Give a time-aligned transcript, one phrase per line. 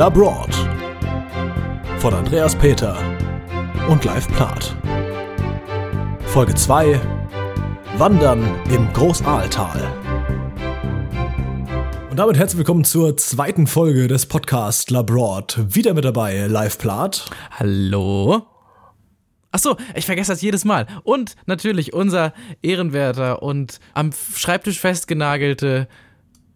[0.00, 0.54] Labroad
[1.98, 2.96] von Andreas Peter
[3.86, 4.74] und Live Plath.
[6.24, 6.98] Folge 2
[7.98, 9.92] Wandern im Großaaltal.
[12.10, 15.58] Und damit herzlich willkommen zur zweiten Folge des Podcasts Labroad.
[15.68, 17.28] Wieder mit dabei Live Plath.
[17.58, 18.46] Hallo.
[19.52, 20.86] Achso, ich vergesse das jedes Mal.
[21.02, 25.88] Und natürlich unser ehrenwerter und am Schreibtisch festgenagelte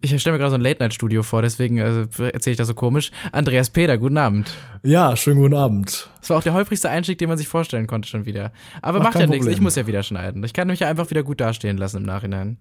[0.01, 3.11] ich stelle mir gerade so ein Late-Night-Studio vor, deswegen äh, erzähle ich das so komisch.
[3.31, 4.51] Andreas Peter, guten Abend.
[4.83, 6.09] Ja, schönen guten Abend.
[6.19, 8.51] Das war auch der häufigste Einstieg, den man sich vorstellen konnte schon wieder.
[8.81, 10.43] Aber Ach, macht ja nichts, ich muss ja wieder schneiden.
[10.43, 12.57] Ich kann mich ja einfach wieder gut dastehen lassen im Nachhinein.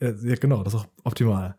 [0.00, 1.54] Ja, genau, das ist auch optimal.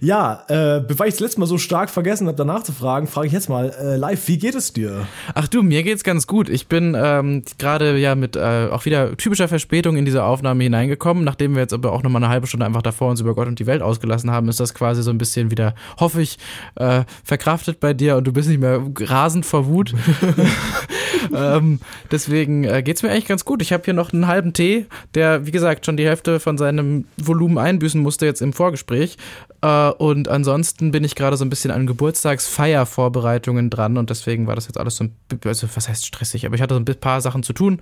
[0.00, 3.26] Ja, äh, bevor ich das letzte Mal so stark vergessen habe, danach zu fragen, frage
[3.26, 5.06] ich jetzt mal äh, live, wie geht es dir?
[5.34, 6.48] Ach du, mir geht's ganz gut.
[6.48, 11.22] Ich bin ähm, gerade ja mit äh, auch wieder typischer Verspätung in diese Aufnahme hineingekommen.
[11.22, 13.58] Nachdem wir jetzt aber auch nochmal eine halbe Stunde einfach davor uns über Gott und
[13.58, 16.38] die Welt ausgelassen haben, ist das quasi so ein bisschen wieder, hoffe ich,
[16.76, 19.94] äh, verkraftet bei dir und du bist nicht mehr rasend vor Wut.
[21.34, 23.62] ähm, deswegen äh, geht's mir eigentlich ganz gut.
[23.62, 27.04] Ich habe hier noch einen halben Tee, der, wie gesagt, schon die Hälfte von seinem
[27.16, 29.16] Volumen ein einbüßen musste jetzt im Vorgespräch.
[29.62, 34.54] Äh, und ansonsten bin ich gerade so ein bisschen an Geburtstagsfeiervorbereitungen dran und deswegen war
[34.54, 37.20] das jetzt alles so ein also was heißt stressig, aber ich hatte so ein paar
[37.20, 37.80] Sachen zu tun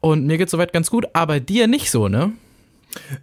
[0.00, 2.32] und mir geht soweit ganz gut, aber dir nicht so, ne?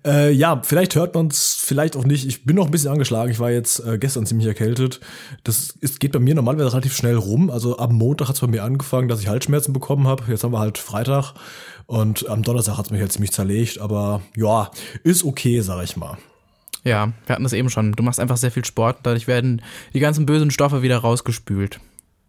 [0.06, 2.26] Äh, ja, vielleicht hört man es, vielleicht auch nicht.
[2.28, 3.32] Ich bin noch ein bisschen angeschlagen.
[3.32, 5.00] Ich war jetzt äh, gestern ziemlich erkältet.
[5.44, 7.50] Das ist, geht bei mir normalerweise relativ schnell rum.
[7.50, 10.24] Also am Montag hat es bei mir angefangen, dass ich Halsschmerzen bekommen habe.
[10.28, 11.34] Jetzt haben wir halt Freitag
[11.86, 13.80] und am Donnerstag hat es mich halt ziemlich zerlegt.
[13.80, 14.72] Aber ja,
[15.04, 16.18] ist okay, sag ich mal.
[16.84, 17.92] Ja, wir hatten das eben schon.
[17.92, 19.62] Du machst einfach sehr viel Sport, dadurch werden
[19.94, 21.80] die ganzen bösen Stoffe wieder rausgespült.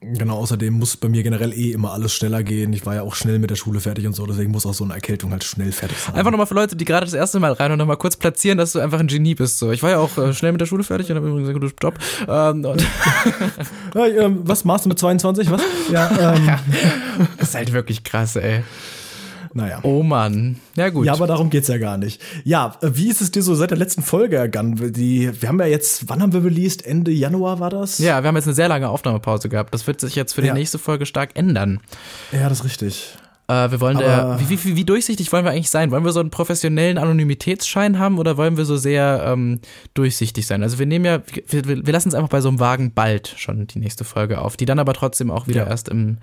[0.02, 2.72] Genau, außerdem muss bei mir generell eh immer alles schneller gehen.
[2.72, 4.82] Ich war ja auch schnell mit der Schule fertig und so, deswegen muss auch so
[4.82, 6.14] eine Erkältung halt schnell fertig sein.
[6.14, 8.72] Einfach nochmal für Leute, die gerade das erste Mal rein und nochmal kurz platzieren, dass
[8.72, 9.58] du einfach ein Genie bist.
[9.58, 9.72] So.
[9.72, 11.74] Ich war ja auch äh, schnell mit der Schule fertig und habe übrigens einen guten
[11.82, 11.98] Job.
[12.26, 12.62] Ähm,
[13.94, 15.50] ja, ähm, was machst du mit 22?
[15.50, 15.60] Was?
[15.90, 16.46] Ja, ähm.
[17.38, 18.62] das ist halt wirklich krass, ey.
[19.52, 19.80] Naja.
[19.82, 20.56] Oh Mann.
[20.76, 21.06] Ja, gut.
[21.06, 22.20] Ja, aber darum geht's ja gar nicht.
[22.44, 24.92] Ja, wie ist es dir so seit der letzten Folge ergangen?
[24.92, 26.84] Die, wir haben ja jetzt, wann haben wir released?
[26.86, 27.98] Ende Januar war das?
[27.98, 29.74] Ja, wir haben jetzt eine sehr lange Aufnahmepause gehabt.
[29.74, 30.54] Das wird sich jetzt für die ja.
[30.54, 31.80] nächste Folge stark ändern.
[32.32, 33.16] Ja, das ist richtig.
[33.50, 35.90] Äh, wir wollen der, wie, wie, wie, durchsichtig wollen wir eigentlich sein?
[35.90, 39.60] Wollen wir so einen professionellen Anonymitätsschein haben oder wollen wir so sehr ähm,
[39.94, 40.62] durchsichtig sein?
[40.62, 43.66] Also wir nehmen ja, wir, wir lassen es einfach bei so einem Wagen bald schon
[43.66, 45.68] die nächste Folge auf, die dann aber trotzdem auch wieder ja.
[45.68, 46.18] erst im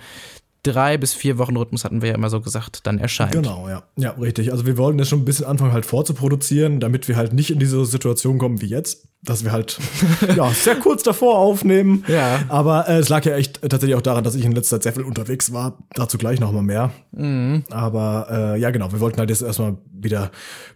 [0.64, 3.32] drei bis vier Wochen Rhythmus hatten wir ja immer so gesagt, dann erscheint.
[3.32, 3.84] Genau, ja.
[3.98, 4.52] Ja, richtig.
[4.52, 7.60] Also wir wollten das schon ein bisschen anfangen halt vorzuproduzieren, damit wir halt nicht in
[7.60, 9.78] diese Situation kommen wie jetzt, dass wir halt
[10.36, 12.04] ja, sehr kurz davor aufnehmen.
[12.18, 12.40] Ja.
[12.48, 14.94] Aber äh, es lag ja echt tatsächlich auch daran, dass ich in letzter Zeit sehr
[14.94, 15.78] viel unterwegs war.
[15.94, 16.92] Dazu gleich noch mal mehr.
[17.12, 17.64] Mhm.
[17.70, 18.92] Aber äh, ja, genau.
[18.92, 20.30] Wir wollten halt jetzt erstmal wieder ein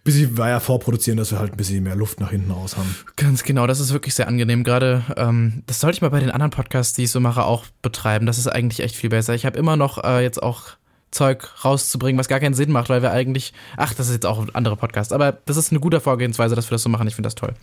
[0.04, 2.94] bisschen weiter vorproduzieren, dass wir halt ein bisschen mehr Luft nach hinten raus haben.
[3.16, 3.66] Ganz genau.
[3.66, 4.62] Das ist wirklich sehr angenehm.
[4.62, 7.64] Gerade, ähm, das sollte ich mal bei den anderen Podcasts, die ich so mache, auch
[7.80, 8.26] betreiben.
[8.26, 9.34] Das ist eigentlich echt viel besser.
[9.34, 10.76] Ich habe immer noch äh, jetzt auch
[11.12, 14.40] Zeug rauszubringen, was gar keinen Sinn macht, weil wir eigentlich, ach, das ist jetzt auch
[14.40, 17.06] ein anderer Podcast, aber das ist eine gute Vorgehensweise, dass wir das so machen.
[17.06, 17.54] Ich finde das toll.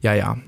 [0.00, 0.38] Ja, ja.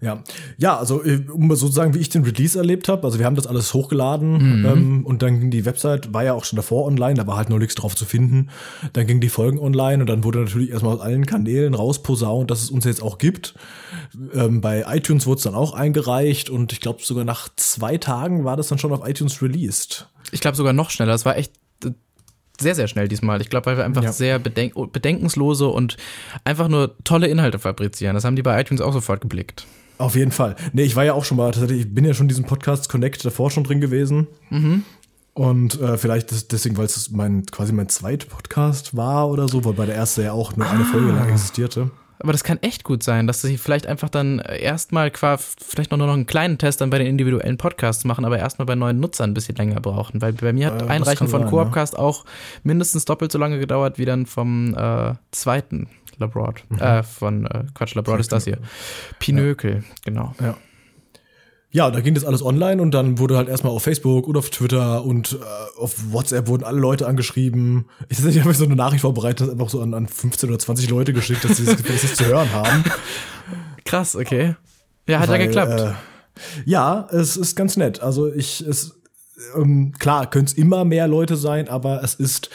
[0.00, 0.22] Ja,
[0.58, 3.46] ja, also äh, um sozusagen, wie ich den Release erlebt habe, also wir haben das
[3.46, 4.66] alles hochgeladen mhm.
[4.66, 7.50] ähm, und dann ging die Website, war ja auch schon davor online, da war halt
[7.50, 8.50] noch nichts drauf zu finden.
[8.92, 12.62] Dann ging die Folgen online und dann wurde natürlich erstmal aus allen Kanälen rausposaunt, dass
[12.62, 13.54] es uns jetzt auch gibt.
[14.34, 18.44] Ähm, bei iTunes wurde es dann auch eingereicht und ich glaube sogar nach zwei Tagen
[18.44, 20.08] war das dann schon auf iTunes released.
[20.30, 21.12] Ich glaube sogar noch schneller.
[21.12, 21.52] Das war echt
[22.60, 23.40] sehr, sehr schnell diesmal.
[23.40, 24.12] Ich glaube, weil wir einfach ja.
[24.12, 25.96] sehr bedenk bedenkenslose und
[26.44, 28.14] einfach nur tolle Inhalte fabrizieren.
[28.14, 29.66] Das haben die bei iTunes auch sofort geblickt.
[29.98, 30.56] Auf jeden Fall.
[30.72, 33.24] Nee, ich war ja auch schon mal, ich bin ja schon in diesem Podcast Connect
[33.24, 34.26] davor schon drin gewesen.
[34.50, 34.84] Mhm.
[35.32, 39.64] Und äh, vielleicht das, deswegen, weil es mein quasi mein zweiter Podcast war oder so,
[39.64, 40.70] weil bei der erste ja auch nur ah.
[40.70, 41.90] eine Folge lang existierte.
[42.18, 46.12] Aber das kann echt gut sein, dass sie vielleicht einfach dann erstmal vielleicht noch, noch
[46.12, 49.34] einen kleinen Test dann bei den individuellen Podcasts machen, aber erstmal bei neuen Nutzern ein
[49.34, 50.22] bisschen länger brauchen.
[50.22, 51.98] Weil bei mir hat äh, Einreichen von Coopcast ja.
[51.98, 52.24] auch
[52.62, 55.88] mindestens doppelt so lange gedauert wie dann vom äh, zweiten
[56.18, 56.62] Labroad.
[56.68, 56.78] Mhm.
[56.78, 58.58] Äh, von äh, Quatsch, Labroad ist das hier.
[59.18, 59.94] Pinökel, ja.
[60.04, 60.34] genau.
[60.40, 60.56] Ja.
[61.76, 64.48] Ja, da ging das alles online und dann wurde halt erstmal auf Facebook und auf
[64.48, 67.84] Twitter und äh, auf WhatsApp wurden alle Leute angeschrieben.
[68.08, 71.12] Ich, ich habe so eine Nachricht vorbereitet, einfach so an, an 15 oder 20 Leute
[71.12, 72.82] geschickt, dass sie das, das zu hören haben.
[73.84, 74.56] Krass, okay.
[75.06, 75.80] Ja, hat Weil, ja geklappt.
[75.80, 75.92] Äh,
[76.64, 78.00] ja, es ist ganz nett.
[78.00, 78.98] Also ich, es,
[79.56, 82.50] ähm, klar, können es immer mehr Leute sein, aber es ist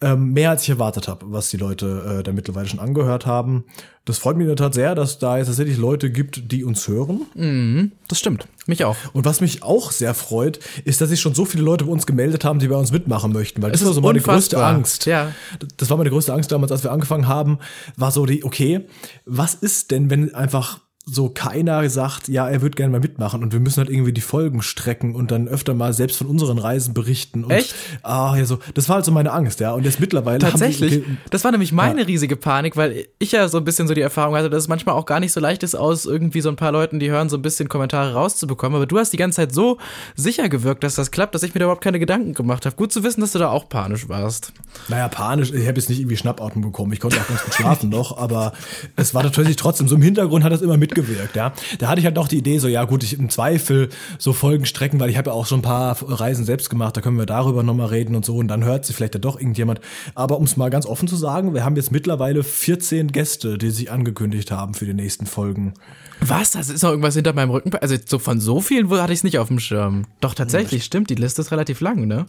[0.00, 3.64] ähm, mehr als ich erwartet habe, was die Leute äh, da mittlerweile schon angehört haben.
[4.04, 6.88] Das freut mich in der Tat sehr, dass da jetzt tatsächlich Leute gibt, die uns
[6.88, 7.26] hören.
[7.34, 8.48] Mhm, das stimmt.
[8.66, 8.96] Mich auch.
[9.12, 12.06] Und was mich auch sehr freut, ist, dass sich schon so viele Leute bei uns
[12.06, 13.62] gemeldet haben, die bei uns mitmachen möchten.
[13.62, 15.06] Weil das, das war so meine größte Angst.
[15.06, 15.32] Ja.
[15.76, 17.58] Das war meine größte Angst damals, als wir angefangen haben,
[17.96, 18.86] war so die, okay,
[19.24, 23.52] was ist denn, wenn einfach so keiner sagt, ja, er wird gerne mal mitmachen und
[23.52, 26.94] wir müssen halt irgendwie die Folgen strecken und dann öfter mal selbst von unseren Reisen
[26.94, 27.42] berichten.
[27.42, 27.74] Und, Echt?
[28.02, 28.60] Ah, ja, so.
[28.74, 29.72] Das war halt so meine Angst, ja.
[29.72, 30.38] Und jetzt mittlerweile.
[30.38, 30.92] Tatsächlich.
[30.92, 32.06] Haben die, das war nämlich meine ja.
[32.06, 34.94] riesige Panik, weil ich ja so ein bisschen so die Erfahrung hatte, dass es manchmal
[34.94, 37.36] auch gar nicht so leicht ist, aus irgendwie so ein paar Leuten, die hören, so
[37.36, 38.76] ein bisschen Kommentare rauszubekommen.
[38.76, 39.78] Aber du hast die ganze Zeit so
[40.14, 42.76] sicher gewirkt, dass das klappt, dass ich mir da überhaupt keine Gedanken gemacht habe.
[42.76, 44.52] Gut zu wissen, dass du da auch panisch warst.
[44.86, 45.52] Naja, panisch.
[45.52, 46.92] Ich habe jetzt nicht irgendwie Schnappatmen bekommen.
[46.92, 48.52] Ich konnte auch ganz gut schlafen noch, aber
[48.94, 51.52] es war natürlich trotzdem so im Hintergrund hat das immer mitgewirkt, ja.
[51.78, 54.66] Da hatte ich halt noch die Idee, so, ja gut, ich im Zweifel so Folgen
[54.66, 57.26] strecken, weil ich habe ja auch schon ein paar Reisen selbst gemacht, da können wir
[57.26, 59.80] darüber nochmal reden und so und dann hört sich vielleicht ja doch irgendjemand.
[60.14, 63.70] Aber um es mal ganz offen zu sagen, wir haben jetzt mittlerweile 14 Gäste, die
[63.70, 65.74] sich angekündigt haben für die nächsten Folgen.
[66.20, 66.52] Was?
[66.52, 67.74] Das ist noch irgendwas hinter meinem Rücken?
[67.74, 70.04] Also so von so vielen hatte ich es nicht auf dem Schirm.
[70.20, 70.86] Doch tatsächlich, ja.
[70.86, 72.26] stimmt, die Liste ist relativ lang, ne?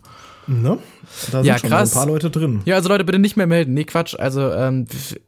[0.47, 0.77] Ne?
[1.31, 1.91] Da sind ja, schon krass.
[1.91, 2.61] ein paar Leute drin.
[2.65, 3.73] Ja, also Leute, bitte nicht mehr melden.
[3.73, 4.15] Nee, Quatsch.
[4.17, 5.19] Also, ähm, äh,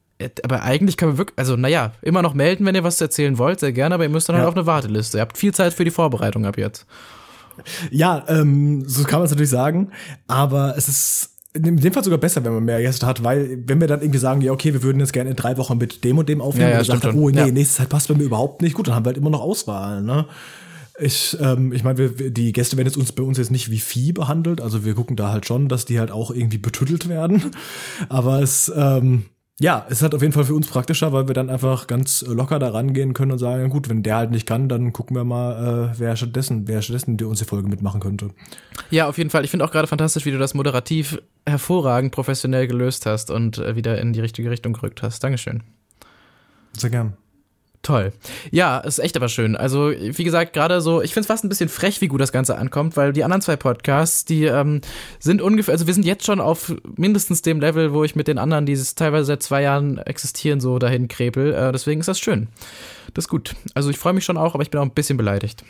[0.44, 3.59] aber eigentlich kann man wirklich, also naja, immer noch melden, wenn ihr was erzählen wollt,
[3.59, 4.47] sehr gerne, aber ihr müsst dann halt ja.
[4.47, 5.17] halt auf eine Warteliste.
[5.17, 6.85] Ihr habt viel Zeit für die Vorbereitung ab jetzt.
[7.91, 9.91] Ja, ähm, so kann man es natürlich sagen,
[10.27, 13.79] aber es ist in dem Fall sogar besser, wenn man mehr Gäste hat, weil wenn
[13.79, 16.18] wir dann irgendwie sagen, ja, okay, wir würden jetzt gerne in drei Wochen mit dem
[16.18, 17.47] und dem aufnehmen, ja, ja, und sagt oh nee, ja.
[17.47, 20.01] nächste Zeit passt bei mir überhaupt nicht, gut, dann haben wir halt immer noch Auswahl,
[20.01, 20.25] ne?
[20.97, 24.13] Ich, ähm, ich meine, die Gäste werden jetzt uns bei uns jetzt nicht wie Vieh
[24.13, 27.51] behandelt, also wir gucken da halt schon, dass die halt auch irgendwie betüttelt werden.
[28.07, 29.25] Aber es, ähm,
[29.60, 32.24] ja, es ist halt auf jeden Fall für uns praktischer, weil wir dann einfach ganz
[32.28, 35.24] locker da rangehen können und sagen, gut, wenn der halt nicht kann, dann gucken wir
[35.24, 38.31] mal, äh, wer stattdessen, wer stattdessen die uns die Folge mitmachen könnte.
[38.90, 39.46] Ja, auf jeden Fall.
[39.46, 43.78] Ich finde auch gerade fantastisch, wie du das moderativ hervorragend professionell gelöst hast und äh,
[43.78, 45.24] wieder in die richtige Richtung gerückt hast.
[45.24, 45.63] Dankeschön.
[46.74, 47.13] Sehr gern.
[47.85, 48.13] Toll.
[48.49, 49.55] Ja, ist echt aber schön.
[49.55, 52.31] Also, wie gesagt, gerade so, ich finde es fast ein bisschen frech, wie gut das
[52.31, 54.81] Ganze ankommt, weil die anderen zwei Podcasts, die ähm,
[55.19, 58.39] sind ungefähr, also wir sind jetzt schon auf mindestens dem Level, wo ich mit den
[58.39, 61.53] anderen, die teilweise seit zwei Jahren existieren, so dahin krepel.
[61.53, 62.47] Äh, deswegen ist das schön.
[63.13, 63.53] Das ist gut.
[63.75, 65.63] Also ich freue mich schon auch, aber ich bin auch ein bisschen beleidigt.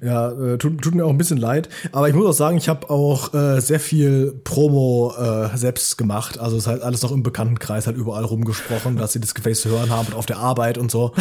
[0.00, 1.68] Ja, äh, tut, tut, mir auch ein bisschen leid.
[1.92, 6.38] Aber ich muss auch sagen, ich habe auch äh, sehr viel Promo äh, selbst gemacht.
[6.38, 9.62] Also es ist halt alles noch im Bekanntenkreis halt überall rumgesprochen, dass sie das Gefäß
[9.62, 11.12] zu hören haben und auf der Arbeit und so.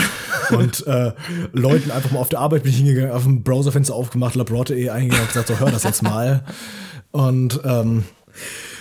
[0.51, 1.13] und äh,
[1.53, 5.23] Leuten einfach mal auf der Arbeit bin ich hingegangen, auf dem Browserfenster aufgemacht, Labrotte.de eingegangen
[5.23, 6.43] und gesagt, so hör das jetzt mal.
[7.11, 8.03] Und ähm,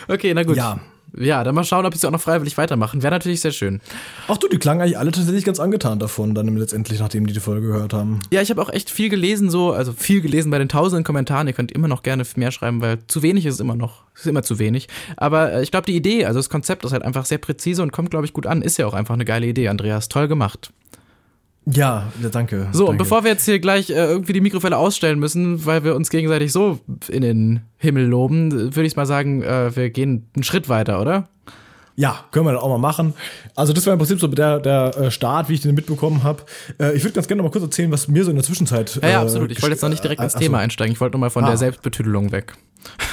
[0.08, 0.56] Okay, na gut.
[0.56, 0.80] Ja.
[1.16, 3.02] Ja, dann mal schauen, ob sie auch noch freiwillig weitermachen.
[3.02, 3.80] Wäre natürlich sehr schön.
[4.28, 7.40] Ach du, die klangen eigentlich alle tatsächlich ganz angetan davon, dann letztendlich, nachdem die die
[7.40, 8.20] Folge gehört haben.
[8.30, 11.46] Ja, ich habe auch echt viel gelesen, so, also viel gelesen bei den tausenden Kommentaren.
[11.46, 14.04] Ihr könnt immer noch gerne mehr schreiben, weil zu wenig ist es immer noch.
[14.14, 14.88] Ist immer zu wenig.
[15.16, 17.92] Aber äh, ich glaube, die Idee, also das Konzept ist halt einfach sehr präzise und
[17.92, 18.62] kommt, glaube ich, gut an.
[18.62, 20.08] Ist ja auch einfach eine geile Idee, Andreas.
[20.08, 20.70] Toll gemacht.
[21.72, 22.68] Ja, danke.
[22.72, 22.90] So, danke.
[22.90, 26.10] und bevor wir jetzt hier gleich äh, irgendwie die Mikrofälle ausstellen müssen, weil wir uns
[26.10, 30.68] gegenseitig so in den Himmel loben, würde ich mal sagen, äh, wir gehen einen Schritt
[30.68, 31.28] weiter, oder?
[32.00, 33.12] Ja, können wir dann auch mal machen.
[33.54, 36.44] Also das war im Prinzip so der, der äh, Start, wie ich den mitbekommen habe.
[36.80, 38.98] Äh, ich würde ganz gerne noch mal kurz erzählen, was mir so in der Zwischenzeit.
[39.02, 39.50] Ja, ja absolut.
[39.50, 40.94] Ich wollte jetzt noch nicht direkt ins Thema einsteigen.
[40.94, 41.48] Ich wollte nur mal von ah.
[41.48, 42.54] der Selbstbetüdelung weg.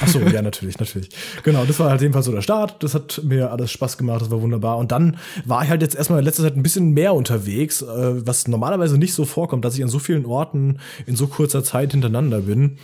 [0.01, 1.09] Ach so, ja, natürlich, natürlich.
[1.43, 2.81] Genau, das war halt jedenfalls so der Start.
[2.81, 4.77] Das hat mir alles Spaß gemacht, das war wunderbar.
[4.77, 8.25] Und dann war ich halt jetzt erstmal in letzter Zeit ein bisschen mehr unterwegs, äh,
[8.25, 11.91] was normalerweise nicht so vorkommt, dass ich an so vielen Orten in so kurzer Zeit
[11.91, 12.77] hintereinander bin.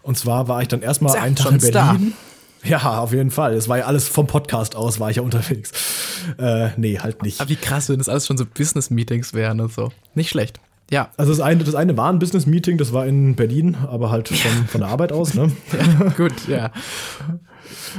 [0.00, 1.72] Und zwar war ich dann erstmal einen Tag in Berlin.
[1.72, 2.29] Da.
[2.64, 3.54] Ja, auf jeden Fall.
[3.54, 5.72] Es war ja alles vom Podcast aus, war ich ja unterwegs.
[6.38, 7.40] Äh, nee, halt nicht.
[7.40, 9.90] Aber wie krass, wenn das alles schon so Business-Meetings wären und so.
[10.14, 10.60] Nicht schlecht.
[10.90, 11.10] Ja.
[11.16, 14.66] Also das eine, das eine war ein Business-Meeting, das war in Berlin, aber halt von,
[14.66, 15.50] von der Arbeit aus, ne?
[15.72, 16.70] ja, gut, ja.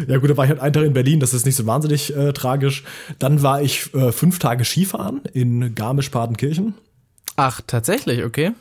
[0.08, 2.16] Ja gut, da war ich halt einen Tag in Berlin, das ist nicht so wahnsinnig
[2.16, 2.84] äh, tragisch.
[3.18, 6.76] Dann war ich äh, fünf Tage Skifahren in Garmisch-Partenkirchen.
[7.38, 8.52] Ach, tatsächlich, okay.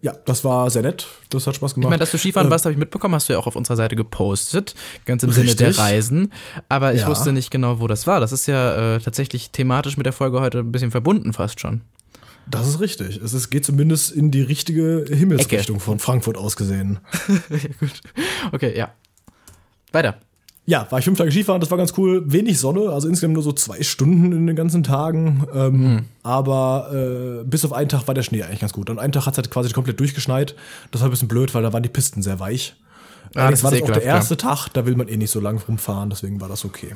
[0.00, 1.06] Ja, das war sehr nett.
[1.30, 1.86] Das hat Spaß gemacht.
[1.86, 3.56] Ich meine, dass du Skifahren äh, warst, habe ich mitbekommen, hast du ja auch auf
[3.56, 4.74] unserer Seite gepostet.
[5.04, 5.56] Ganz im richtig.
[5.58, 6.32] Sinne der Reisen.
[6.68, 7.08] Aber ich ja.
[7.08, 8.20] wusste nicht genau, wo das war.
[8.20, 11.82] Das ist ja äh, tatsächlich thematisch mit der Folge heute ein bisschen verbunden fast schon.
[12.46, 13.16] Das ist richtig.
[13.22, 15.84] Es ist, geht zumindest in die richtige Himmelsrichtung Ecke.
[15.84, 16.98] von Frankfurt aus gesehen.
[17.48, 18.00] ja, gut.
[18.52, 18.92] Okay, ja.
[19.92, 20.18] Weiter.
[20.66, 22.22] Ja, war ich fünf Tage Skifahren, das war ganz cool.
[22.24, 25.46] Wenig Sonne, also insgesamt nur so zwei Stunden in den ganzen Tagen.
[25.54, 26.04] Ähm, mhm.
[26.22, 28.88] Aber äh, bis auf einen Tag war der Schnee eigentlich ganz gut.
[28.88, 30.54] Und einen Tag hat es halt quasi komplett durchgeschneit.
[30.90, 32.74] Das war ein bisschen blöd, weil da waren die Pisten sehr weich.
[33.34, 34.56] Ah, das war das auch der erste klar.
[34.56, 36.94] Tag, da will man eh nicht so lang rumfahren, deswegen war das okay.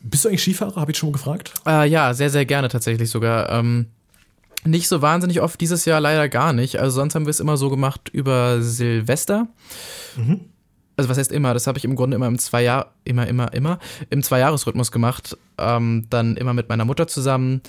[0.00, 0.76] Bist du eigentlich Skifahrer?
[0.76, 1.54] Habe ich schon mal gefragt.
[1.66, 3.50] Äh, ja, sehr, sehr gerne tatsächlich sogar.
[3.50, 3.86] Ähm,
[4.64, 6.78] nicht so wahnsinnig oft, dieses Jahr leider gar nicht.
[6.78, 9.48] Also sonst haben wir es immer so gemacht über Silvester.
[10.16, 10.40] Mhm
[10.96, 13.52] also was heißt immer, das habe ich im Grunde immer im zwei Jahr, immer, immer,
[13.52, 13.78] immer,
[14.10, 15.36] im Zweijahresrhythmus gemacht.
[15.58, 17.60] Ähm, dann immer mit meiner Mutter zusammen.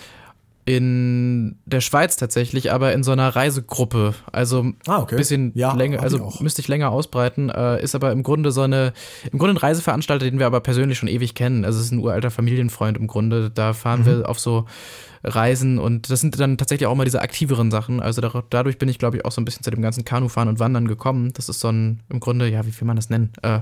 [0.68, 4.16] In der Schweiz tatsächlich, aber in so einer Reisegruppe.
[4.32, 5.16] Also Ah, okay.
[5.16, 8.62] bisschen Ja, länger, also ich müsste ich länger ausbreiten, äh, ist aber im Grunde so
[8.62, 8.94] eine,
[9.32, 11.66] im Grunde ein Reiseveranstalter, den wir aber persönlich schon ewig kennen.
[11.66, 13.52] Also es ist ein uralter Familienfreund im Grunde.
[13.52, 14.06] Da fahren Mhm.
[14.08, 14.66] wir auf so
[15.26, 18.00] Reisen und das sind dann tatsächlich auch mal diese aktiveren Sachen.
[18.00, 20.50] Also da, dadurch bin ich, glaube ich, auch so ein bisschen zu dem ganzen Kanufahren
[20.50, 21.34] und Wandern gekommen.
[21.34, 23.34] Das ist so ein, im Grunde, ja, wie will man das nennen?
[23.42, 23.62] Äh,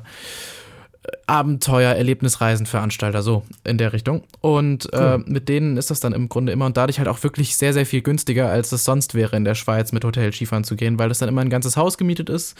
[1.27, 4.23] Abenteuer, Erlebnisreisenveranstalter, so in der Richtung.
[4.39, 7.57] Und äh, mit denen ist das dann im Grunde immer und dadurch halt auch wirklich
[7.57, 10.75] sehr, sehr viel günstiger, als es sonst wäre in der Schweiz mit Hotel Skifahren zu
[10.75, 12.57] gehen, weil das dann immer ein ganzes Haus gemietet ist.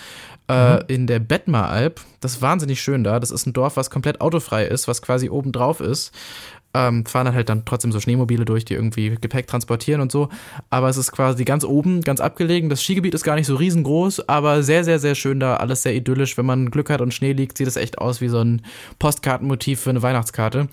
[0.50, 3.20] Äh, in der Bettmar-Alp, das ist wahnsinnig schön da.
[3.20, 6.12] Das ist ein Dorf, was komplett autofrei ist, was quasi oben drauf ist.
[6.76, 10.30] Ähm, fahren dann halt dann trotzdem so Schneemobile durch, die irgendwie Gepäck transportieren und so.
[10.72, 12.70] Aber es ist quasi ganz oben, ganz abgelegen.
[12.70, 15.58] Das Skigebiet ist gar nicht so riesengroß, aber sehr, sehr, sehr schön da.
[15.58, 16.38] Alles sehr idyllisch.
[16.38, 18.64] Wenn man Glück hat und Schnee liegt, sieht es echt aus wie so ein
[19.00, 20.68] Postkartenmotiv für eine Weihnachtskarte.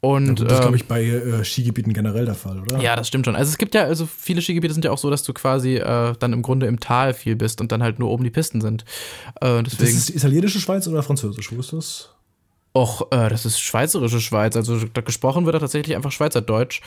[0.00, 2.78] Und das ist, ähm, glaube ich, bei äh, Skigebieten generell der Fall, oder?
[2.80, 3.36] ja, das stimmt schon.
[3.36, 6.14] Also es gibt ja, also viele Skigebiete sind ja auch so, dass du quasi äh,
[6.18, 8.84] dann im Grunde im Tal viel bist und dann halt nur oben die Pisten sind.
[9.40, 9.96] Äh, Das deswegen.
[9.98, 11.50] ist die italienische Schweiz oder französisch?
[11.52, 12.10] Wo ist das?
[12.72, 14.54] Och, äh, das ist schweizerische Schweiz.
[14.54, 16.80] Also da gesprochen wird da tatsächlich einfach Schweizerdeutsch.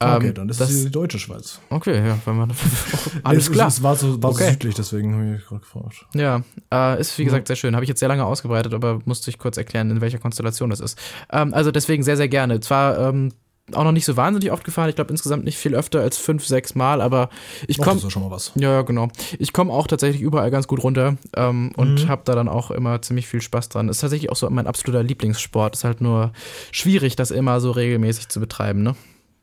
[0.00, 1.60] Ähm, Okay, dann ist das, es die deutsche Schweiz.
[1.70, 2.52] Okay, ja, wenn man.
[3.24, 3.66] alles es, klar.
[3.66, 4.44] Es war so, war Okay.
[4.44, 6.06] so südlich, deswegen habe ich gerade gefragt.
[6.14, 7.74] Ja, äh, ist wie gesagt sehr schön.
[7.74, 10.78] Habe ich jetzt sehr lange ausgebreitet, aber musste ich kurz erklären, in welcher Konstellation das
[10.78, 10.98] ist.
[11.32, 12.60] Ähm, also deswegen sehr, sehr gerne.
[12.60, 13.32] Zwar ähm,
[13.72, 14.90] auch noch nicht so wahnsinnig oft gefahren.
[14.90, 17.30] Ich glaube insgesamt nicht viel öfter als fünf, sechs Mal, aber
[17.66, 17.98] ich komme.
[18.10, 18.52] schon mal was.
[18.56, 19.08] Ja, ja, genau.
[19.38, 23.00] Ich komme auch tatsächlich überall ganz gut runter ähm, und habe da dann auch immer
[23.00, 23.88] ziemlich viel Spaß dran.
[23.88, 25.76] Ist tatsächlich auch so mein absoluter Lieblingssport.
[25.76, 26.32] Ist halt nur
[26.72, 28.94] schwierig, das immer so regelmäßig zu betreiben, ne?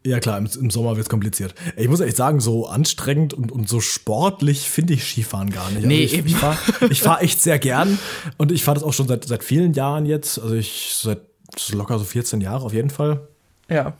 [0.04, 1.54] Ja klar, im, im Sommer wird es kompliziert.
[1.78, 5.78] Ich muss echt sagen, so anstrengend und, und so sportlich finde ich Skifahren gar nicht.
[5.78, 6.28] Also Nee, ich, eben.
[6.28, 6.58] ich fahre
[6.90, 8.00] ich fahr echt sehr gern
[8.38, 10.40] und ich fahre das auch schon seit, seit vielen Jahren jetzt.
[10.40, 11.22] Also ich seit
[11.72, 13.28] locker so 14 Jahre auf jeden Fall.
[13.70, 13.94] Ja.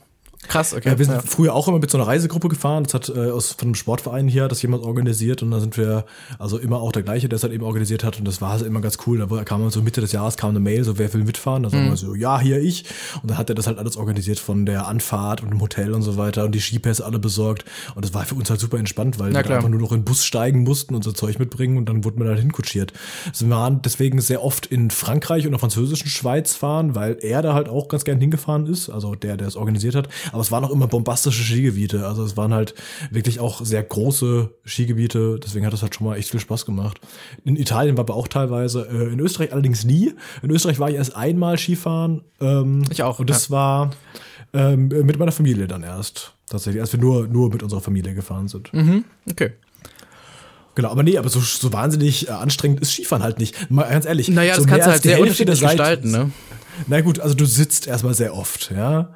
[0.48, 0.90] Krass, okay.
[0.90, 1.22] Ja, wir sind ja.
[1.22, 2.84] früher auch immer mit so einer Reisegruppe gefahren.
[2.84, 6.04] Das hat äh, aus von einem Sportverein hier, das jemand organisiert und da sind wir
[6.38, 8.64] also immer auch der gleiche, der es halt eben organisiert hat und das war also
[8.64, 9.18] immer ganz cool.
[9.18, 11.62] Da kam man so Mitte des Jahres kam eine Mail, so wer will mitfahren?
[11.62, 12.84] Da sagen wir so, ja hier ich
[13.22, 16.02] und dann hat er das halt alles organisiert von der Anfahrt und dem Hotel und
[16.02, 19.18] so weiter und die Skipässe alle besorgt und das war für uns halt super entspannt,
[19.18, 21.88] weil wir einfach nur noch in den Bus steigen mussten und so Zeug mitbringen und
[21.88, 22.92] dann wurde man halt hinkutschiert.
[23.28, 27.42] Also wir waren deswegen sehr oft in Frankreich und der französischen Schweiz fahren, weil er
[27.42, 30.08] da halt auch ganz gern hingefahren ist, also der, der es organisiert hat.
[30.32, 32.06] Aber es waren auch immer bombastische Skigebiete.
[32.06, 32.74] Also es waren halt
[33.10, 35.38] wirklich auch sehr große Skigebiete.
[35.44, 37.00] Deswegen hat es halt schon mal echt viel Spaß gemacht.
[37.44, 40.14] In Italien war aber auch teilweise, äh, in Österreich allerdings nie.
[40.42, 42.22] In Österreich war ich erst einmal Skifahren.
[42.40, 43.90] Ähm, Ich auch, Und das war
[44.54, 46.32] ähm, mit meiner Familie dann erst.
[46.48, 48.72] Tatsächlich, als wir nur, nur mit unserer Familie gefahren sind.
[48.74, 49.52] Mhm, okay.
[50.74, 53.70] Genau, aber nee, aber so, so wahnsinnig äh, anstrengend ist Skifahren halt nicht.
[53.70, 54.28] Mal ganz ehrlich.
[54.28, 56.30] Naja, so das kannst du halt sehr Hälfte unterschiedlich gestalten, ne?
[56.86, 59.14] Na gut, also du sitzt erstmal sehr oft, ja.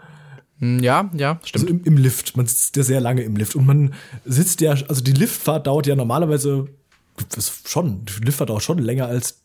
[0.59, 1.71] Hm, Ja, ja, Also stimmt.
[1.71, 2.37] im, im Lift.
[2.37, 3.55] Man sitzt ja sehr lange im Lift.
[3.57, 3.95] Und man
[4.25, 6.67] sitzt ja, also die Liftfahrt dauert ja normalerweise
[7.67, 9.41] schon, die Liftfahrt dauert schon länger als,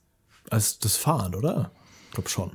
[0.49, 1.71] als das Fahren, oder?
[2.09, 2.51] Ich glaube schon.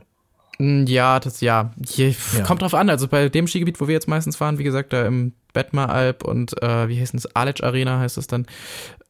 [0.58, 1.72] Hm, Ja, das ja.
[1.86, 2.44] Hier, Ja.
[2.44, 2.88] Kommt drauf an.
[2.90, 6.62] Also bei dem Skigebiet, wo wir jetzt meistens fahren, wie gesagt, da im Bettmar-Alp und
[6.62, 8.46] äh, wie heißt es, Aletsch Arena heißt es dann,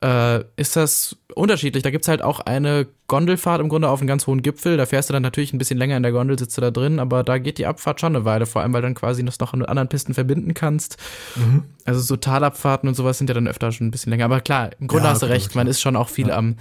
[0.03, 1.83] äh, ist das unterschiedlich.
[1.83, 4.77] Da gibt's halt auch eine Gondelfahrt im Grunde auf einen ganz hohen Gipfel.
[4.77, 6.99] Da fährst du dann natürlich ein bisschen länger in der Gondel, sitzt du da drin,
[6.99, 9.39] aber da geht die Abfahrt schon eine Weile, vor allem weil du dann quasi das
[9.39, 10.97] noch mit anderen Pisten verbinden kannst.
[11.37, 11.65] Mhm.
[11.85, 14.27] Also so Talabfahrten und sowas sind ja dann öfter schon ein bisschen länger.
[14.27, 16.57] Aber klar, im Grunde Ja, hast du recht, man ist schon auch viel am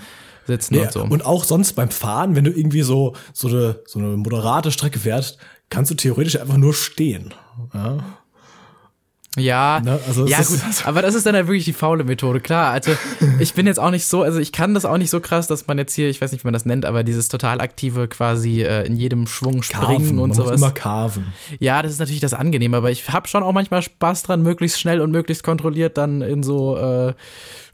[0.48, 1.04] Sitzen Ja, und so.
[1.04, 5.00] Und auch sonst beim Fahren, wenn du irgendwie so, so eine, so eine moderate Strecke
[5.00, 5.40] fährst,
[5.70, 7.34] kannst du theoretisch einfach nur stehen.
[7.74, 7.98] Ja.
[9.36, 12.40] Ja, Ne, also ja gut, aber das ist dann halt wirklich die faule Methode.
[12.40, 12.92] Klar, also
[13.40, 15.68] ich bin jetzt auch nicht so, also ich kann das auch nicht so krass, dass
[15.68, 18.64] man jetzt hier, ich weiß nicht, wie man das nennt, aber dieses total aktive quasi
[18.64, 20.60] äh, in jedem Schwung springen Carven, und man muss sowas.
[20.62, 21.34] immer carven.
[21.60, 24.80] Ja, das ist natürlich das Angenehme, aber ich habe schon auch manchmal Spaß dran, möglichst
[24.80, 27.14] schnell und möglichst kontrolliert dann in so äh,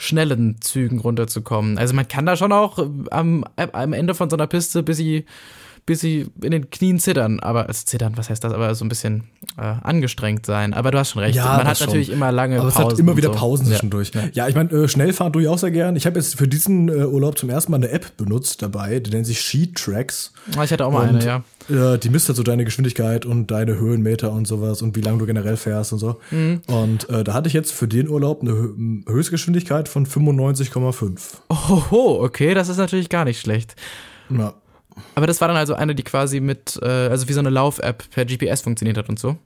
[0.02, 1.78] schnellen Zügen runterzukommen.
[1.78, 4.98] Also man kann da schon auch äh, am, am Ende von so einer Piste bis
[4.98, 5.26] sie
[5.88, 8.88] bis sie in den Knien zittern, aber es zittern, was heißt das, aber so ein
[8.90, 9.24] bisschen
[9.58, 10.76] äh, angestrengt sein.
[10.76, 11.36] Aber du hast schon recht.
[11.36, 11.88] Ja, man hat schon.
[11.88, 12.86] natürlich immer lange Aber Pausen.
[12.88, 13.40] es hat immer wieder so.
[13.40, 13.72] Pausen Ja.
[13.72, 14.12] zwischendurch.
[14.34, 15.96] Ja, ich meine, äh, Schnellfahren tue ich auch sehr gern.
[15.96, 19.10] Ich habe jetzt für diesen äh, Urlaub zum ersten Mal eine App benutzt dabei, die
[19.10, 20.34] nennt sich Sheet Tracks.
[20.56, 21.94] Ah, Ich hatte auch mal Und, eine, ja.
[21.94, 25.18] Äh, die misst halt so deine Geschwindigkeit und deine Höhenmeter und sowas und wie lange
[25.18, 26.20] du generell fährst und so.
[26.30, 26.62] Mhm.
[26.68, 31.20] Und äh, da hatte ich jetzt für den Urlaub eine Hö Höchstgeschwindigkeit von 95,5.
[31.50, 33.76] Oho, okay, das ist natürlich gar nicht schlecht.
[34.30, 34.54] Ja.
[35.16, 38.10] Aber das war dann also eine, die quasi mit, äh, also wie so eine Lauf-App
[38.12, 39.38] per GPS funktioniert hat und so.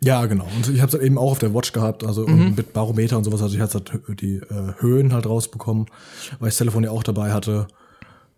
[0.00, 0.46] Ja, genau.
[0.56, 2.54] Und ich habe es halt eben auch auf der Watch gehabt, also Mhm.
[2.56, 3.42] mit Barometer und sowas.
[3.42, 5.86] Also ich hatte halt die äh, Höhen halt rausbekommen,
[6.38, 7.66] weil ich das Telefon ja auch dabei hatte.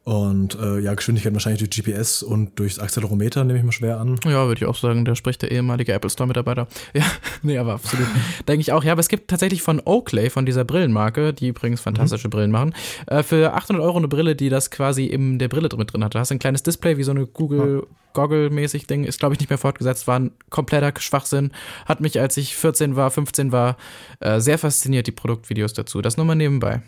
[0.02, 4.18] Und äh, ja, Geschwindigkeit wahrscheinlich durch GPS und durchs Accelerometer, nehme ich mal schwer an.
[4.24, 6.68] Ja, würde ich auch sagen, da spricht der ehemalige Apple Store-Mitarbeiter.
[6.92, 7.04] Ja,
[7.42, 8.06] nee, aber absolut.
[8.48, 8.82] Denke ich auch.
[8.82, 12.30] Ja, aber es gibt tatsächlich von Oakley, von dieser Brillenmarke, die übrigens fantastische mhm.
[12.30, 12.74] Brillen machen,
[13.06, 16.14] äh, für 800 Euro eine Brille, die das quasi in der Brille mit drin hat.
[16.14, 19.50] Du hast ein kleines Display, wie so eine Google Goggle-mäßig Ding, ist glaube ich nicht
[19.50, 21.52] mehr fortgesetzt, war ein kompletter Schwachsinn.
[21.86, 23.76] Hat mich, als ich 14 war, 15 war,
[24.18, 26.02] äh, sehr fasziniert, die Produktvideos dazu.
[26.02, 26.82] Das nur mal nebenbei.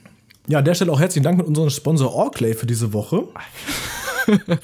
[0.49, 3.29] Ja, an der Stelle auch herzlichen Dank mit unserem Sponsor Orkley für diese Woche.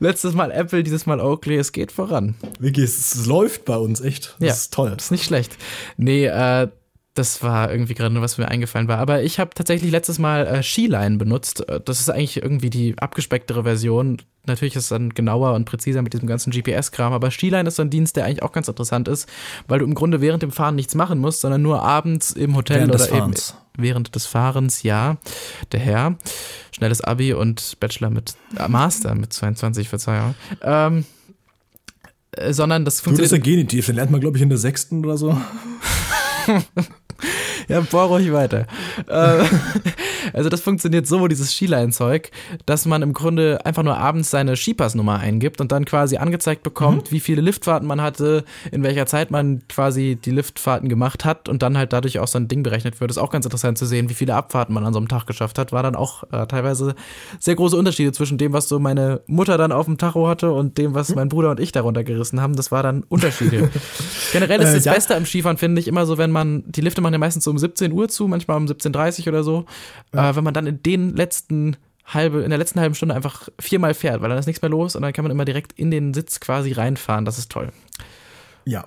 [0.00, 2.34] Letztes Mal Apple, dieses Mal Oakley, es geht voran.
[2.58, 4.36] Wirklich, es läuft bei uns echt.
[4.38, 4.90] Das ja, ist toll.
[4.90, 5.56] Das ist nicht schlecht.
[5.96, 6.68] Nee, äh,
[7.14, 8.98] das war irgendwie gerade nur, was mir eingefallen war.
[8.98, 11.68] Aber ich habe tatsächlich letztes Mal äh, Skiline benutzt.
[11.68, 14.20] Äh, das ist eigentlich irgendwie die abgespecktere Version.
[14.46, 17.82] Natürlich ist es dann genauer und präziser mit diesem ganzen GPS-Kram, aber Skiline ist so
[17.82, 19.28] ein Dienst, der eigentlich auch ganz interessant ist,
[19.68, 22.88] weil du im Grunde während dem Fahren nichts machen musst, sondern nur abends im Hotel
[22.88, 23.34] während oder eben
[23.76, 25.18] während des Fahrens, ja,
[25.72, 26.16] der Herr.
[26.72, 30.34] Schnelles Abi und Bachelor mit, äh, Master mit 22, Verzeihung.
[30.62, 31.04] Ähm,
[32.32, 33.32] äh, sondern das funktioniert.
[33.32, 35.36] Du, das ist ja Genitiv, den lernt man, glaube ich, in der sechsten oder so.
[37.68, 38.66] ja, bohr ruhig weiter.
[39.06, 39.44] Äh,
[40.32, 42.30] also das funktioniert so, dieses Skiline-Zeug,
[42.66, 47.10] dass man im Grunde einfach nur abends seine Skipassnummer eingibt und dann quasi angezeigt bekommt,
[47.10, 47.14] mhm.
[47.14, 51.62] wie viele Liftfahrten man hatte, in welcher Zeit man quasi die Liftfahrten gemacht hat und
[51.62, 53.10] dann halt dadurch auch so ein Ding berechnet wird.
[53.10, 55.58] Ist auch ganz interessant zu sehen, wie viele Abfahrten man an so einem Tag geschafft
[55.58, 55.72] hat.
[55.72, 56.94] War dann auch äh, teilweise
[57.38, 60.78] sehr große Unterschiede zwischen dem, was so meine Mutter dann auf dem Tacho hatte und
[60.78, 62.56] dem, was mein Bruder und ich darunter gerissen haben.
[62.56, 63.70] Das war dann Unterschiede.
[64.32, 64.92] Generell ist äh, das ja.
[64.92, 67.50] Beste am Skifahren, finde ich, immer so, wenn man, die Lifte machen ja meistens so
[67.50, 69.64] um 17 Uhr zu, manchmal um 17.30 Uhr oder so.
[70.12, 70.30] Ja.
[70.30, 73.94] Äh, wenn man dann in den letzten halbe, in der letzten halben Stunde einfach viermal
[73.94, 76.12] fährt, weil dann ist nichts mehr los und dann kann man immer direkt in den
[76.12, 77.24] Sitz quasi reinfahren.
[77.24, 77.72] Das ist toll.
[78.64, 78.84] Ja.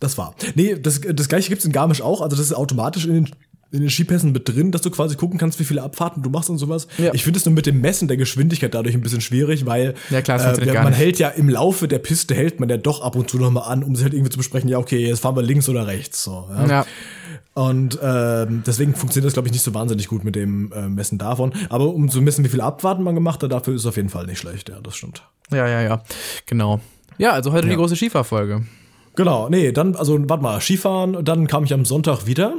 [0.00, 0.34] Das war.
[0.54, 2.20] Nee, das, das gleiche gibt es in Garmisch auch.
[2.20, 3.30] Also das ist automatisch in den
[3.74, 6.48] in den Skipässen mit drin, dass du quasi gucken kannst, wie viele Abfahrten du machst
[6.48, 6.86] und sowas.
[6.98, 7.12] Ja.
[7.12, 10.22] Ich finde es nur mit dem Messen der Geschwindigkeit dadurch ein bisschen schwierig, weil ja,
[10.22, 13.28] klar, äh, man hält ja im Laufe der Piste hält man ja doch ab und
[13.28, 15.68] zu nochmal an, um sich halt irgendwie zu besprechen, ja, okay, jetzt fahren wir links
[15.68, 16.22] oder rechts.
[16.22, 16.66] So, ja.
[16.66, 16.86] ja.
[17.54, 21.18] Und äh, deswegen funktioniert das, glaube ich, nicht so wahnsinnig gut mit dem äh, Messen
[21.18, 21.52] davon.
[21.68, 24.08] Aber um zu messen, wie viel Abwarten man gemacht hat, dafür ist es auf jeden
[24.08, 24.68] Fall nicht schlecht.
[24.68, 25.22] Ja, das stimmt.
[25.52, 26.02] Ja, ja, ja.
[26.46, 26.80] Genau.
[27.16, 27.72] Ja, also heute ja.
[27.72, 28.64] die große Skifahrfolge.
[29.16, 32.54] Genau, nee, dann, also warte mal, Skifahren, dann kam ich am Sonntag wieder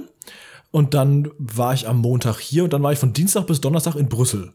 [0.76, 3.96] und dann war ich am Montag hier und dann war ich von Dienstag bis Donnerstag
[3.96, 4.52] in Brüssel.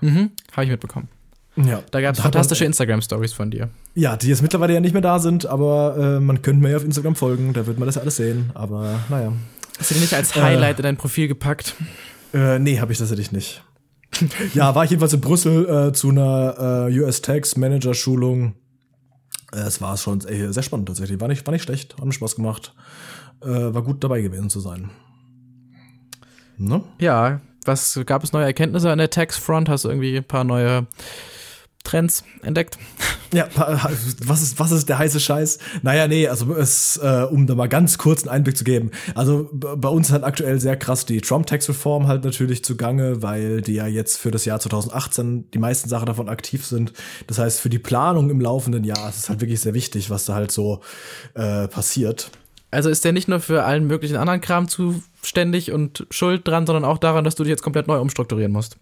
[0.00, 1.08] Mhm, habe ich mitbekommen.
[1.56, 1.82] Ja.
[1.90, 3.68] Da gab es fantastische Instagram-Stories von dir.
[3.94, 6.78] Ja, die jetzt mittlerweile ja nicht mehr da sind, aber äh, man könnte mir ja
[6.78, 8.50] auf Instagram folgen, da wird man das ja alles sehen.
[8.54, 9.34] Aber naja.
[9.78, 11.74] Hast du die nicht als Highlight äh, in dein Profil gepackt?
[12.32, 13.62] Äh, nee, habe ich tatsächlich nicht.
[14.54, 18.54] ja, war ich jedenfalls in Brüssel äh, zu einer äh, US Tax Manager Schulung.
[19.52, 21.20] Äh, es war schon ey, sehr spannend tatsächlich.
[21.20, 22.74] War nicht, war nicht schlecht, hat mir Spaß gemacht.
[23.42, 24.88] Äh, war gut dabei gewesen zu sein.
[26.58, 26.82] Ne?
[26.98, 29.68] Ja, was gab es neue Erkenntnisse an der Tax-Front?
[29.68, 30.86] Hast du irgendwie ein paar neue
[31.84, 32.78] Trends entdeckt?
[33.32, 33.46] Ja,
[34.24, 35.58] was ist, was ist der heiße Scheiß?
[35.82, 38.90] Naja, nee, also es, äh, um da mal ganz kurz einen Einblick zu geben.
[39.14, 43.86] Also bei uns hat aktuell sehr krass die Trump-Tax-Reform halt natürlich zugange, weil die ja
[43.86, 46.94] jetzt für das Jahr 2018 die meisten Sachen davon aktiv sind.
[47.26, 50.24] Das heißt, für die Planung im laufenden Jahr ist es halt wirklich sehr wichtig, was
[50.24, 50.80] da halt so
[51.34, 52.30] äh, passiert.
[52.70, 56.84] Also ist der nicht nur für allen möglichen anderen Kram zuständig und schuld dran, sondern
[56.84, 58.76] auch daran, dass du dich jetzt komplett neu umstrukturieren musst.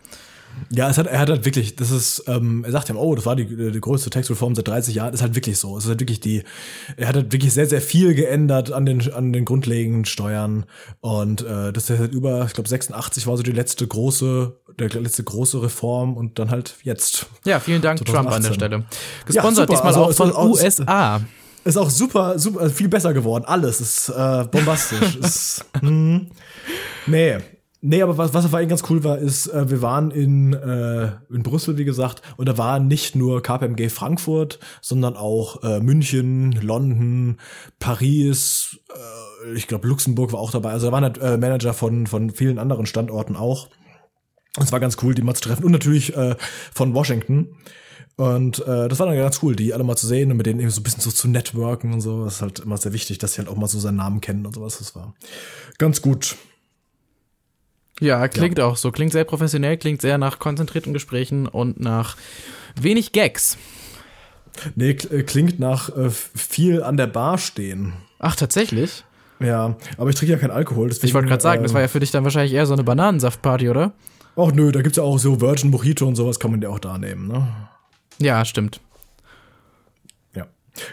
[0.70, 3.26] Ja, es hat, er hat halt wirklich, das ist, ähm, er sagt ja, oh, das
[3.26, 5.76] war die, die größte Textreform seit 30 Jahren, das ist halt wirklich so.
[5.76, 6.44] Es ist halt wirklich die,
[6.96, 10.64] er hat halt wirklich sehr, sehr viel geändert an den, an den grundlegenden Steuern.
[11.00, 14.88] Und äh, das ist halt über, ich glaube, 86 war so die letzte große, der
[14.88, 17.26] letzte große Reform und dann halt jetzt.
[17.44, 18.14] Ja, vielen Dank, 2018.
[18.14, 18.84] Trump an der Stelle.
[19.26, 21.20] Gesponsert ja, diesmal also, auch von also, USA.
[21.66, 23.44] Ist auch super, super, also viel besser geworden.
[23.44, 25.16] Alles ist äh, bombastisch.
[25.20, 26.18] ist, mm,
[27.08, 27.38] nee.
[27.80, 31.10] Nee, aber was, was auf jeden ganz cool war, ist, äh, wir waren in, äh,
[31.28, 36.52] in Brüssel, wie gesagt, und da war nicht nur KPMG Frankfurt, sondern auch äh, München,
[36.52, 37.38] London,
[37.80, 40.70] Paris, äh, ich glaube Luxemburg war auch dabei.
[40.70, 43.68] Also da waren halt äh, Manager von, von vielen anderen Standorten auch.
[44.56, 45.64] Es war ganz cool, die mal zu treffen.
[45.64, 46.36] Und natürlich äh,
[46.72, 47.56] von Washington.
[48.16, 50.58] Und äh, das war dann ganz cool, die alle mal zu sehen und mit denen
[50.60, 52.24] eben so ein bisschen so zu networken und so.
[52.24, 54.46] Das ist halt immer sehr wichtig, dass sie halt auch mal so seinen Namen kennen
[54.46, 54.78] und sowas.
[54.78, 55.14] Das war
[55.76, 56.36] ganz gut.
[58.00, 58.64] Ja, klingt ja.
[58.64, 58.90] auch so.
[58.90, 62.16] Klingt sehr professionell, klingt sehr nach konzentrierten Gesprächen und nach
[62.80, 63.58] wenig Gags.
[64.74, 67.92] Nee, äh, klingt nach äh, viel an der Bar stehen.
[68.18, 69.04] Ach, tatsächlich?
[69.40, 70.88] Ja, aber ich trinke ja keinen Alkohol.
[70.88, 72.72] Deswegen, ich wollte gerade sagen, äh, das war ja für dich dann wahrscheinlich eher so
[72.72, 73.92] eine Bananensaftparty, oder?
[74.36, 76.78] Ach nö, da gibt's ja auch so Virgin Mojito und sowas kann man ja auch
[76.78, 77.46] da nehmen, ne?
[78.18, 78.80] Ja, stimmt.
[80.34, 80.46] Ja.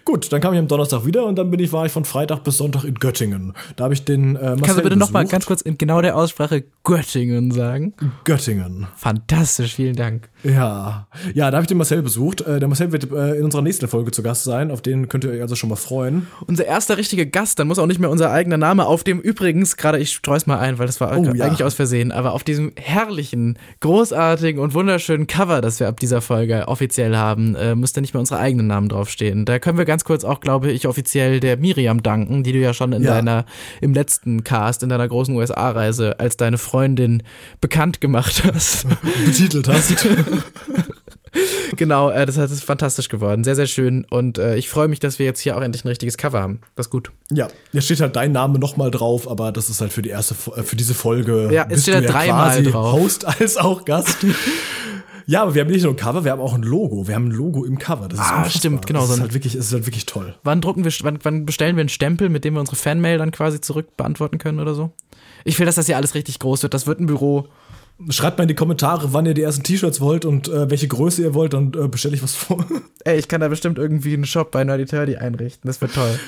[0.05, 2.43] Gut, dann kam ich am Donnerstag wieder und dann bin ich, war ich von Freitag
[2.43, 3.53] bis Sonntag in Göttingen.
[3.75, 6.15] Da habe ich den äh, Marcel Kannst du bitte nochmal ganz kurz in genau der
[6.15, 7.93] Aussprache Göttingen sagen?
[8.23, 8.87] Göttingen.
[8.95, 10.29] Fantastisch, vielen Dank.
[10.43, 12.41] Ja, ja, da habe ich den Marcel besucht.
[12.41, 14.71] Äh, der Marcel wird äh, in unserer nächsten Folge zu Gast sein.
[14.71, 16.27] Auf den könnt ihr euch also schon mal freuen.
[16.47, 19.77] Unser erster richtige Gast, dann muss auch nicht mehr unser eigener Name auf dem übrigens,
[19.77, 21.65] gerade ich streus mal ein, weil das war Oh, eigentlich ja.
[21.65, 26.67] aus Versehen, aber auf diesem herrlichen, großartigen und wunderschönen Cover, das wir ab dieser Folge
[26.67, 29.45] offiziell haben, äh, müsste nicht mehr unsere eigenen Namen draufstehen.
[29.45, 32.73] Da können wir ganz kurz auch, glaube ich, offiziell der Miriam danken, die du ja
[32.73, 33.15] schon in Ja.
[33.15, 33.45] deiner,
[33.81, 37.23] im letzten Cast, in deiner großen USA-Reise als deine Freundin
[37.61, 38.87] bekannt gemacht hast.
[39.25, 40.05] Betitelt hast.
[41.77, 43.43] genau, äh, das ist fantastisch geworden.
[43.43, 44.05] Sehr, sehr schön.
[44.09, 46.61] Und äh, ich freue mich, dass wir jetzt hier auch endlich ein richtiges Cover haben.
[46.75, 47.11] Das ist gut.
[47.31, 50.35] ja, jetzt steht halt dein Name nochmal drauf, aber das ist halt für die erste,
[50.55, 51.49] äh, für diese Folge.
[51.51, 52.93] Ja, es steht halt dreimal quasi drauf.
[52.93, 54.17] Host als auch Gast.
[55.25, 57.07] ja, aber wir haben nicht nur ein Cover, wir haben auch ein Logo.
[57.07, 58.07] Wir haben ein Logo im Cover.
[58.07, 58.59] Das ist Ah, unfassbar.
[58.59, 60.35] stimmt, genau, Das ist halt wirklich, das ist halt wirklich toll.
[60.43, 63.31] Wann drucken wir, wann, wann bestellen wir einen Stempel, mit dem wir unsere Fanmail dann
[63.31, 64.91] quasi zurück beantworten können oder so?
[65.45, 66.73] Ich will, dass das hier alles richtig groß wird.
[66.73, 67.47] Das wird ein Büro.
[68.09, 71.21] Schreibt mal in die Kommentare, wann ihr die ersten T-Shirts wollt und äh, welche Größe
[71.21, 72.65] ihr wollt, dann äh, bestelle ich was vor.
[73.05, 75.67] Ey, ich kann da bestimmt irgendwie einen Shop bei Nerdy Turdy einrichten.
[75.67, 76.19] Das wird toll.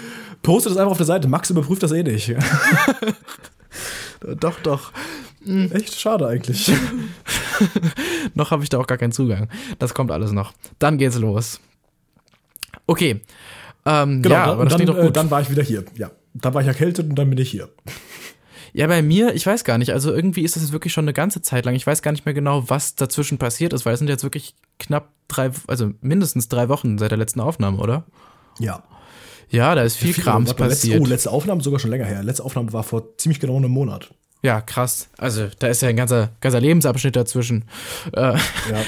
[0.43, 1.27] Postet das einfach auf der Seite.
[1.27, 2.33] Max überprüft das eh nicht.
[4.39, 4.91] doch, doch.
[5.71, 6.71] Echt schade eigentlich.
[8.33, 9.49] Noch habe ich da auch gar keinen Zugang.
[9.77, 10.53] Das kommt alles noch.
[10.79, 11.59] Dann geht's los.
[12.87, 13.21] Okay.
[13.85, 15.85] Ähm, Genau, ja, dann, dann, äh, dann war ich wieder hier.
[15.95, 17.69] Ja, dann war ich erkältet und dann bin ich hier.
[18.77, 19.93] Ja, bei mir, ich weiß gar nicht.
[19.93, 21.75] Also irgendwie ist das jetzt wirklich schon eine ganze Zeit lang.
[21.75, 24.53] Ich weiß gar nicht mehr genau, was dazwischen passiert ist, weil es sind jetzt wirklich
[24.79, 28.03] knapp drei, also mindestens drei Wochen seit der letzten Aufnahme, oder?
[28.59, 28.83] Ja.
[29.49, 31.01] Ja, da ist viel Krams Warte mal, letzte, passiert.
[31.01, 32.21] oh, letzte Aufnahme sogar schon länger her.
[32.21, 34.13] Letzte Aufnahme war vor ziemlich genau einem Monat.
[34.45, 35.09] Ja, krass.
[35.17, 37.63] Also, da ist ja ein ganzer, ganzer Lebensabschnitt dazwischen.
[38.13, 38.37] Äh, Ja,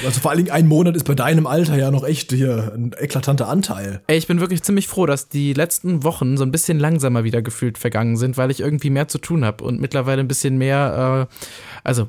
[0.06, 2.92] also vor allen Dingen ein Monat ist bei deinem Alter ja noch echt hier ein
[2.98, 4.02] eklatanter Anteil.
[4.08, 7.42] ey, ich bin wirklich ziemlich froh, dass die letzten Wochen so ein bisschen langsamer wieder
[7.42, 11.28] gefühlt vergangen sind, weil ich irgendwie mehr zu tun habe und mittlerweile ein bisschen mehr,
[11.30, 11.36] äh,
[11.84, 12.08] also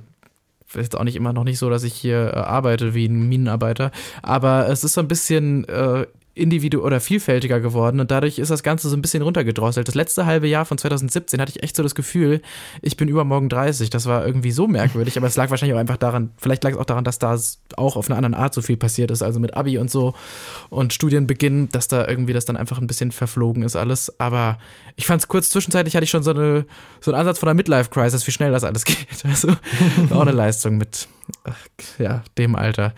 [0.68, 3.28] ist jetzt auch nicht immer noch nicht so, dass ich hier äh, arbeite wie ein
[3.28, 3.90] Minenarbeiter,
[4.22, 6.06] aber es ist so ein bisschen äh,
[6.38, 9.88] individu oder vielfältiger geworden und dadurch ist das Ganze so ein bisschen runtergedrosselt.
[9.88, 12.40] Das letzte halbe Jahr von 2017 hatte ich echt so das Gefühl,
[12.82, 13.90] ich bin übermorgen 30.
[13.90, 16.78] Das war irgendwie so merkwürdig, aber es lag wahrscheinlich auch einfach daran, vielleicht lag es
[16.78, 17.38] auch daran, dass da
[17.76, 20.14] auch auf eine andere Art so viel passiert ist, also mit Abi und so
[20.70, 24.18] und Studienbeginn, dass da irgendwie das dann einfach ein bisschen verflogen ist alles.
[24.20, 24.58] Aber
[24.96, 26.66] ich fand es kurz zwischenzeitlich hatte ich schon so, eine,
[27.00, 29.24] so einen Ansatz von einer Midlife-Crisis, wie schnell das alles geht.
[29.24, 29.48] Also
[30.10, 31.08] auch eine Leistung mit
[31.44, 31.56] ach,
[31.98, 32.94] ja, dem Alter.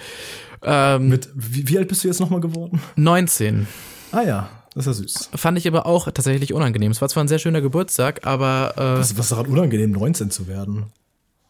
[0.63, 2.81] Ähm, Mit, wie, wie alt bist du jetzt nochmal geworden?
[2.97, 3.67] 19.
[4.13, 5.31] Ah ja, das ist ja süß.
[5.35, 6.91] Fand ich aber auch tatsächlich unangenehm.
[6.93, 10.31] Es war zwar ein sehr schöner Geburtstag, aber äh, Was, was ist daran unangenehm, 19
[10.31, 10.87] zu werden?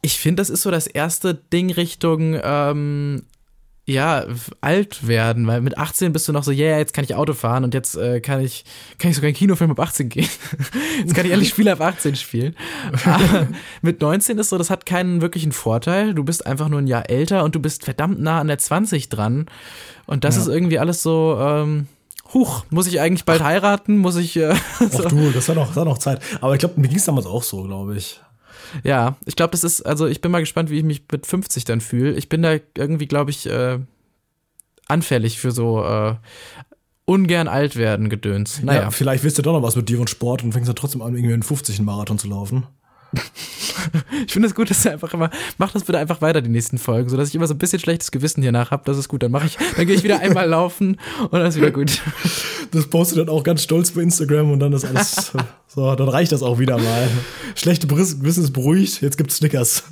[0.02, 3.22] ich finde, das ist so das erste Ding Richtung, ähm,
[3.90, 4.24] ja,
[4.60, 7.32] alt werden, weil mit 18 bist du noch so, ja, yeah, jetzt kann ich Auto
[7.34, 8.64] fahren und jetzt äh, kann ich,
[8.98, 10.28] kann ich sogar in Kinofilm ab 18 gehen.
[10.98, 12.54] jetzt kann ich endlich Spiele ab 18 spielen.
[13.04, 13.48] Aber
[13.82, 16.14] mit 19 ist so, das hat keinen wirklichen Vorteil.
[16.14, 19.08] Du bist einfach nur ein Jahr älter und du bist verdammt nah an der 20
[19.08, 19.46] dran.
[20.06, 20.42] Und das Ja.
[20.42, 21.86] ist irgendwie alles so, ähm,
[22.32, 23.98] Huch, muss ich eigentlich bald heiraten?
[23.98, 26.20] Muss ich, äh, Ach du, das war noch, das war noch Zeit.
[26.40, 28.20] Aber ich glaube, mir ging es damals auch so, glaube ich.
[28.84, 31.64] Ja, ich glaube, das ist, also ich bin mal gespannt, wie ich mich mit 50
[31.64, 32.12] dann fühle.
[32.12, 33.78] Ich bin da irgendwie, glaube ich, äh,
[34.86, 36.14] anfällig für so äh,
[37.04, 38.62] ungern alt werden Gedöns.
[38.62, 40.76] Naja, Ja, vielleicht willst du doch noch was mit dir und Sport und fängst dann
[40.76, 42.66] trotzdem an, irgendwie in 50 einen Marathon zu laufen.
[44.26, 46.78] ich finde es gut, dass du einfach immer, mach das bitte einfach weiter, die nächsten
[46.78, 48.82] Folgen, sodass ich immer so ein bisschen schlechtes Gewissen hier nach habe.
[48.84, 51.56] Das ist gut, dann mache ich, dann gehe ich wieder einmal laufen und dann ist
[51.56, 52.00] wieder gut.
[52.72, 55.32] Das postet dann auch ganz stolz bei Instagram und dann ist alles,
[55.66, 57.08] so, dann reicht das auch wieder mal.
[57.56, 59.82] Schlechte Gewissen ist beruhigt, jetzt gibt's Snickers.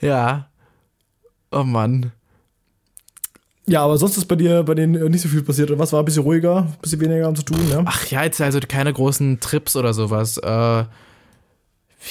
[0.00, 0.48] Ja.
[1.50, 2.12] Oh Mann.
[3.66, 5.76] Ja, aber sonst ist bei dir, bei denen äh, nicht so viel passiert.
[5.78, 7.82] Was war ein bisschen ruhiger, ein bisschen weniger zu tun, ne?
[7.86, 10.36] Ach ja, jetzt also keine großen Trips oder sowas.
[10.38, 10.84] Äh,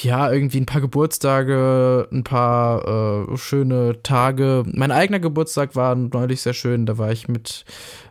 [0.01, 4.63] ja, irgendwie ein paar Geburtstage, ein paar äh, schöne Tage.
[4.65, 6.85] Mein eigener Geburtstag war neulich sehr schön.
[6.85, 7.65] Da war ich mit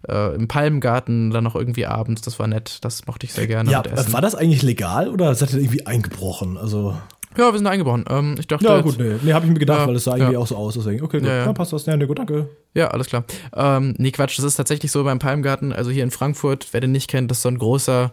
[0.09, 2.23] äh, im Palmgarten dann noch irgendwie abends.
[2.23, 2.79] Das war nett.
[2.83, 3.71] Das mochte ich sehr gerne.
[3.71, 6.57] Ja, war das eigentlich legal oder seid ihr irgendwie eingebrochen?
[6.57, 6.97] Also,
[7.37, 8.05] ja, wir sind eingebaut.
[8.11, 10.16] Ähm, ich dachte, ja, gut, nee, nee habe ich mir gedacht, Ja, weil es sah
[10.16, 10.38] irgendwie ja.
[10.38, 10.75] auch so aus.
[10.75, 11.53] Deswegen, okay, gut, Ja, ja.
[11.53, 11.87] passt das.
[11.87, 12.49] Ja, nee, gut, danke.
[12.75, 13.25] Ja, alles klar.
[13.55, 16.92] Ähm, nee, Quatsch, das ist tatsächlich so beim Palmgarten, also hier in Frankfurt, wer den
[16.92, 18.12] nicht kennt, das ist so ein großer,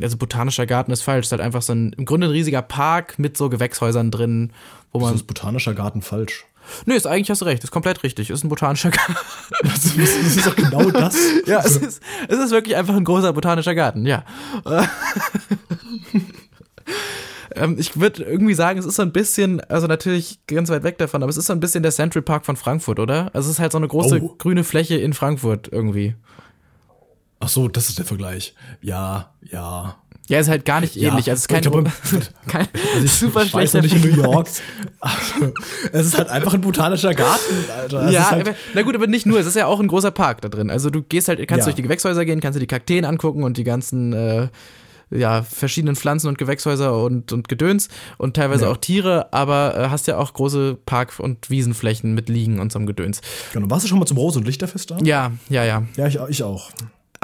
[0.00, 3.18] also botanischer Garten ist falsch, ist halt einfach so ein, im Grunde ein riesiger Park
[3.18, 4.52] mit so Gewächshäusern drin,
[4.92, 6.44] wo Das man, ist botanischer Garten falsch.
[6.86, 9.16] nö, ist eigentlich hast du recht, ist komplett richtig, ist ein botanischer Garten.
[9.62, 11.16] Das, das, das ist doch genau das.
[11.46, 14.24] ja, es ist, es ist wirklich einfach ein großer botanischer Garten, ja.
[17.56, 20.98] Ähm, ich würde irgendwie sagen, es ist so ein bisschen, also natürlich ganz weit weg
[20.98, 23.30] davon, aber es ist so ein bisschen der Central Park von Frankfurt, oder?
[23.32, 24.34] Also es ist halt so eine große Oh.
[24.38, 26.16] grüne Fläche in Frankfurt irgendwie.
[27.40, 28.54] Ach so, das ist der Vergleich.
[28.80, 29.96] Ja, ja.
[30.26, 31.28] Ja, ist halt gar nicht Ja, ähnlich.
[31.30, 31.90] Also es ist kein, ich glaube,
[32.46, 34.22] kein Also ich, super ich weiß nicht in New.
[34.22, 34.48] York.
[35.00, 35.52] Also,
[35.92, 38.06] es ist halt einfach ein botanischer Garten, Alter.
[38.06, 39.38] Es ja, halt, aber, na gut, aber nicht nur.
[39.38, 40.70] Es ist ja auch ein großer Park da drin.
[40.70, 41.64] Also du gehst halt, kannst Ja.
[41.66, 44.48] durch die Gewächshäuser gehen, kannst dir die Kakteen angucken und die ganzen äh,
[45.10, 48.70] ja, verschiedenen Pflanzen und Gewächshäuser und, und Gedöns und teilweise Ja.
[48.70, 52.78] auch Tiere, aber äh, hast ja auch große Park- und Wiesenflächen mit Liegen und so
[52.78, 53.20] einem Gedöns.
[53.52, 53.68] genau.
[53.68, 54.96] Warst du schon mal zum Rose- und Lichterfest da?
[55.02, 55.82] Ja, ja, ja.
[55.98, 56.70] Ja, ich, ich auch.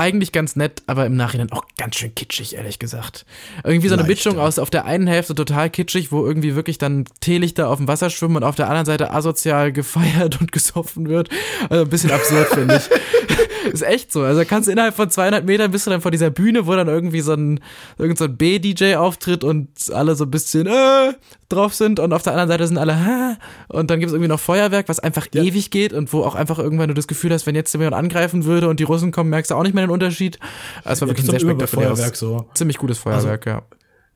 [0.00, 3.26] Eigentlich ganz nett, aber im Nachhinein auch ganz schön kitschig, ehrlich gesagt.
[3.64, 7.04] Irgendwie so eine Mischung aus auf der einen Hälfte total kitschig, wo irgendwie wirklich dann
[7.20, 11.28] Teelichter auf dem Wasser schwimmen und auf der anderen Seite asozial gefeiert und gesoffen wird.
[11.68, 13.72] Also ein bisschen absurd, finde ich.
[13.74, 14.22] Ist echt so.
[14.22, 16.88] Also kannst du innerhalb von 200 Metern bist du dann vor dieser Bühne, wo dann
[16.88, 17.60] irgendwie so ein,
[17.98, 21.12] irgend so ein B-DJ auftritt und alle so ein bisschen äh,
[21.50, 23.36] drauf sind und auf der anderen Seite sind alle Hä?
[23.68, 25.42] und dann gibt es irgendwie noch Feuerwerk, was einfach Ja.
[25.42, 28.44] ewig geht und wo auch einfach irgendwann du das Gefühl hast, wenn jetzt jemand angreifen
[28.44, 30.38] würde und die Russen kommen, merkst du auch nicht mehr den Unterschied.
[30.84, 32.46] Es war wirklich ein sehr spektakuläres, Feuerwerk so.
[32.54, 33.62] ziemlich gutes Feuerwerk, ja.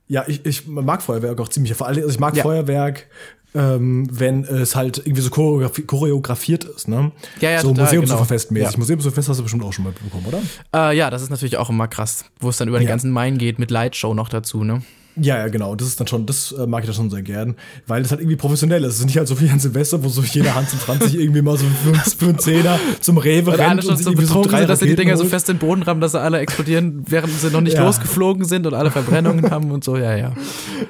[0.07, 1.75] Ja, ich, ich mag Feuerwerk auch ziemlich.
[1.75, 2.43] Vor allem, also ich mag Ja.
[2.43, 3.07] Feuerwerk,
[3.55, 7.13] ähm, wenn es halt irgendwie so choreografi choreografiert ist, ne?
[7.41, 8.65] Ja, ja, so total, Museumsuferfest-mäßig.
[8.73, 8.79] genau.
[8.79, 10.41] Museumsuferfest hast du bestimmt auch schon mal bekommen, oder?
[10.75, 13.39] Äh, ja, das ist natürlich auch immer krass, wo es dann über den ganzen Main
[13.39, 14.83] geht mit Lightshow noch dazu, ne?
[15.17, 15.75] Ja, ja, genau.
[15.77, 17.55] Das ist dann schon, das äh, mag ich dann schon sehr gern,
[17.87, 18.95] weil das halt irgendwie professionell ist.
[18.95, 21.19] Es ist nicht halt so wie an Silvester, wo so jeder Hans und Franz sich
[21.19, 24.51] irgendwie mal so für, einen- Zehner zum Rewe Weil alle rennt schon und so betrunken
[24.51, 25.31] drei sind, dass sie die Dinger so holt.
[25.31, 27.85] fest in den Boden rammen, dass sie alle explodieren, während sie noch nicht Ja.
[27.85, 30.33] losgeflogen sind und alle Verbrennungen haben und so, ja, ja.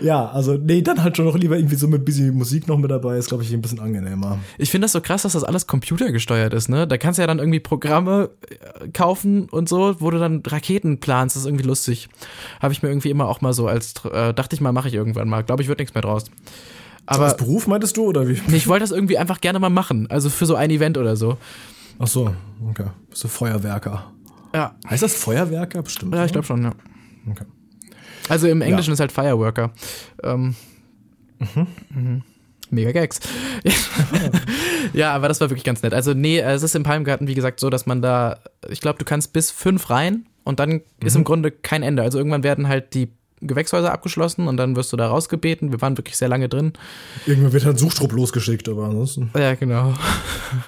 [0.01, 2.91] Ja, also nee, dann halt schon noch lieber irgendwie so mit bisschen Musik noch mit
[2.91, 4.39] dabei, ist glaube ich ein bisschen angenehmer.
[4.59, 6.87] Ich finde das so krass, dass das alles computergesteuert ist, ne?
[6.87, 10.99] Da kannst du ja dann irgendwie Programme äh, kaufen und so, wo du dann Raketen
[11.01, 11.37] planst.
[11.37, 12.09] Das ist irgendwie lustig.
[12.61, 14.95] Habe ich mir irgendwie immer auch mal so als, äh, dachte ich mal, mache ich
[14.95, 15.43] irgendwann mal.
[15.43, 16.25] Glaube ich, wird nichts mehr draus.
[17.07, 18.41] Aber Als Beruf meintest du oder wie?
[18.55, 20.09] ich wollte das irgendwie einfach gerne mal machen.
[20.11, 21.37] Also für so ein Event oder so.
[21.99, 22.35] Ach so,
[22.69, 22.87] okay.
[23.11, 24.11] Bist du Feuerwerker?
[24.55, 26.15] Ja, Heißt das Feuerwerker bestimmt?
[26.15, 26.73] ja ich glaube schon, ja.
[27.31, 27.45] Okay.
[28.29, 29.73] Also im Englischen ist halt Fireworker.
[30.23, 30.55] Ähm,
[31.91, 32.23] mhm.
[32.71, 33.21] Mega Gags.
[34.93, 35.95] ja, aber das war wirklich ganz nett.
[35.95, 39.05] Also, nee, es ist im Palmgarten, wie gesagt, so, dass man da, ich glaube, du
[39.05, 42.03] kannst bis fünf rein und dann ist im Grunde kein Ende.
[42.03, 45.73] Also irgendwann werden halt die Gewächshäuser abgeschlossen und dann wirst du da rausgebeten.
[45.73, 46.73] Wir waren wirklich sehr lange drin.
[47.27, 49.31] Irgendwann wird halt ein Suchtrupp losgeschickt, aber ansonsten.
[49.37, 49.95] Ja, genau.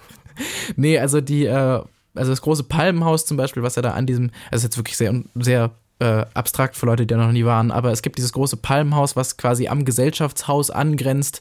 [0.77, 1.81] nee, also die, äh,
[2.15, 4.97] also das große Palmenhaus zum Beispiel, was ja da an diesem, also ist jetzt wirklich
[4.97, 8.33] sehr, sehr äh, abstrakt für Leute, die da noch nie waren, aber es gibt dieses
[8.33, 11.41] große Palmenhaus, was quasi am Gesellschaftshaus angrenzt,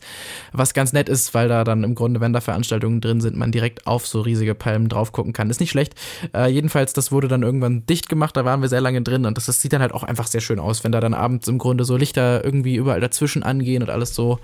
[0.53, 3.51] was ganz nett ist, weil da dann im Grunde, wenn da Veranstaltungen drin sind, man
[3.51, 5.49] direkt auf so riesige Palmen drauf gucken kann.
[5.49, 5.95] Ist nicht schlecht.
[6.33, 9.35] Äh, jedenfalls, das wurde dann irgendwann dicht gemacht, da waren wir sehr lange drin und
[9.37, 11.57] das, das sieht dann halt auch einfach sehr schön aus, wenn da dann abends im
[11.57, 14.39] Grunde so Lichter irgendwie überall dazwischen angehen und alles so.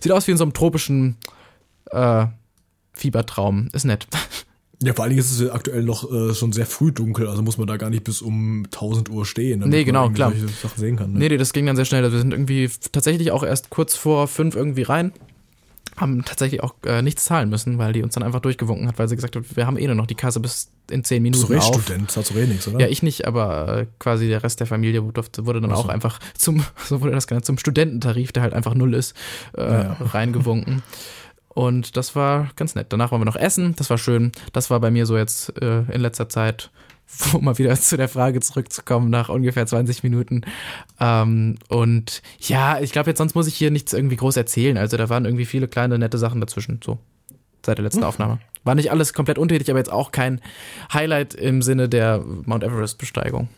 [0.00, 1.16] Sieht aus wie in so einem tropischen
[1.90, 2.26] äh,
[2.94, 3.68] Fiebertraum.
[3.72, 4.06] Ist nett.
[4.82, 7.42] Ja, vor allen Dingen ist es ja aktuell noch äh, schon sehr früh dunkel, also
[7.42, 10.30] muss man da gar nicht bis um 1000 Uhr stehen, damit Nee, genau, man klar.
[10.32, 11.12] solche Sachen sehen kann.
[11.12, 11.18] Ne?
[11.20, 12.02] Nee, nee, das ging dann sehr schnell.
[12.02, 15.12] Also wir sind irgendwie tatsächlich auch erst kurz vor fünf irgendwie rein.
[15.96, 19.08] Haben tatsächlich auch äh, nichts zahlen müssen, weil die uns dann einfach durchgewunken hat, weil
[19.08, 21.48] sie gesagt hat, wir haben eh nur noch die Kasse bis in zehn Bist du
[21.48, 21.74] Minuten auf.
[21.76, 22.80] Rechtsstudent, zahlst du eh nichts, oder?
[22.80, 25.82] Ja, ich nicht, aber äh, quasi der Rest der Familie durfte, wurde dann Ach so.
[25.84, 29.14] auch einfach zum, so wurde das genannt, zum Studententarif, der halt einfach null ist,
[29.56, 29.96] äh, Ja.
[30.00, 30.82] reingewunken.
[31.54, 32.86] Und das war ganz nett.
[32.90, 34.32] Danach waren wir noch essen, das war schön.
[34.52, 36.70] Das war bei mir so jetzt äh, in letzter Zeit,
[37.34, 40.42] um mal wieder zu der Frage zurückzukommen, nach ungefähr 20 Minuten.
[40.98, 44.78] Ähm, und ja, ich glaube, jetzt sonst muss ich hier nichts irgendwie groß erzählen.
[44.78, 46.98] Also da waren irgendwie viele kleine, nette Sachen dazwischen, so
[47.64, 48.38] seit der letzten Aufnahme.
[48.64, 50.40] War nicht alles komplett untätig, aber jetzt auch kein
[50.92, 53.48] Highlight im Sinne der Mount Everest-Besteigung.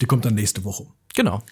[0.00, 0.86] Die kommt dann nächste Woche.
[1.14, 1.42] Genau.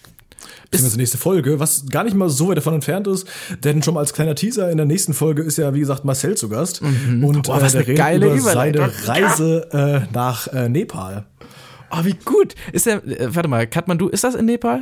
[0.69, 3.27] Beziehungsweise nächste Folge, was gar nicht mal so weit davon entfernt ist,
[3.63, 6.35] denn schon mal als kleiner Teaser in der nächsten Folge ist ja, wie gesagt, Marcel
[6.37, 6.81] zu Gast.
[6.81, 7.41] Und Mhm.
[7.41, 11.25] Boah, was der eine geile über seine Reise äh, nach äh, Nepal.
[11.91, 12.55] Oh, wie gut.
[12.73, 14.81] Ist der, äh, warte mal, Kathmandu, ist das in Nepal?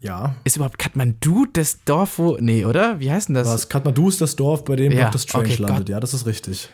[0.00, 0.34] Ja.
[0.44, 2.98] Ist überhaupt Kathmandu das Dorf, wo, nee, oder?
[3.00, 3.48] Wie heißt denn das?
[3.48, 3.68] Was?
[3.68, 5.20] Kathmandu ist das Dorf, bei dem Ja, Dr.
[5.20, 5.78] Strange okay, landet.
[5.80, 5.88] Gott.
[5.90, 6.70] Ja, das ist richtig.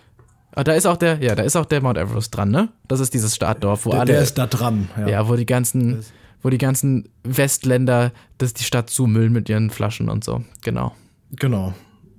[0.58, 2.68] Ah, da ist auch der, ja, da ist auch der Mount Everest dran, ne?
[2.88, 4.88] Das ist dieses Startdorf, wo Der, alle, der ist da dran.
[4.98, 5.08] Ja.
[5.08, 6.04] ja, wo die ganzen,
[6.42, 10.42] wo die ganzen Westländer, das die Stadt zumüllen mit ihren Flaschen und so.
[10.62, 10.94] Genau.
[11.30, 11.74] Genau.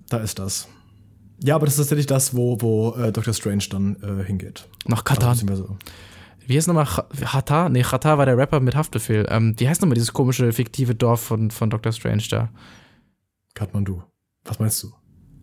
[0.09, 0.69] Da ist das.
[1.43, 3.33] Ja, aber das ist tatsächlich das, wo, wo äh, Dr.
[3.33, 4.67] Strange dann äh, hingeht.
[4.85, 5.31] Nach Also, Katan.
[5.31, 5.77] beziehungsweise-
[6.47, 6.85] Wie heißt nochmal
[7.25, 7.67] Hata?
[7.69, 9.25] Nee, Hata war der Rapper mit Haftbefehl.
[9.29, 11.91] Ähm, wie heißt nochmal dieses komische, fiktive Dorf von, von Dr.
[11.91, 12.49] Strange da?
[13.53, 14.01] Kathmandu.
[14.45, 14.87] Was meinst du?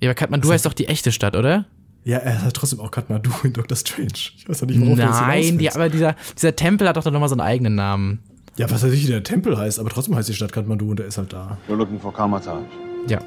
[0.03, 1.67] Ja, aber Kathmandu Was heißt doch die echte Stadt, oder?
[2.07, 3.77] Ja, er hat trotzdem auch Kathmandu in Dr.
[3.77, 4.13] Strange.
[4.15, 7.29] Ich weiß doch nicht, jetzt Nein, die, aber dieser, dieser Tempel hat doch dann nochmal
[7.29, 8.21] so einen eigenen Namen.
[8.57, 11.01] Ja, was weiß ich, wie der Tempel heißt, aber trotzdem heißt die Stadt Kathmandu und
[11.01, 11.59] der ist halt da.
[11.69, 12.65] You're looking for Kamatage.
[13.09, 13.19] Ja.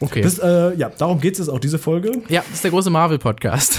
[0.00, 0.20] Okay.
[0.20, 2.12] Das, äh, ja, darum geht's jetzt auch diese Folge.
[2.28, 3.78] ja, das ist der große Marvel-Podcast.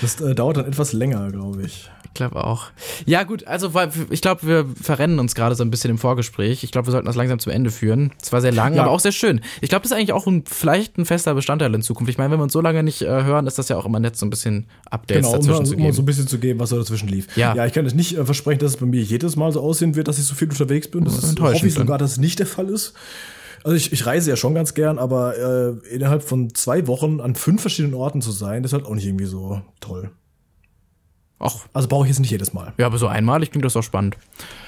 [0.00, 1.90] Das äh, dauert dann etwas länger, glaube ich.
[2.12, 2.66] Ich glaube auch.
[3.06, 3.72] Ja, gut, also
[4.10, 6.62] ich glaube, wir verrennen uns gerade so ein bisschen im Vorgespräch.
[6.62, 8.12] Ich glaube, wir sollten das langsam zum Ende führen.
[8.20, 8.82] Es war sehr lang, ja.
[8.82, 9.40] aber auch sehr schön.
[9.62, 12.10] Ich glaube, das ist eigentlich auch ein, vielleicht ein fester Bestandteil in Zukunft.
[12.10, 13.98] Ich meine, wenn wir uns so lange nicht äh, hören, ist das ja auch immer
[13.98, 15.86] nett, so ein bisschen Updates genau, dazwischen um, zu geben.
[15.86, 17.34] Um so ein bisschen zu geben, was da dazwischen lief.
[17.34, 19.62] Ja, ja ich kann es nicht äh, versprechen, dass es bei mir jedes Mal so
[19.62, 21.04] aussehen wird, dass ich so viel unterwegs bin.
[21.04, 22.92] Das ist, hoffe ich sogar, dass es nicht der Fall ist.
[23.64, 27.34] Also ich, ich reise ja schon ganz gern, aber äh, innerhalb von zwei Wochen an
[27.36, 30.10] fünf verschiedenen Orten zu sein, das ist halt auch nicht irgendwie so toll.
[31.42, 31.56] Ach.
[31.72, 32.72] Also brauche ich jetzt nicht jedes Mal.
[32.78, 34.16] Ja, aber so einmalig klingt das auch spannend.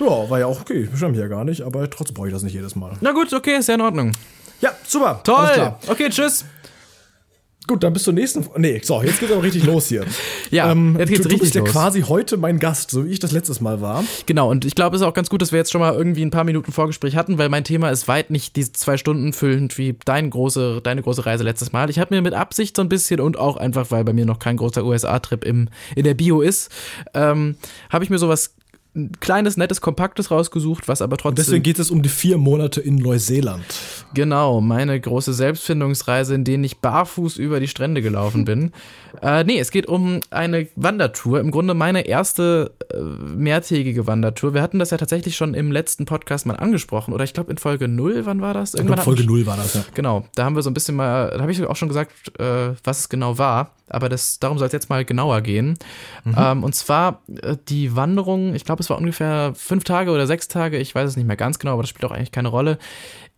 [0.01, 0.83] Ja, war ja auch okay.
[0.83, 2.93] Ich beschwere mich ja gar nicht, aber trotzdem brauche ich das nicht jedes Mal.
[3.01, 4.13] Na gut, okay, ist ja in Ordnung.
[4.61, 5.21] Ja, super.
[5.23, 5.75] Toll.
[5.87, 6.45] Okay, tschüss.
[7.67, 8.45] Gut, dann bis zur nächsten.
[8.59, 10.05] Nee, so, jetzt geht's aber richtig los hier.
[10.51, 11.67] ja, ähm, jetzt geht's du, richtig du bist los.
[11.67, 14.05] ja quasi heute mein Gast, so wie ich das letztes Mal war.
[14.27, 16.23] Genau, und ich glaube, es ist auch ganz gut, dass wir jetzt schon mal irgendwie
[16.23, 19.79] ein paar Minuten Vorgespräch hatten, weil mein Thema ist weit nicht diese zwei Stunden füllend
[19.79, 21.89] wie dein große, deine große Reise letztes Mal.
[21.89, 24.39] Ich habe mir mit Absicht so ein bisschen und auch einfach, weil bei mir noch
[24.39, 26.71] kein großer USA-Trip in der Bio ist,
[27.15, 27.57] ähm,
[27.89, 28.55] habe ich mir sowas
[28.95, 31.31] ein kleines, nettes, kompaktes rausgesucht, was aber trotzdem.
[31.31, 33.65] Und deswegen geht es um die vier Monate in Neuseeland.
[34.15, 38.73] Genau, meine große Selbstfindungsreise, in denen ich barfuß über die Strände gelaufen bin.
[39.23, 41.41] äh, nee, es geht um eine Wandertour.
[41.41, 44.55] Im Grunde meine erste äh, mehrtägige Wandertour.
[44.55, 47.15] Wir hatten das ja tatsächlich schon im letzten Podcast mal angesprochen.
[47.15, 48.75] Oder ich glaube in Folge 0, wann war das?
[48.75, 49.85] Irgendwann ich glaub, Folge 0 war das, ja.
[49.95, 52.75] Genau, da haben wir so ein bisschen mal, da habe ich auch schon gesagt, äh,
[52.83, 55.79] was es genau war aber das, darum soll es jetzt mal genauer gehen.
[56.25, 56.35] Mhm.
[56.37, 60.49] Ähm, und zwar äh, die Wanderung, ich glaube, es war ungefähr fünf Tage oder sechs
[60.49, 62.79] Tage, ich weiß es nicht mehr ganz genau, aber das spielt auch eigentlich keine Rolle.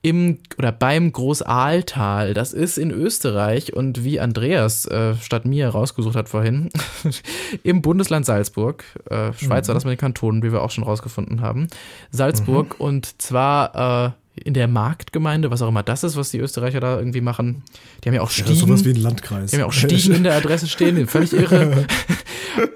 [0.02, 6.14] Im oder beim Großaaltal, das ist in Österreich und wie Andreas äh, statt mir rausgesucht
[6.14, 6.70] hat vorhin,
[7.64, 8.84] im Bundesland Salzburg.
[9.10, 9.68] Äh, Schweiz mhm.
[9.68, 11.66] war das mit den Kantonen, wie wir auch schon rausgefunden haben.
[12.12, 12.84] Salzburg mhm.
[12.84, 16.98] und zwar äh, in der Marktgemeinde, was auch immer das ist, was die Österreicher da
[16.98, 17.62] irgendwie machen.
[18.04, 18.50] Die haben ja auch Stiegen.
[18.50, 19.50] Ja, sowas wie ein Landkreis.
[19.50, 21.86] Die haben ja auch Stiegen in der Adresse stehen, völlig irre.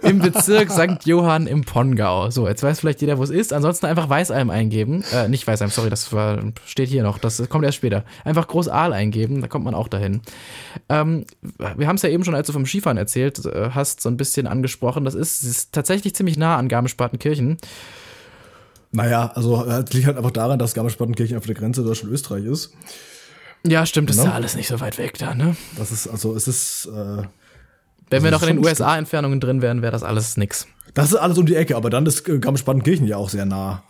[0.02, 1.04] Im Bezirk St.
[1.06, 2.30] Johann im Pongau.
[2.30, 3.52] So, jetzt weiß vielleicht jeder, wo es ist.
[3.52, 5.04] Ansonsten einfach Weißalm eingeben.
[5.12, 7.18] Äh, nicht Weißalm, sorry, das war, steht hier noch.
[7.18, 8.04] Das kommt erst später.
[8.24, 10.20] Einfach Groß Aal eingeben, da kommt man auch dahin.
[10.88, 11.24] Ähm,
[11.76, 14.16] wir haben es ja eben schon, als du vom Skifahren erzählt äh, hast, so ein
[14.16, 15.04] bisschen angesprochen.
[15.04, 17.58] Das ist, ist tatsächlich ziemlich nah an Garmisch-Partenkirchen.
[18.92, 22.72] Naja, also es liegt halt einfach daran, dass Garmisch-Partenkirchen auf der Grenze Deutschland-Österreich ist.
[23.66, 24.32] Ja, stimmt, das ist genau.
[24.32, 25.54] ja alles nicht so weit weg da, ne?
[25.76, 26.86] Das ist, also es ist.
[26.86, 27.24] Äh,
[28.11, 30.66] Wenn wir noch in den USA-Entfernungen drin wären, wäre das alles nix.
[30.94, 33.83] Das ist alles um die Ecke, aber dann ist Garmisch-Partenkirchen ja auch sehr nah.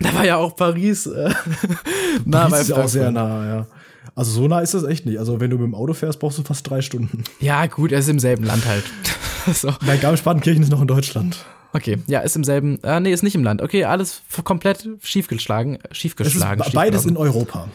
[0.00, 1.06] Da war ja auch Paris.
[1.06, 1.30] Äh,
[2.24, 3.66] nah Paris ist auch sehr nah, ja.
[4.14, 5.18] Also so nah ist das echt nicht.
[5.18, 7.24] Also wenn du mit dem Auto fährst, brauchst du fast drei Stunden.
[7.40, 8.84] Ja, gut, er ist im selben Land halt.
[9.52, 9.72] so.
[9.84, 11.44] Nein, Garmisch-Partenkirchen ist noch in Deutschland.
[11.72, 13.60] Okay, ja, ist im selben, äh, nee, ist nicht im Land.
[13.60, 16.60] Okay, alles komplett schiefgeschlagen, schiefgeschlagen.
[16.60, 17.68] Es ist beides in Europa.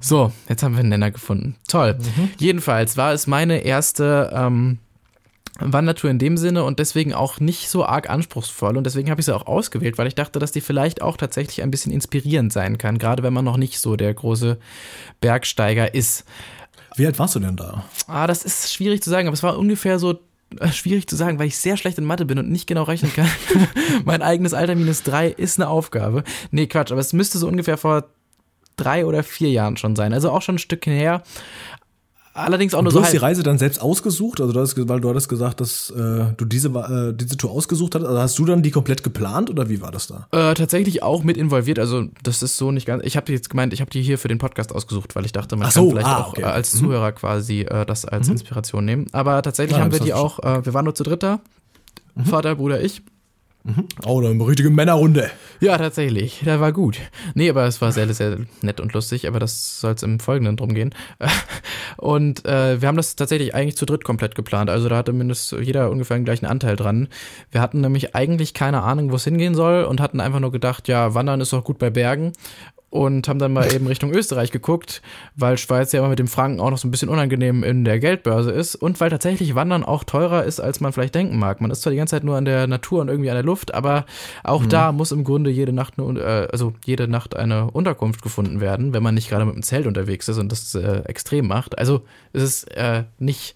[0.00, 1.56] So, jetzt haben wir einen Nenner gefunden.
[1.68, 1.94] Toll.
[1.94, 2.30] Mhm.
[2.38, 4.78] Jedenfalls war es meine erste ähm,
[5.60, 9.26] Wandertour in dem Sinne und deswegen auch nicht so arg anspruchsvoll und deswegen habe ich
[9.26, 12.78] sie auch ausgewählt, weil ich dachte, dass die vielleicht auch tatsächlich ein bisschen inspirierend sein
[12.78, 14.58] kann, gerade wenn man noch nicht so der große
[15.20, 16.24] Bergsteiger ist.
[16.96, 17.84] Wie alt warst du denn da?
[18.06, 20.18] Ah, das ist schwierig zu sagen, aber es war ungefähr so
[20.58, 23.12] äh, schwierig zu sagen, weil ich sehr schlecht in Mathe bin und nicht genau rechnen
[23.12, 23.28] kann.
[24.04, 26.24] mein eigenes Alter minus drei ist eine Aufgabe.
[26.50, 28.08] Nee, Quatsch, aber es müsste so ungefähr vor
[28.76, 30.12] drei oder vier Jahren schon sein.
[30.12, 31.22] Also auch schon ein Stück her.
[32.32, 33.02] Allerdings auch nur du so.
[33.02, 36.26] hast die Reise dann selbst ausgesucht, also du hast, weil du hattest gesagt, dass äh,
[36.36, 38.04] du diese, äh, diese Tour ausgesucht hast.
[38.04, 40.28] Also hast du dann die komplett geplant oder wie war das da?
[40.30, 41.80] Äh, tatsächlich auch mit involviert.
[41.80, 43.04] Also das ist so nicht ganz.
[43.04, 45.56] Ich habe jetzt gemeint, ich habe die hier für den Podcast ausgesucht, weil ich dachte,
[45.56, 46.42] man so, kann vielleicht ah, auch okay.
[46.42, 46.78] äh, als mhm.
[46.78, 48.34] Zuhörer quasi äh, das als mhm.
[48.34, 49.06] Inspiration nehmen.
[49.10, 50.38] Aber tatsächlich ja, haben wir die auch.
[50.38, 51.40] Äh, wir waren nur zu dritter,
[52.14, 52.26] mhm.
[52.26, 53.02] Vater, Bruder, ich.
[53.62, 53.86] Mhm.
[54.06, 55.30] Oh, eine richtige Männerrunde.
[55.60, 56.40] Ja, tatsächlich.
[56.44, 56.98] Der war gut.
[57.34, 60.56] Nee, aber es war sehr, sehr nett und lustig, aber das soll es im Folgenden
[60.56, 60.94] drum gehen.
[61.98, 64.70] Und äh, wir haben das tatsächlich eigentlich zu dritt komplett geplant.
[64.70, 67.08] Also da hatte mindestens jeder ungefähr den gleichen Anteil dran.
[67.50, 70.88] Wir hatten nämlich eigentlich keine Ahnung, wo es hingehen soll und hatten einfach nur gedacht,
[70.88, 72.32] ja, Wandern ist doch gut bei Bergen
[72.90, 75.00] und haben dann mal eben Richtung Österreich geguckt,
[75.36, 78.00] weil Schweiz ja immer mit dem Franken auch noch so ein bisschen unangenehm in der
[78.00, 81.60] Geldbörse ist und weil tatsächlich Wandern auch teurer ist, als man vielleicht denken mag.
[81.60, 83.72] Man ist zwar die ganze Zeit nur an der Natur und irgendwie an der Luft,
[83.74, 84.06] aber
[84.42, 84.68] auch mhm.
[84.70, 88.92] da muss im Grunde jede Nacht eine, äh, also jede Nacht eine Unterkunft gefunden werden,
[88.92, 91.78] wenn man nicht gerade mit dem Zelt unterwegs ist und das äh, extrem macht.
[91.78, 93.54] Also es ist äh, nicht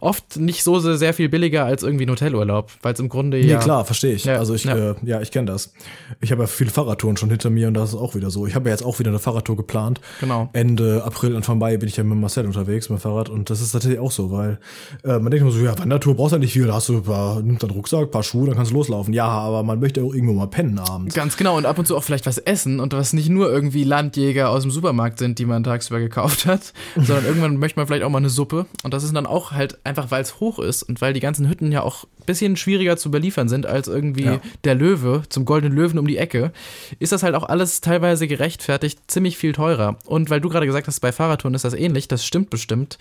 [0.00, 3.58] oft nicht so sehr viel billiger als irgendwie ein Hotelurlaub, weil es im Grunde ja.
[3.58, 4.24] Nee, klar, verstehe ich.
[4.24, 5.74] Ja, also ich, ja, äh, ja ich kenne das.
[6.20, 8.46] Ich habe ja viele Fahrradtouren schon hinter mir und das ist auch wieder so.
[8.46, 10.00] Ich habe habe ja jetzt auch wieder eine Fahrradtour geplant.
[10.20, 10.48] Genau.
[10.52, 13.60] Ende April, Anfang Mai bin ich ja mit Marcel unterwegs mit dem Fahrrad und das
[13.60, 14.58] ist tatsächlich auch so, weil
[15.04, 16.96] äh, man denkt immer so, ja, Wandertour brauchst du ja nicht viel, da hast du
[16.96, 19.12] ein paar, nimm deinen Rucksack, ein paar Schuhe, dann kannst du loslaufen.
[19.12, 21.14] Ja, aber man möchte auch irgendwo mal pennen abends.
[21.14, 23.84] Ganz genau und ab und zu auch vielleicht was essen und was nicht nur irgendwie
[23.84, 28.04] Landjäger aus dem Supermarkt sind, die man tagsüber gekauft hat, sondern irgendwann möchte man vielleicht
[28.04, 30.82] auch mal eine Suppe und das ist dann auch halt einfach, weil es hoch ist
[30.82, 34.40] und weil die ganzen Hütten ja auch bisschen schwieriger zu beliefern sind als irgendwie Ja.
[34.64, 36.52] der Löwe zum goldenen Löwen um die Ecke,
[36.98, 39.98] ist das halt auch alles teilweise gerechtfertigt ziemlich viel teurer.
[40.06, 42.98] Und weil du gerade gesagt hast, bei Fahrradtouren ist das ähnlich, das stimmt bestimmt.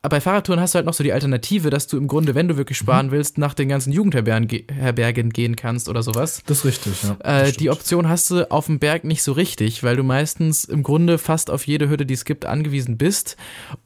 [0.00, 2.46] Aber bei Fahrradtouren hast du halt noch so die Alternative, dass du im Grunde, wenn
[2.46, 6.40] du wirklich sparen willst, nach den ganzen Jugendherbergen ge Herbergen gehen kannst oder sowas.
[6.46, 7.16] Das ist richtig, ja.
[7.46, 7.68] Äh, die.
[7.68, 11.50] Option hast du auf dem Berg nicht so richtig, weil du meistens im Grunde fast
[11.50, 13.36] auf jede Hütte, die es gibt, angewiesen bist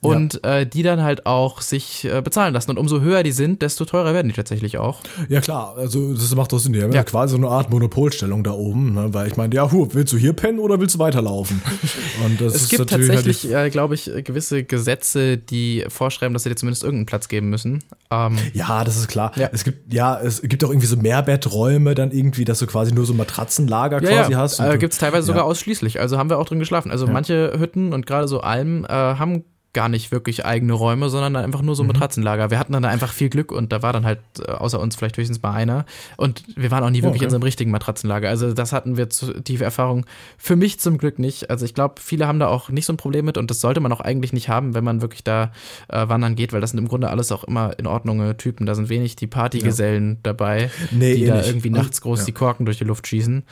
[0.01, 2.71] und äh, die dann halt auch sich äh, bezahlen lassen.
[2.71, 5.01] Und umso höher die sind, desto teurer werden die tatsächlich auch.
[5.31, 6.75] Ja klar, also das macht doch Sinn.
[6.75, 6.97] Die haben Ja.
[6.99, 9.15] ja quasi so eine Art Monopolstellung da oben, ne?
[9.15, 11.63] weil ich meine, ja, hu, willst du hier pennen oder willst du weiterlaufen?
[12.25, 16.35] Und das Es ist gibt natürlich halt tatsächlich, äh, glaube ich, gewisse Gesetze, die vorschreiben,
[16.35, 17.85] dass sie dir zumindest irgendeinen Platz geben müssen.
[18.11, 19.31] Ähm, Ja, das ist klar.
[19.37, 19.49] Ja.
[19.53, 23.07] Es gibt ja, es gibt auch irgendwie so Mehrbeträume dann irgendwie, dass du quasi nur
[23.07, 24.39] so Matratzenlager ja, quasi ja.
[24.39, 24.59] hast.
[24.59, 26.01] Äh, gibt es teilweise sogar ausschließlich.
[26.01, 26.91] Also haben wir auch drin geschlafen.
[26.91, 31.35] Also manche Hütten und gerade so Almen äh, haben gar nicht wirklich eigene Räume, sondern
[31.35, 31.77] dann einfach nur Mhm.
[31.77, 32.51] so Matratzenlager.
[32.51, 35.17] Wir hatten dann einfach viel Glück und da war dann halt äh, außer uns vielleicht
[35.17, 35.87] höchstens mal einer.
[36.17, 37.25] Und wir waren auch nie wirklich okay.
[37.25, 38.29] in so einem richtigen Matratzenlager.
[38.29, 40.05] Also das hatten wir zu, die Erfahrung
[40.37, 41.49] für mich zum Glück nicht.
[41.51, 43.81] Also ich glaube, viele haben da auch nicht so ein Problem mit und das sollte
[43.81, 45.53] man auch eigentlich nicht haben, wenn man wirklich da
[45.89, 48.67] äh, wandern geht, weil das sind im Grunde alles auch immer in Ordnung Typen.
[48.67, 51.49] Da sind wenig die Partygesellen dabei, Nee, die eh da nicht.
[51.49, 52.25] irgendwie nachts groß ja.
[52.27, 53.43] die Korken durch die Luft schießen.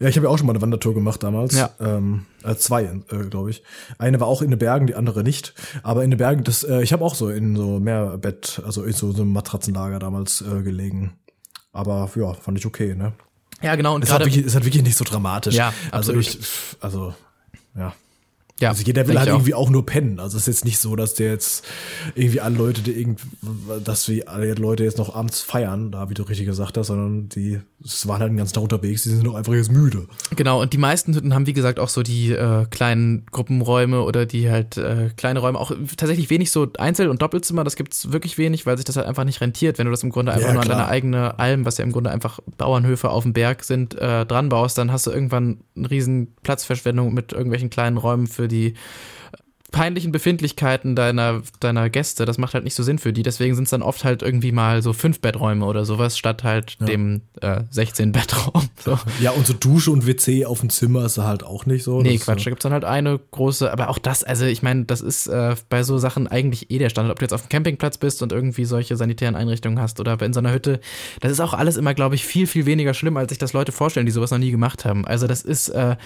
[0.00, 1.56] Ja, ich habe ja auch schon mal eine Wandertour gemacht damals.
[1.56, 1.70] Ja.
[1.80, 3.62] Ähm, äh, zwei, äh, glaube ich.
[3.98, 5.54] Eine war auch in den Bergen, die andere nicht.
[5.82, 8.92] Aber in den Bergen, das, äh, ich habe auch so in so Mehrbett, also in
[8.92, 11.18] so, so einem Matratzenlager damals äh, gelegen.
[11.72, 13.12] Aber ja, fand ich okay, ne?
[13.62, 13.94] Ja, genau.
[13.94, 15.54] Und Es hat, wirklich, es hat wirklich nicht so dramatisch.
[15.54, 16.26] Ja, also absolut.
[16.26, 16.38] ich,
[16.80, 17.14] also
[17.76, 17.92] ja.
[18.60, 19.34] Ja, Also jeder will halt auch.
[19.34, 20.18] irgendwie auch nur pennen.
[20.20, 21.64] Also es ist jetzt nicht so, dass der jetzt
[22.14, 23.24] irgendwie alle Leute, die irgendwie,
[23.84, 27.28] dass wir alle Leute jetzt noch abends feiern, da wie du richtig gesagt hast, sondern
[27.28, 30.08] die es waren halt den ganzen Tag unterwegs, die sind noch einfach jetzt müde.
[30.34, 34.26] Genau, und die meisten Hütten haben, wie gesagt, auch so die äh, kleinen Gruppenräume oder
[34.26, 38.36] die halt äh, kleine Räume, auch tatsächlich wenig so Einzel- und Doppelzimmer, das gibt's wirklich
[38.36, 40.54] wenig, weil sich das halt einfach nicht rentiert, wenn du das im Grunde einfach Ja,
[40.54, 43.94] nur an deine eigene Alm, was ja im Grunde einfach Bauernhöfe auf dem Berg sind,
[43.94, 48.47] äh, dran baust, dann hast du irgendwann eine riesen Platzverschwendung mit irgendwelchen kleinen Räumen für
[48.48, 48.74] die
[49.70, 53.22] peinlichen Befindlichkeiten deiner, deiner Gäste, das macht halt nicht so Sinn für die.
[53.22, 56.78] Deswegen sind es dann oft halt irgendwie mal so fünf Betträume oder sowas, statt halt
[56.80, 58.68] dem äh, 16 Bettraum.
[58.84, 58.96] So.
[59.20, 62.00] Ja, und so Dusche und WC auf dem Zimmer ist halt auch nicht so.
[62.00, 65.00] Nee, Quatsch, da gibt's dann halt eine große, aber auch das, also ich meine, das
[65.00, 67.12] ist äh, bei so Sachen eigentlich eh der Standard.
[67.12, 70.32] Ob du jetzt auf dem Campingplatz bist und irgendwie solche sanitären Einrichtungen hast oder in
[70.32, 70.80] so einer Hütte,
[71.20, 73.72] das ist auch alles immer, glaube ich, viel, viel weniger schlimm, als sich das Leute
[73.72, 75.04] vorstellen, die sowas noch nie gemacht haben.
[75.04, 75.96] Also das ist äh,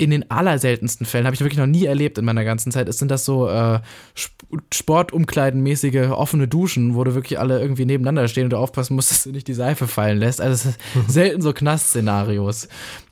[0.00, 2.98] in den allerseltensten Fällen, habe ich wirklich noch nie erlebt in meiner ganzen Zeit, es
[2.98, 3.80] sind das so äh,
[4.16, 9.10] Sp- Sportumkleidenmäßige offene Duschen, wo du wirklich alle irgendwie nebeneinander stehen und du aufpassen musst,
[9.10, 10.40] dass du nicht die Seife fallen lässt.
[10.40, 10.80] Also es ist
[11.12, 12.68] selten so Knast-Szenarios,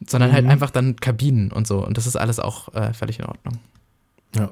[0.07, 1.85] sondern halt einfach dann Kabinen und so.
[1.85, 3.59] Und das ist alles auch äh, völlig in Ordnung.
[4.37, 4.51] Ja.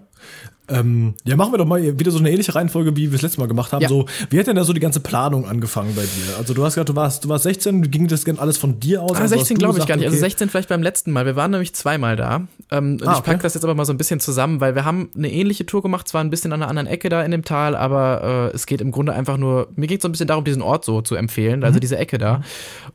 [0.68, 3.38] Ähm, ja, machen wir doch mal wieder so eine ähnliche Reihenfolge, wie wir es letztes
[3.38, 3.82] Mal gemacht haben.
[3.82, 3.88] Ja.
[3.88, 6.36] So, wie hat denn da so die ganze Planung angefangen bei dir?
[6.38, 9.12] Also du hast gesagt, du warst, du warst 16, ging das alles von dir aus?
[9.12, 10.06] Ah, Also hast 16 du glaube ich gar nicht.
[10.06, 11.24] Also okay, 16 vielleicht beim letzten Mal.
[11.26, 12.42] Wir waren nämlich zweimal da.
[12.72, 13.30] Ähm, und Ah, ich okay.
[13.30, 15.82] packe das jetzt aber mal so ein bisschen zusammen, weil wir haben eine ähnliche Tour
[15.82, 18.66] gemacht, zwar ein bisschen an einer anderen Ecke da in dem Tal, aber äh, es
[18.66, 21.00] geht im Grunde einfach nur, mir geht es so ein bisschen darum, diesen Ort so
[21.00, 22.40] zu empfehlen, also diese Ecke da.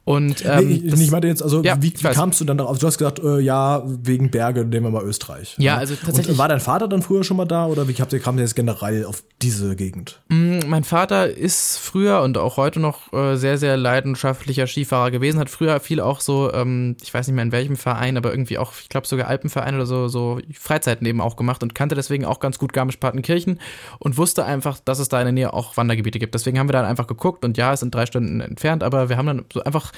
[0.03, 0.67] Und ähm, Mhm.
[0.67, 2.77] Nee, ich, das- ich meinte jetzt, also Ja, wie, wie kamst du dann darauf?
[2.79, 5.55] Du hast gesagt, äh, ja, wegen Berge nehmen wir mal Österreich.
[5.57, 5.79] Ja, Ne?
[5.79, 8.19] also tatsächlich- Und war dein Vater dann früher schon mal da oder wie habt ihr,
[8.19, 10.21] kam der jetzt generell auf diese Gegend?
[10.29, 15.39] Mm, Mein Vater ist früher und auch heute noch äh, sehr, sehr leidenschaftlicher Skifahrer gewesen,
[15.39, 18.57] hat früher viel auch so, ähm, ich weiß nicht mehr in welchem Verein, aber irgendwie
[18.57, 22.25] auch, ich glaube sogar Alpenverein oder so, so Freizeiten eben auch gemacht und kannte deswegen
[22.25, 23.59] auch ganz gut Garmisch-Partenkirchen
[23.99, 26.33] und wusste einfach, dass es da in der Nähe auch Wandergebiete gibt.
[26.35, 29.17] Deswegen haben wir dann einfach geguckt und ja, es sind drei Stunden entfernt, aber wir
[29.17, 29.91] haben dann so einfach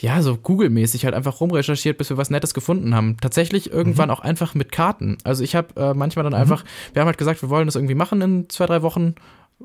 [0.00, 3.16] ja, so Google-mäßig halt einfach rumrecherchiert, bis wir was Nettes gefunden haben.
[3.20, 4.14] Tatsächlich irgendwann Mhm.
[4.14, 5.18] auch einfach mit Karten.
[5.24, 7.94] Also ich habe äh, manchmal dann einfach, wir haben halt gesagt, wir wollen das irgendwie
[7.94, 9.14] machen in zwei, drei Wochen.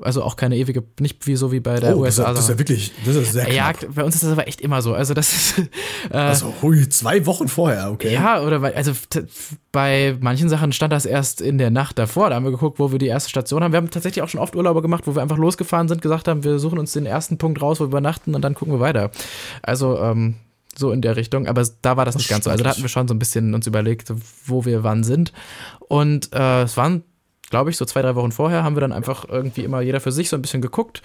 [0.02, 2.28] Also auch keine ewige, nicht wie so wie bei der oh, das, ist USA.
[2.30, 3.94] ja- das ist ja wirklich, das ist sehr ja, knapp.
[3.94, 4.94] bei uns ist das aber echt immer so.
[4.94, 5.58] Also das ist
[6.10, 8.12] äh, Also, hui, zwei Wochen vorher, okay.
[8.12, 8.92] ja, oder weil, also
[9.72, 12.30] bei manchen Sachen stand das erst in der Nacht davor.
[12.30, 13.72] Da haben wir geguckt, wo wir die erste Station haben.
[13.72, 16.44] Wir haben tatsächlich auch schon oft Urlaube gemacht, wo wir einfach losgefahren sind, gesagt haben,
[16.44, 19.10] wir suchen uns den ersten Punkt raus, wo wir übernachten und dann gucken wir weiter.
[19.62, 20.34] Also, ähm,
[20.76, 22.50] so in der Richtung, aber da war das nicht ganz so.
[22.50, 24.12] Also da hatten wir schon so ein bisschen uns überlegt,
[24.46, 25.32] wo wir wann sind.
[25.80, 27.02] Und äh, es waren,
[27.50, 30.12] glaube ich, so zwei, drei Wochen vorher haben wir dann einfach irgendwie immer jeder für
[30.12, 31.02] sich so ein bisschen geguckt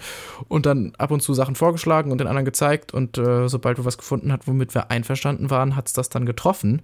[0.48, 2.92] und dann ab und zu Sachen vorgeschlagen und den anderen gezeigt.
[2.92, 6.26] Und äh, sobald wir was gefunden hat, womit wir einverstanden waren, hat es das dann
[6.26, 6.82] getroffen.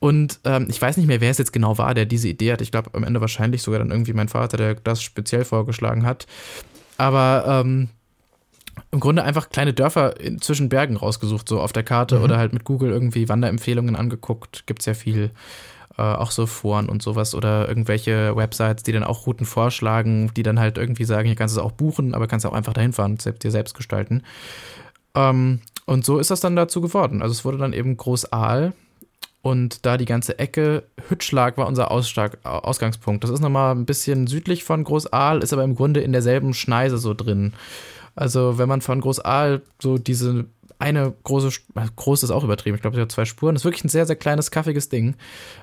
[0.00, 2.60] Und ähm, ich weiß nicht mehr, wer es jetzt genau war, der diese Idee hat.
[2.60, 6.26] Ich glaube, am Ende wahrscheinlich sogar dann irgendwie mein Vater, der das speziell vorgeschlagen hat.
[6.98, 7.88] Aber ähm,
[8.92, 12.24] im Grunde einfach kleine Dörfer in, zwischen Bergen rausgesucht, so auf der Karte mhm.
[12.24, 14.66] oder halt mit Google irgendwie Wanderempfehlungen angeguckt.
[14.66, 15.30] Gibt es ja viel,
[15.98, 20.42] äh, auch so Foren und sowas oder irgendwelche Websites, die dann auch Routen vorschlagen, die
[20.42, 22.92] dann halt irgendwie sagen, hier kannst du es auch buchen, aber kannst auch einfach dahin
[22.92, 24.22] fahren und dir selbst gestalten.
[25.14, 27.22] Ähm, und so ist das dann dazu geworden.
[27.22, 28.72] Also es wurde dann eben Groß Aal
[29.42, 33.24] und da die ganze Ecke Hütschlag war unser Ausschlag, Ausgangspunkt.
[33.24, 36.54] Das ist nochmal ein bisschen südlich von Groß Aal, ist aber im Grunde in derselben
[36.54, 37.54] Schneise so drin.
[38.14, 40.46] Also wenn man von Groß Aal so diese
[40.78, 41.60] eine große,
[41.96, 44.06] groß ist auch übertrieben, ich glaube, es hat zwei Spuren, das ist wirklich ein sehr,
[44.06, 45.16] sehr kleines, kaffiges Ding.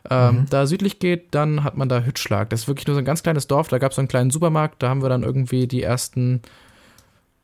[0.09, 0.45] Ähm, mhm.
[0.49, 2.49] Da südlich geht, dann hat man da Hütschlag.
[2.49, 4.32] Das ist wirklich nur so ein ganz kleines Dorf, da gab es so einen kleinen
[4.32, 6.41] Supermarkt, da haben wir dann irgendwie die ersten,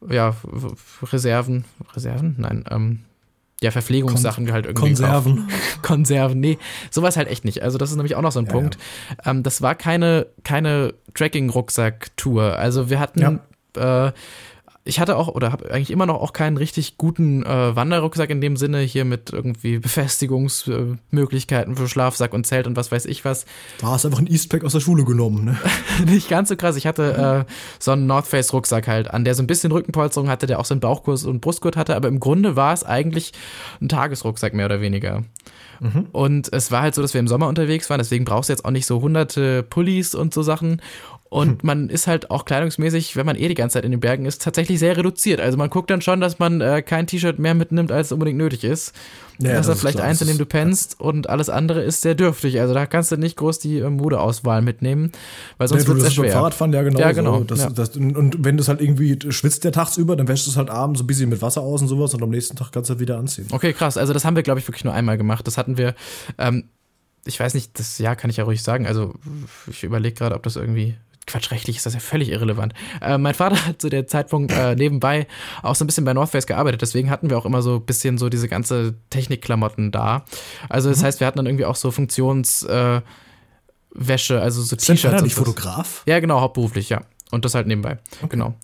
[0.09, 0.35] ja,
[1.03, 1.65] Reserven,
[1.95, 2.35] Reserven?
[2.37, 2.99] Nein, ähm,
[3.61, 4.87] ja, Verpflegungssachen Kon halt irgendwie.
[4.87, 5.47] Konserven.
[5.83, 6.57] Konserven, nee,
[6.89, 7.61] sowas halt echt nicht.
[7.61, 8.77] Also, das ist nämlich auch noch so ein ja, Punkt.
[9.23, 9.31] Ja.
[9.31, 12.57] Ähm, das war keine, keine Tracking-Rucksack-Tour.
[12.57, 13.39] Also, wir hatten,
[13.77, 14.07] ja.
[14.07, 14.11] äh,
[14.83, 18.41] ich hatte auch oder habe eigentlich immer noch auch keinen richtig guten äh, Wanderrucksack in
[18.41, 23.45] dem Sinne hier mit irgendwie Befestigungsmöglichkeiten für Schlafsack und Zelt und was weiß ich was.
[23.79, 25.57] Du hast einfach ein Eastpack aus der Schule genommen, ne?
[26.11, 26.75] Nicht ganz so krass.
[26.77, 30.29] Ich hatte äh, so einen North Face Rucksack halt an, der so ein bisschen Rückenpolsterung
[30.29, 33.33] hatte, der auch so einen Bauchkurs und Brustgurt hatte, aber im Grunde war es eigentlich
[33.81, 35.23] ein Tagesrucksack mehr oder weniger.
[35.81, 36.07] Mhm.
[36.11, 38.65] Und es war halt so, dass wir im Sommer unterwegs waren, deswegen brauchst du jetzt
[38.65, 40.81] auch nicht so hunderte Pullis und so Sachen.
[41.31, 41.57] Und hm.
[41.63, 44.41] man ist halt auch kleidungsmäßig, wenn man eh die ganze Zeit in den Bergen ist,
[44.41, 45.39] tatsächlich sehr reduziert.
[45.39, 48.65] Also man guckt dann schon, dass man äh, kein T-Shirt mehr mitnimmt, als unbedingt nötig
[48.65, 48.93] ist.
[49.39, 51.05] Ja, das ist vielleicht klar, eins, in dem du pennst ja.
[51.05, 52.59] und alles andere ist sehr dürftig.
[52.59, 55.13] Also da kannst du nicht groß die äh, Modeauswahl mitnehmen,
[55.57, 56.33] weil sonst ja, wird es schwer.
[56.33, 56.99] Fahrradfahren, ja genau.
[56.99, 57.45] Ja, genau.
[57.45, 57.69] Das, ja.
[57.69, 60.69] Das, und wenn du es halt irgendwie schwitzt der tagsüber, dann wäschst du es halt
[60.69, 62.95] abends so ein bisschen mit Wasser aus und sowas und am nächsten Tag kannst du
[62.95, 63.47] halt wieder anziehen.
[63.51, 63.95] Okay, krass.
[63.95, 65.47] Also das haben wir, glaube ich, wirklich nur einmal gemacht.
[65.47, 65.95] Das hatten wir,
[66.37, 66.65] ähm,
[67.23, 68.85] ich weiß nicht, das ja kann ich ja ruhig sagen.
[68.85, 69.13] Also
[69.67, 70.97] ich überlege gerade, ob das irgendwie
[71.27, 72.73] Quatsch, rechtlich ist das ja völlig irrelevant.
[73.01, 75.27] Äh, mein Vater hat zu der Zeitpunkt äh, nebenbei
[75.61, 77.85] auch so ein bisschen bei North Face gearbeitet, deswegen hatten wir auch immer so ein
[77.85, 80.25] bisschen so diese ganze Technikklamotten da.
[80.69, 81.05] Also das mhm.
[81.05, 83.03] heißt, wir hatten dann irgendwie auch so Funktionswäsche,
[83.95, 85.17] äh, also so T-Shirts.
[85.17, 86.03] Ist nicht Fotograf?
[86.05, 87.01] Ja, genau, hauptberuflich, ja.
[87.29, 87.99] Und das halt nebenbei.
[88.21, 88.27] Okay.
[88.29, 88.55] Genau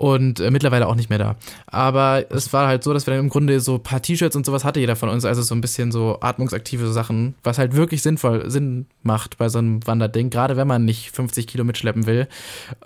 [0.00, 1.36] und äh, mittlerweile auch nicht mehr da.
[1.66, 4.46] Aber es war halt so, dass wir dann im Grunde so ein paar T-Shirts und
[4.46, 8.00] sowas hatte jeder von uns, also so ein bisschen so atmungsaktive Sachen, was halt wirklich
[8.00, 10.30] sinnvoll Sinn macht bei so einem Wanderding.
[10.30, 12.28] Gerade wenn man nicht 50 Kilo mitschleppen will,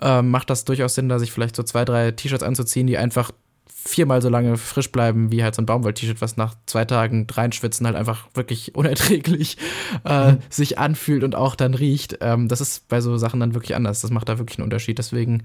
[0.01, 3.31] äh, macht das durchaus Sinn, da sich vielleicht so zwei, drei T-Shirts anzuziehen, die einfach
[3.69, 7.85] viermal so lange frisch bleiben wie halt so ein Baumwoll-T-Shirt, was nach zwei Tagen reinschwitzen
[7.85, 9.57] halt einfach wirklich unerträglich
[10.03, 10.37] äh, mhm.
[10.49, 12.17] sich anfühlt und auch dann riecht.
[12.19, 14.01] Ähm, das ist bei so Sachen dann wirklich anders.
[14.01, 14.97] Das macht da wirklich einen Unterschied.
[14.97, 15.43] Deswegen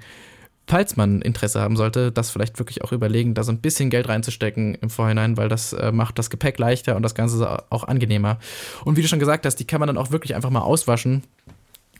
[0.71, 4.09] falls man Interesse haben sollte, das vielleicht wirklich auch überlegen, da so ein bisschen Geld
[4.09, 8.39] reinzustecken im Vorhinein, weil das äh, macht das Gepäck leichter und das Ganze auch angenehmer.
[8.85, 11.25] Und wie du schon gesagt hast, die kann man dann auch wirklich einfach mal auswaschen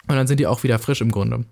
[0.07, 1.45] und dann sind die auch wieder frisch im Grunde.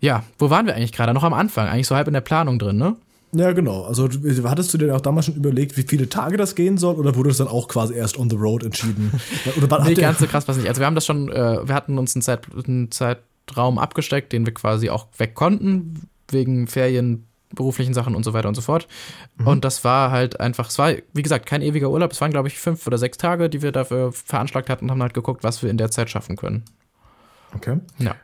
[0.00, 1.12] Ja, wo waren wir eigentlich gerade?
[1.12, 2.96] Noch am Anfang, eigentlich so halb in der Planung drin, ne?
[3.32, 3.82] Ja, genau.
[3.82, 4.08] Also
[4.44, 7.28] hattest du dir auch damals schon überlegt, wie viele Tage das gehen soll oder wurde
[7.28, 9.12] das dann auch quasi erst on the road entschieden?
[9.56, 10.68] Oder nee, ganz so krass was nicht.
[10.68, 13.18] Also wir haben das schon, äh, wir hatten uns einen, Zeit, einen Zeit,
[13.56, 18.48] Raum abgesteckt, den wir quasi auch weg konnten, wegen Ferien, beruflichen Sachen und so weiter
[18.48, 18.88] und so fort.
[19.36, 19.46] Mhm.
[19.46, 22.12] Und das war halt einfach, es war, wie gesagt, kein ewiger Urlaub.
[22.12, 25.02] Es waren, glaube ich, fünf oder sechs Tage, die wir dafür veranschlagt hatten und haben
[25.02, 26.64] halt geguckt, was wir in der Zeit schaffen können.
[27.54, 27.78] Okay.
[27.98, 28.16] Ja.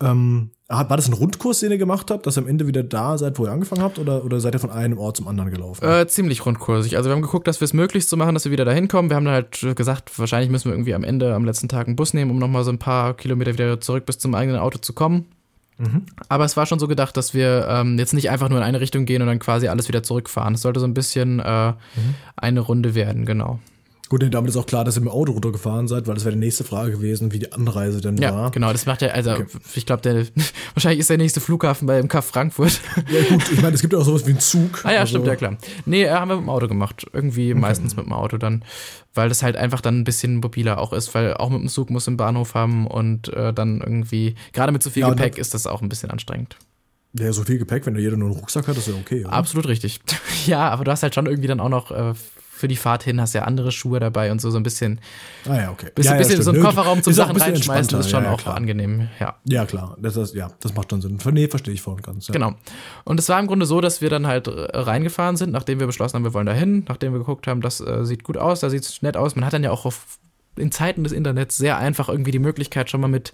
[0.00, 3.18] Ähm, war das ein Rundkurs, den ihr gemacht habt, dass ihr am Ende wieder da
[3.18, 5.84] seid, wo ihr angefangen habt, oder, oder seid ihr von einem Ort zum anderen gelaufen?
[5.86, 6.96] Äh, ziemlich rundkursig.
[6.96, 9.10] Also wir haben geguckt, dass wir es möglichst so machen, dass wir wieder da hinkommen.
[9.10, 11.96] Wir haben dann halt gesagt, wahrscheinlich müssen wir irgendwie am Ende, am letzten Tag einen
[11.96, 14.94] Bus nehmen, um nochmal so ein paar Kilometer wieder zurück bis zum eigenen Auto zu
[14.94, 15.26] kommen.
[15.76, 16.06] Mhm.
[16.28, 18.80] Aber es war schon so gedacht, dass wir ähm, jetzt nicht einfach nur in eine
[18.80, 20.54] Richtung gehen und dann quasi alles wieder zurückfahren.
[20.54, 22.14] Es sollte so ein bisschen äh, mhm.
[22.36, 23.58] eine Runde werden, genau.
[24.10, 26.24] Gut, denn damit ist auch klar, dass ihr mit dem Auto runtergefahren seid, weil das
[26.24, 28.42] wäre die nächste Frage gewesen, wie die Anreise denn ja, war.
[28.44, 29.46] Ja, genau, das macht ja, also okay.
[29.74, 30.26] ich glaube, der
[30.74, 32.80] wahrscheinlich ist der nächste Flughafen bei MK Frankfurt.
[33.10, 34.84] Ja gut, ich meine, es gibt ja auch sowas wie einen Zug.
[34.84, 35.10] Ah ja, also.
[35.10, 35.56] stimmt, ja klar.
[35.84, 37.06] Nee, äh, haben wir mit dem Auto gemacht.
[37.12, 37.60] Irgendwie okay.
[37.60, 38.64] meistens mit dem Auto dann,
[39.14, 41.90] weil das halt einfach dann ein bisschen mobiler auch ist, weil auch mit dem Zug
[41.90, 45.54] muss im Bahnhof haben und äh, dann irgendwie, gerade mit so viel ja, Gepäck ist
[45.54, 46.56] das auch ein bisschen anstrengend.
[47.16, 49.24] Ja, so viel Gepäck, wenn da jeder nur einen Rucksack hat, ist ja okay.
[49.24, 49.32] Oder?
[49.32, 50.00] Absolut richtig.
[50.46, 52.12] Ja, aber du hast halt schon irgendwie dann auch noch äh,
[52.54, 55.00] für die Fahrt hin, hast ja andere Schuhe dabei und so, so ein bisschen.
[55.48, 55.90] Ah ja, okay.
[55.94, 59.08] Bisschen, ja, bisschen so ein Kofferraum zum Sachen reinschmeißen, ist schon ja, ja, auch angenehm,
[59.18, 59.34] ja.
[59.44, 59.96] Ja, klar.
[60.00, 61.18] Das ist, ja, das macht schon Sinn.
[61.32, 62.28] Nee, verstehe ich voll und ganz.
[62.28, 62.54] Genau.
[63.04, 66.14] Und es war im Grunde so, dass wir dann halt reingefahren sind, nachdem wir beschlossen
[66.14, 68.70] haben, wir wollen da hin, nachdem wir geguckt haben, das äh, sieht gut aus, da
[68.70, 69.34] sieht es nett aus.
[69.34, 70.18] Man hat dann ja auch auf
[70.56, 73.32] in Zeiten des Internets sehr einfach irgendwie die Möglichkeit, schon mal mit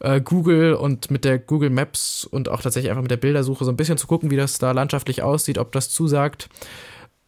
[0.00, 3.70] äh, Google und mit der Google Maps und auch tatsächlich einfach mit der Bildersuche so
[3.70, 6.48] ein bisschen zu gucken, wie das da landschaftlich aussieht, ob das zusagt.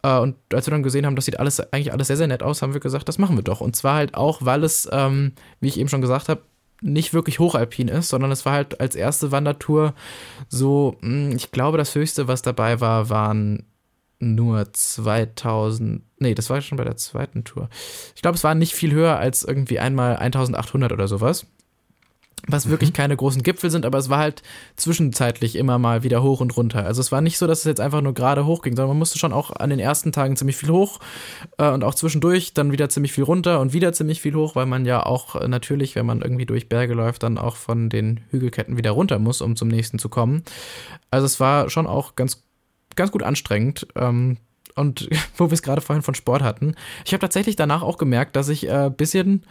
[0.03, 2.43] Äh, und als wir dann gesehen haben, das sieht alles eigentlich alles sehr, sehr nett
[2.43, 3.61] aus, haben wir gesagt, das machen wir doch.
[3.61, 6.41] Und zwar halt auch, weil es, ähm, wie ich eben schon gesagt habe,
[6.81, 9.93] nicht wirklich hochalpin ist, sondern es war halt als erste Wandertour
[10.49, 13.67] so, hm, ich glaube, das höchste, was dabei war, waren
[14.19, 17.69] nur 2000, nee, das war schon bei der zweiten Tour.
[18.15, 21.47] Ich glaube, es war nicht viel höher als irgendwie einmal 1800 oder sowas.
[22.47, 22.71] Was mhm.
[22.71, 24.41] wirklich keine großen Gipfel sind, aber es war halt
[24.75, 26.85] zwischenzeitlich immer mal wieder hoch und runter.
[26.85, 28.99] Also es war nicht so, dass es jetzt einfach nur gerade hoch ging, sondern man
[28.99, 30.99] musste schon auch an den ersten Tagen ziemlich viel hoch
[31.57, 34.65] äh, und auch zwischendurch dann wieder ziemlich viel runter und wieder ziemlich viel hoch, weil
[34.65, 38.21] man ja auch äh, natürlich, wenn man irgendwie durch Berge läuft, dann auch von den
[38.31, 40.43] Hügelketten wieder runter muss, um zum nächsten zu kommen.
[41.11, 42.43] Also es war schon auch ganz,
[42.95, 43.87] ganz gut anstrengend.
[43.95, 44.37] Ähm,
[44.75, 46.75] und wo wir es gerade vorhin von Sport hatten,
[47.05, 49.45] ich habe tatsächlich danach auch gemerkt, dass ich ein äh, bisschen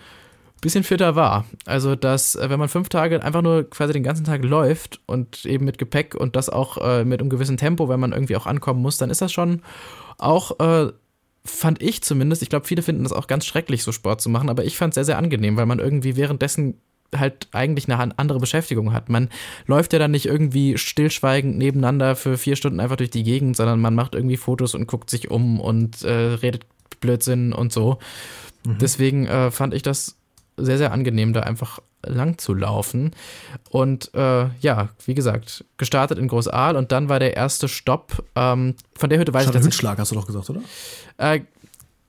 [0.61, 1.45] bisschen fitter war.
[1.67, 5.45] Also, dass, äh, wenn man fünf Tage einfach nur quasi den ganzen Tag läuft und
[5.45, 8.47] eben mit Gepäck und das auch äh, mit einem gewissen Tempo, wenn man irgendwie auch
[8.47, 9.63] ankommen muss, dann ist das schon
[10.19, 10.93] auch, äh,
[11.45, 14.51] fand ich zumindest, ich glaube, viele finden das auch ganz schrecklich, so Sport zu machen,
[14.51, 16.75] aber ich fand es sehr, sehr angenehm, weil man irgendwie währenddessen
[17.17, 19.09] halt eigentlich eine andere Beschäftigung hat.
[19.09, 19.31] Man
[19.67, 23.81] läuft ja dann nicht irgendwie stillschweigend nebeneinander für vier Stunden einfach durch die Gegend, sondern
[23.81, 26.67] man macht irgendwie Fotos und guckt sich um und äh, redet
[27.01, 27.99] Blödsinn und so.
[28.65, 28.79] Mhm.
[28.79, 30.20] Deswegen äh, fand ich das
[30.65, 33.13] sehr, sehr angenehm, da einfach lang zu laufen.
[33.71, 38.25] Und äh, ja, wie gesagt, gestartet in Großaal und dann war der erste Stopp.
[38.35, 39.65] Ähm, von der Hütte weiß Stadt ich.
[39.65, 40.61] Hütschlag hast du doch gesagt, oder?
[41.19, 41.41] Äh,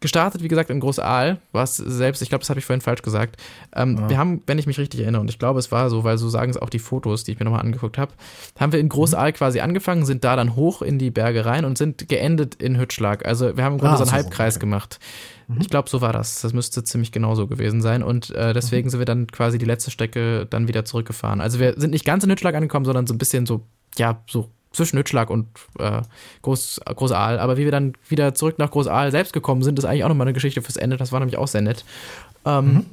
[0.01, 3.37] gestartet, wie gesagt, in Großaal, was selbst, ich glaube, das habe ich vorhin falsch gesagt.
[3.73, 4.09] Ähm, ah.
[4.09, 6.27] Wir haben, wenn ich mich richtig erinnere, und ich glaube, es war so, weil so
[6.27, 8.11] sagen es auch die Fotos, die ich mir nochmal angeguckt habe,
[8.59, 9.35] haben wir in Großaal mhm.
[9.35, 13.25] quasi angefangen, sind da dann hoch in die Berge rein und sind geendet in Hütschlag.
[13.25, 14.61] Also wir haben im Grunde ah, so einen Halbkreis okay.
[14.61, 14.99] gemacht.
[15.51, 15.61] Mhm.
[15.61, 16.41] Ich glaube, so war das.
[16.41, 18.03] Das müsste ziemlich genau so gewesen sein.
[18.03, 18.91] Und äh, deswegen mhm.
[18.91, 21.41] sind wir dann quasi die letzte Strecke dann wieder zurückgefahren.
[21.41, 23.61] Also wir sind nicht ganz in Hütschlag angekommen, sondern so ein bisschen so,
[23.97, 25.47] ja, so zwischen Hütschlag und
[25.79, 26.01] äh,
[26.41, 27.39] Groß, Großaal.
[27.39, 30.27] Aber wie wir dann wieder zurück nach Großaal selbst gekommen sind, ist eigentlich auch nochmal
[30.27, 30.97] eine Geschichte fürs Ende.
[30.97, 31.83] Das war nämlich auch sehr nett.
[32.45, 32.85] Ähm, mhm.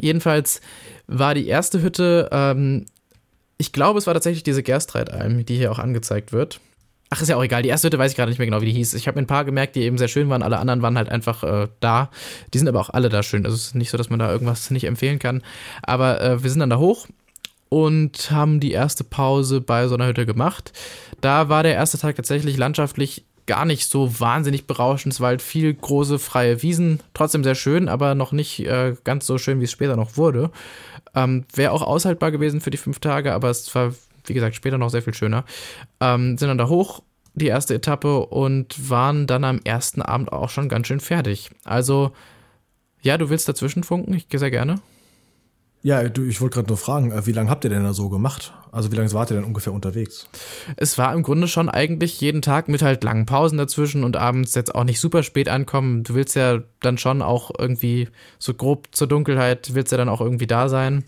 [0.00, 0.60] Jedenfalls
[1.06, 2.86] war die erste Hütte, ähm,
[3.56, 6.60] ich glaube, es war tatsächlich diese Gerstreitalm, die hier auch angezeigt wird.
[7.10, 7.62] Ach, ist ja auch egal.
[7.62, 8.94] Die erste Hütte weiß ich gerade nicht mehr genau, wie die hieß.
[8.94, 10.42] Ich habe mir ein paar gemerkt, die eben sehr schön waren.
[10.42, 12.10] Alle anderen waren halt einfach äh, da.
[12.52, 13.44] Die sind aber auch alle da schön.
[13.44, 15.42] Also es ist nicht so, dass man da irgendwas nicht empfehlen kann.
[15.82, 17.06] Aber äh, wir sind dann da hoch
[17.68, 20.72] und haben die erste Pause bei so einer Hütte gemacht.
[21.20, 25.12] Da war der erste Tag tatsächlich landschaftlich gar nicht so wahnsinnig berauschend.
[25.14, 29.26] Es war halt viel große freie Wiesen, trotzdem sehr schön, aber noch nicht äh, ganz
[29.26, 30.50] so schön, wie es später noch wurde.
[31.14, 33.92] Ähm, Wäre auch aushaltbar gewesen für die fünf Tage, aber es war
[34.26, 35.44] wie gesagt, später noch sehr viel schöner,
[36.00, 37.02] ähm, sind dann da hoch,
[37.34, 41.50] die erste Etappe, und waren dann am ersten Abend auch schon ganz schön fertig.
[41.64, 42.12] Also,
[43.02, 44.14] ja, du willst dazwischen funken?
[44.14, 44.80] Ich gehe sehr gerne.
[45.84, 48.08] Ja, du, ich wollte gerade nur fragen, äh, wie lange habt ihr denn da so
[48.08, 48.54] gemacht?
[48.72, 50.26] Also wie lange wart ihr denn ungefähr unterwegs?
[50.76, 54.54] Es war im Grunde schon eigentlich jeden Tag mit halt langen Pausen dazwischen und abends
[54.54, 56.02] jetzt auch nicht super spät ankommen.
[56.02, 58.08] Du willst ja dann schon auch irgendwie
[58.38, 61.04] so grob zur Dunkelheit, willst ja dann auch irgendwie da sein.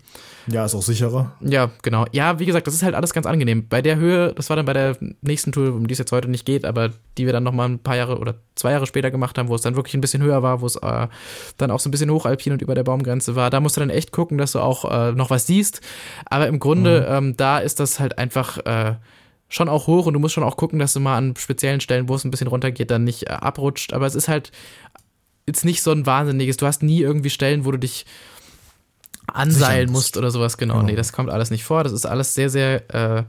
[0.49, 1.33] Ja, ist auch sicherer.
[1.41, 2.05] Ja, genau.
[2.13, 3.67] Ja, wie gesagt, das ist halt alles ganz angenehm.
[3.67, 6.29] Bei der Höhe, das war dann bei der nächsten Tour, um die es jetzt heute
[6.29, 9.37] nicht geht, aber die wir dann nochmal ein paar Jahre oder zwei Jahre später gemacht
[9.37, 11.07] haben, wo es dann wirklich ein bisschen höher war, wo es äh,
[11.57, 13.49] dann auch so ein bisschen hochalpin und über der Baumgrenze war.
[13.49, 15.81] Da musst du dann echt gucken, dass du auch äh, noch was siehst.
[16.25, 17.15] Aber im Grunde, mhm.
[17.15, 18.95] ähm, da ist das halt einfach äh,
[19.49, 22.07] schon auch hoch und du musst schon auch gucken, dass du mal an speziellen Stellen,
[22.07, 23.93] wo es ein bisschen runtergeht, dann nicht äh, abrutscht.
[23.93, 24.51] Aber es ist halt
[25.45, 26.57] jetzt nicht so ein wahnsinniges.
[26.57, 28.05] Du hast nie irgendwie Stellen, wo du dich
[29.27, 30.75] anseilen musst oder sowas, genau.
[30.75, 30.85] genau.
[30.85, 31.83] Nee, das kommt alles nicht vor.
[31.83, 33.23] Das ist alles sehr, sehr äh,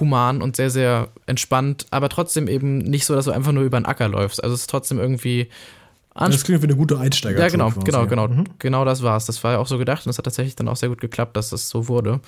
[0.00, 3.78] human und sehr, sehr entspannt, aber trotzdem eben nicht so, dass du einfach nur über
[3.78, 4.42] den Acker läufst.
[4.42, 5.48] Also es ist trotzdem irgendwie.
[6.14, 7.38] Das klingt wie eine gute Einsteiger.
[7.38, 8.28] Ja, genau, genau, genau.
[8.28, 8.44] Mhm.
[8.58, 9.26] Genau das war's.
[9.26, 11.36] Das war ja auch so gedacht und es hat tatsächlich dann auch sehr gut geklappt,
[11.36, 12.20] dass das so wurde.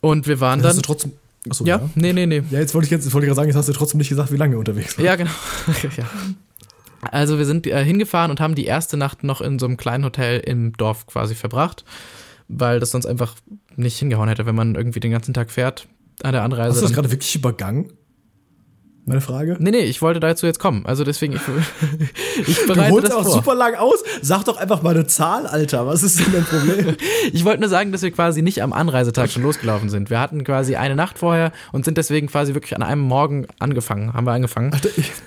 [0.00, 0.70] Und wir waren dann.
[0.70, 1.12] Hast du trotzdem.
[1.50, 2.42] Achso, ja, ja, nee, nee, nee.
[2.50, 4.32] Ja, jetzt wollte ich jetzt, wollte ich gerade sagen, jetzt hast du trotzdem nicht gesagt,
[4.32, 5.06] wie lange unterwegs warst.
[5.06, 5.30] Ja, genau.
[5.96, 6.04] ja.
[7.00, 10.04] Also wir sind äh, hingefahren und haben die erste Nacht noch in so einem kleinen
[10.04, 11.84] Hotel im Dorf quasi verbracht,
[12.48, 13.34] weil das sonst einfach
[13.76, 15.86] nicht hingehauen hätte, wenn man irgendwie den ganzen Tag fährt
[16.22, 16.70] an der Anreise.
[16.70, 17.92] Hast du das gerade wirklich übergangen?
[19.08, 19.56] Meine Frage?
[19.58, 20.84] Nee, nee, ich wollte dazu jetzt kommen.
[20.86, 21.40] Also deswegen, ich,
[22.46, 23.32] ich bereite du holst das auch vor.
[23.32, 24.02] super lang aus.
[24.22, 25.86] Sag doch einfach mal eine Zahl, Alter.
[25.86, 26.96] Was ist denn dein Problem?
[27.32, 30.10] ich wollte nur sagen, dass wir quasi nicht am Anreisetag schon losgelaufen sind.
[30.10, 34.12] Wir hatten quasi eine Nacht vorher und sind deswegen quasi wirklich an einem Morgen angefangen,
[34.12, 34.70] haben wir angefangen.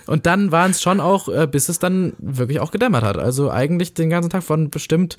[0.07, 3.17] Und dann waren es schon auch, äh, bis es dann wirklich auch gedämmert hat.
[3.17, 5.17] Also eigentlich den ganzen Tag von bestimmt,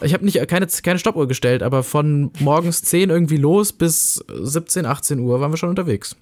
[0.00, 4.86] ich habe nicht keine, keine Stoppuhr gestellt, aber von morgens 10 irgendwie los bis 17,
[4.86, 6.16] 18 Uhr waren wir schon unterwegs.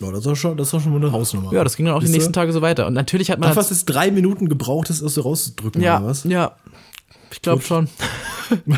[0.00, 1.52] Ja, das war schon, das war schon mal eine Hausnummer.
[1.52, 2.86] Ja, das ging dann auch Siehst die nächsten Tage so weiter.
[2.86, 3.50] Und natürlich hat man.
[3.50, 6.24] Ach, was ist drei Minuten gebraucht, das erst so rauszudrücken, ja, oder was?
[6.24, 6.56] Ja,
[7.30, 7.88] ich glaube schon.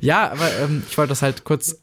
[0.00, 1.78] ja, aber ähm, ich wollte das halt kurz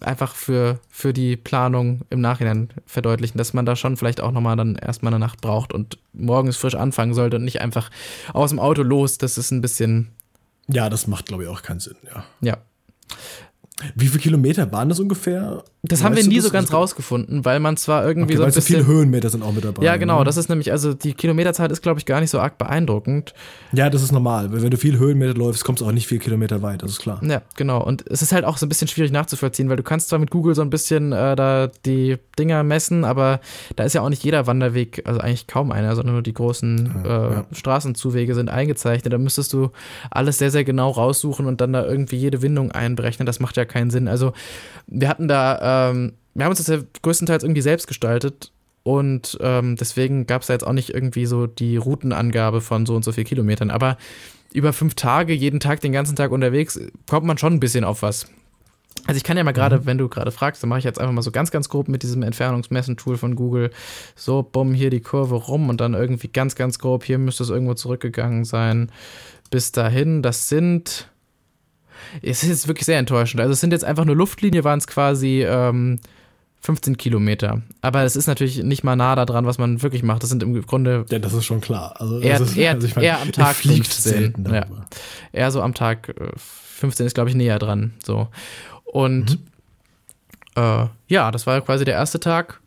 [0.00, 4.56] einfach für, für die Planung im Nachhinein verdeutlichen, dass man da schon vielleicht auch nochmal
[4.56, 7.90] dann erstmal eine Nacht braucht und morgens frisch anfangen sollte und nicht einfach
[8.32, 9.18] aus dem Auto los.
[9.18, 10.12] Das ist ein bisschen.
[10.68, 12.24] Ja, das macht, glaube ich, auch keinen Sinn, ja.
[12.40, 12.58] Ja.
[13.94, 15.62] Wie viele Kilometer waren das ungefähr?
[15.82, 18.62] Das haben wir nie so ganz rausgefunden, weil man zwar irgendwie okay, so ein bisschen.
[18.62, 19.84] viele Höhenmeter sind auch mit dabei.
[19.84, 20.20] Ja, genau.
[20.20, 20.24] Ne?
[20.24, 23.34] Das ist nämlich, also die Kilometerzahl ist, glaube ich, gar nicht so arg beeindruckend.
[23.72, 24.50] Ja, das ist normal.
[24.50, 27.20] Wenn du viel Höhenmeter läufst, kommst du auch nicht viel Kilometer weit, das ist klar.
[27.22, 27.82] Ja, genau.
[27.84, 30.30] Und es ist halt auch so ein bisschen schwierig nachzuvollziehen, weil du kannst zwar mit
[30.30, 33.40] Google so ein bisschen äh, da die Dinger messen, aber
[33.76, 37.04] da ist ja auch nicht jeder Wanderweg, also eigentlich kaum einer, sondern nur die großen
[37.04, 37.46] äh, ja.
[37.52, 39.12] Straßenzuwege sind eingezeichnet.
[39.12, 39.70] Da müsstest du
[40.10, 43.26] alles sehr, sehr genau raussuchen und dann da irgendwie jede Windung einberechnen.
[43.26, 44.08] Das macht ja keinen Sinn.
[44.08, 44.32] Also
[44.86, 48.52] wir hatten da, ähm, wir haben uns das ja größtenteils irgendwie selbst gestaltet
[48.82, 52.94] und ähm, deswegen gab es da jetzt auch nicht irgendwie so die Routenangabe von so
[52.94, 53.70] und so viel Kilometern.
[53.70, 53.96] Aber
[54.52, 58.02] über fünf Tage, jeden Tag, den ganzen Tag unterwegs, kommt man schon ein bisschen auf
[58.02, 58.26] was.
[59.06, 61.12] Also ich kann ja mal gerade, wenn du gerade fragst, dann mache ich jetzt einfach
[61.12, 63.70] mal so ganz, ganz grob mit diesem Entfernungsmessen-Tool von Google
[64.14, 67.50] so, bumm, hier die Kurve rum und dann irgendwie ganz, ganz grob, hier müsste es
[67.50, 68.90] irgendwo zurückgegangen sein.
[69.50, 71.08] Bis dahin, das sind,
[72.22, 73.40] es ist wirklich sehr enttäuschend.
[73.40, 75.98] Also es sind jetzt einfach nur Luftlinie, waren es quasi ähm,
[76.60, 77.62] 15 Kilometer.
[77.80, 80.22] Aber es ist natürlich nicht mal nah daran, was man wirklich macht.
[80.22, 81.94] Das sind im Grunde Ja, das ist schon klar.
[82.00, 84.12] Also, eher, ist, eher, also ich mein, eher am Tag fliegt 15.
[84.12, 84.66] selten Ja.
[85.32, 87.94] Eher so am Tag äh, 15 ist, glaube ich, näher dran.
[88.04, 88.28] So.
[88.84, 89.38] Und
[90.56, 92.60] äh, ja, das war quasi der erste Tag.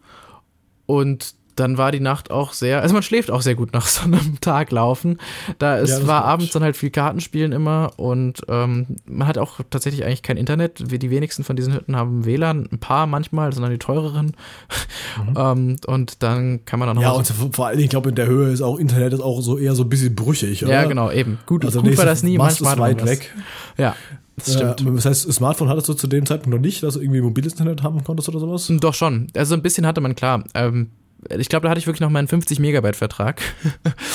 [0.86, 4.04] Und dann war die Nacht auch sehr, also man schläft auch sehr gut nach so
[4.04, 5.18] einem Tag laufen.
[5.58, 9.60] Da es Ja, war abends dann halt viel Kartenspielen immer und ähm, man hat auch
[9.70, 10.84] tatsächlich eigentlich kein Internet.
[10.90, 14.34] Die wenigsten von diesen Hütten haben WLAN, ein paar manchmal, dann die teureren.
[15.36, 17.08] ähm, und dann kann man dann noch Mhm.
[17.08, 19.22] Ja, und vor vor allen Dingen, ich glaube, in der Höhe ist auch Internet ist
[19.22, 20.74] auch so eher so ein bisschen brüchig, oder?
[20.74, 21.40] ja, genau, eben.
[21.46, 23.36] Gut, Also gut war das nie, Mast manchmal ist weit weg.
[23.78, 23.96] Ja,
[24.38, 24.82] das stimmt.
[24.82, 27.54] Äh, das heißt, Smartphone hattest du zu dem Zeitpunkt noch nicht, dass du irgendwie mobiles
[27.54, 28.72] Internet haben konntest oder sowas?
[28.80, 29.28] Doch schon.
[29.36, 30.44] Also ein bisschen hatte man klar.
[30.54, 30.92] Ähm,
[31.38, 33.42] ich glaube, da hatte ich wirklich noch meinen 50 Megabyte Vertrag.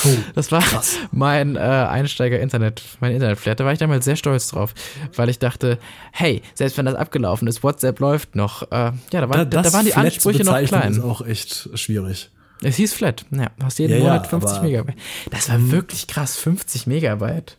[0.05, 0.97] Oh, Das war krass.
[1.11, 3.59] mein äh, Einsteiger-Internet, mein Internetflat.
[3.59, 4.73] Da war ich damals sehr stolz drauf,
[5.15, 5.77] weil ich dachte,
[6.11, 8.63] hey, selbst wenn das abgelaufen ist, WhatsApp läuft noch.
[8.71, 10.91] Äh, ja, da, war, da, da waren die Flat Ansprüche noch klein.
[10.93, 12.31] ist auch echt schwierig.
[12.61, 13.25] Es hieß Flat.
[13.31, 14.95] Ja, hast jeden Ja, Monat 50 aber- Megabyte.
[15.29, 17.57] Das war wirklich krass, 50 Megabyte.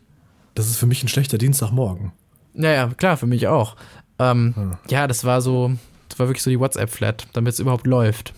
[0.55, 2.12] Das ist für mich ein schlechter Dienstagmorgen.
[2.55, 3.76] Ja, ja, klar, für mich auch.
[4.18, 4.76] Ähm, Hm.
[4.88, 5.72] Ja, das war so,
[6.09, 8.32] das war wirklich so die WhatsApp-Flat, damit es überhaupt läuft.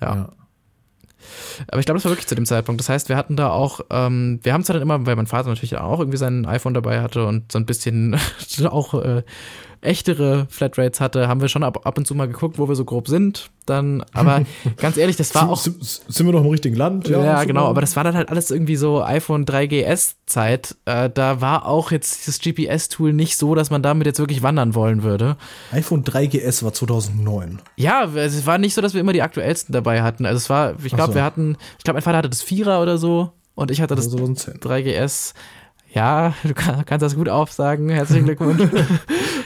[0.00, 0.14] Ja.
[0.14, 0.28] Ja.
[1.68, 2.80] Aber ich glaube, das war wirklich zu dem Zeitpunkt.
[2.80, 5.48] Das heißt, wir hatten da auch, ähm, wir haben zwar dann immer, weil mein Vater
[5.48, 8.16] natürlich auch irgendwie sein iPhone dabei hatte und so ein bisschen
[8.64, 9.22] auch äh,
[9.82, 12.84] echtere Flatrates hatte, haben wir schon ab, ab und zu mal geguckt, wo wir so
[12.84, 13.50] grob sind.
[13.66, 14.42] Dann, aber
[14.76, 15.58] ganz ehrlich, das war auch.
[15.58, 17.08] Sind, wir noch im richtigen Land?
[17.08, 17.46] Ja, super.
[17.46, 20.76] genau, aber das war dann halt alles irgendwie so iPhone 3GS-Zeit.
[20.84, 24.74] Äh, da war auch jetzt dieses GPS-Tool nicht so, dass man damit jetzt wirklich wandern
[24.74, 25.36] wollen würde.
[25.72, 27.60] iPhone 3GS war 2009.
[27.76, 30.26] Ja, es war nicht so, dass wir immer die aktuellsten dabei hatten.
[30.26, 31.14] Also es war, ich glaube, so.
[31.14, 34.06] wir hatten, ich glaube, mein Vater hatte das Vierer oder so und ich hatte das
[34.06, 34.54] Also 2010.
[34.58, 35.34] 3GS.
[35.92, 37.88] Ja, du kann, kannst das gut aufsagen.
[37.88, 38.62] Herzlichen Glückwunsch.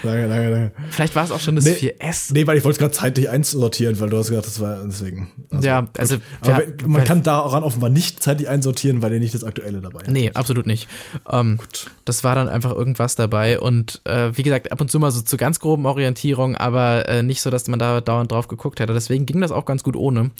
[0.04, 0.72] Danke, danke, danke.
[0.90, 2.32] Vielleicht war es auch schon das Nee, 4S.
[2.32, 5.30] Nee, weil ich wollte es gerade zeitlich einsortieren, weil du hast gesagt, das war deswegen.
[5.50, 9.34] Also, ja, also wir- wenn- man kann daran offenbar nicht zeitlich einsortieren, weil ihr nicht
[9.34, 10.10] das aktuelle dabei habt.
[10.10, 10.88] Nee, absolut nicht.
[11.30, 11.58] Ähm,
[12.04, 15.22] das war dann einfach irgendwas dabei und äh, wie gesagt, ab und zu mal so
[15.22, 18.92] zu ganz groben Orientierung, aber äh, nicht so, dass man da dauernd drauf geguckt hätte.
[18.92, 20.30] Deswegen ging das auch ganz gut ohne.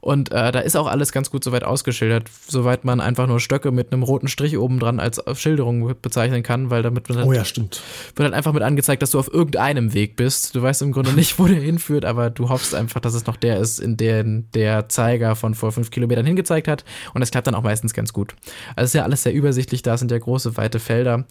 [0.00, 3.72] Und äh, da ist auch alles ganz gut soweit ausgeschildert, soweit man einfach nur Stöcke
[3.72, 7.44] mit einem roten Strich oben dran als Schilderung bezeichnen kann, weil damit wird, Oh ja,
[7.44, 7.80] stimmt.
[8.14, 10.56] wird halt einfach mit angezeigt, dass du auf irgendeinem Weg bist.
[10.56, 13.36] Du weißt im Grunde nicht, wo der hinführt, aber du hoffst einfach, dass es noch
[13.36, 16.84] der ist, in den der Zeiger von vor fünf Kilometern hingezeigt hat.
[17.14, 18.34] Und das klappt dann auch meistens ganz gut.
[18.74, 21.24] Also ist ja alles sehr übersichtlich, da sind ja große, weite Felder.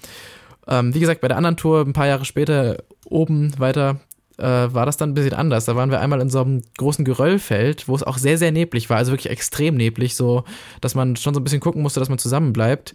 [0.70, 4.00] Ähm, wie gesagt, bei der anderen Tour, ein paar Jahre später, oben weiter,
[4.38, 5.66] äh, war das dann ein bisschen anders.
[5.66, 8.90] Da waren wir einmal in so einem großen Geröllfeld, wo es auch sehr, sehr neblig
[8.90, 10.44] war, also wirklich extrem neblig, so,
[10.82, 12.94] dass man schon so ein bisschen gucken musste, dass man zusammenbleibt.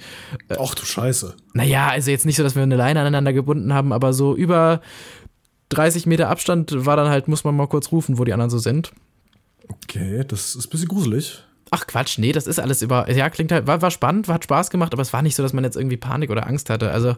[0.59, 1.35] Ach du Scheiße.
[1.55, 4.81] Naja, also jetzt nicht so, dass wir eine Leine aneinander gebunden haben, aber so über
[5.71, 8.59] 30 Meter Abstand war dann halt, muss man mal kurz rufen, wo die anderen so
[8.59, 8.93] sind.
[9.69, 11.45] Okay, das ist ein bisschen gruselig.
[11.71, 13.09] Ach Quatsch, nee, das ist alles über.
[13.11, 15.53] Ja, klingt halt, war, war spannend, hat Spaß gemacht, aber es war nicht so, dass
[15.53, 16.91] man jetzt irgendwie Panik oder Angst hatte.
[16.91, 17.17] Also,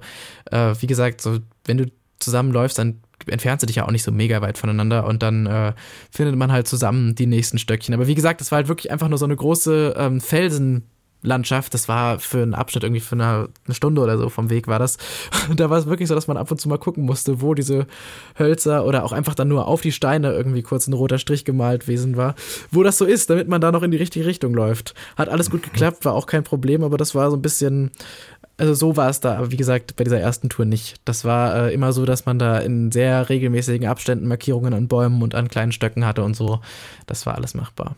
[0.50, 4.12] äh, wie gesagt, so, wenn du zusammenläufst, dann entfernst du dich ja auch nicht so
[4.12, 5.72] mega weit voneinander und dann äh,
[6.10, 7.94] findet man halt zusammen die nächsten Stöckchen.
[7.94, 11.74] Aber wie gesagt, das war halt wirklich einfach nur so eine große ähm, Felsenlandschaft.
[11.74, 14.78] Das war für einen Abschnitt irgendwie für eine, eine Stunde oder so vom Weg war
[14.78, 14.98] das.
[15.56, 17.86] da war es wirklich so, dass man ab und zu mal gucken musste, wo diese
[18.38, 21.82] Hölzer oder auch einfach dann nur auf die Steine irgendwie kurz ein roter Strich gemalt
[21.82, 22.34] gewesen war,
[22.70, 24.94] wo das so ist, damit man da noch in die richtige Richtung läuft.
[25.16, 27.90] Hat alles gut geklappt, war auch kein Problem, aber das war so ein bisschen
[28.62, 31.00] Also so war es da, aber wie gesagt, bei dieser ersten Tour nicht.
[31.04, 35.20] Das war äh, immer so, dass man da in sehr regelmäßigen Abständen Markierungen an Bäumen
[35.20, 36.60] und an kleinen Stöcken hatte und so.
[37.06, 37.96] Das war alles machbar.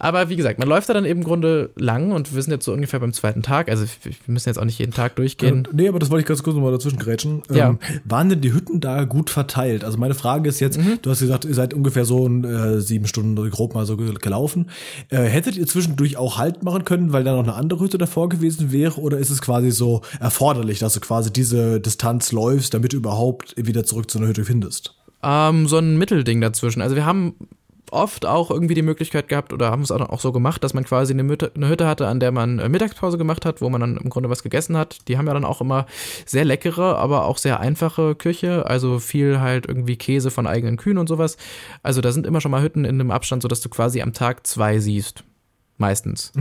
[0.00, 2.64] Aber wie gesagt, man läuft da dann eben im Grunde lang und wir sind jetzt
[2.64, 3.68] so ungefähr beim zweiten Tag.
[3.68, 5.64] Also wir müssen jetzt auch nicht jeden Tag durchgehen.
[5.64, 7.42] Äh, nee, aber das wollte ich ganz kurz nochmal dazwischen grätschen.
[7.52, 7.70] Ja.
[7.70, 9.82] Ähm, waren denn die Hütten da gut verteilt?
[9.82, 13.50] Also meine Frage ist jetzt, du hast gesagt, ihr seid ungefähr so äh, sieben Stunden
[13.50, 14.70] grob mal so ge- gelaufen.
[15.08, 18.28] Äh, hättet ihr zwischendurch auch Halt machen können, weil da noch eine andere Hütte davor
[18.28, 19.00] gewesen wäre?
[19.00, 23.54] Oder ist es quasi so erforderlich, dass du quasi diese Distanz läufst, damit du überhaupt
[23.56, 24.94] wieder zurück zu einer Hütte findest?
[25.24, 26.80] Ähm, so ein Mittelding dazwischen.
[26.80, 27.34] Also wir haben
[27.92, 31.12] oft auch irgendwie die Möglichkeit gehabt oder haben es auch so gemacht, dass man quasi
[31.12, 33.96] eine, Mütte, eine Hütte hatte, an der man äh, Mittagspause gemacht hat, wo man dann
[33.96, 35.08] im Grunde was gegessen hat.
[35.08, 35.86] Die haben ja dann auch immer
[36.26, 40.98] sehr leckere, aber auch sehr einfache Küche, also viel halt irgendwie Käse von eigenen Kühen
[40.98, 41.36] und sowas.
[41.82, 44.46] Also da sind immer schon mal Hütten in einem Abstand, sodass du quasi am Tag
[44.46, 45.24] zwei siehst.
[45.80, 46.32] Meistens.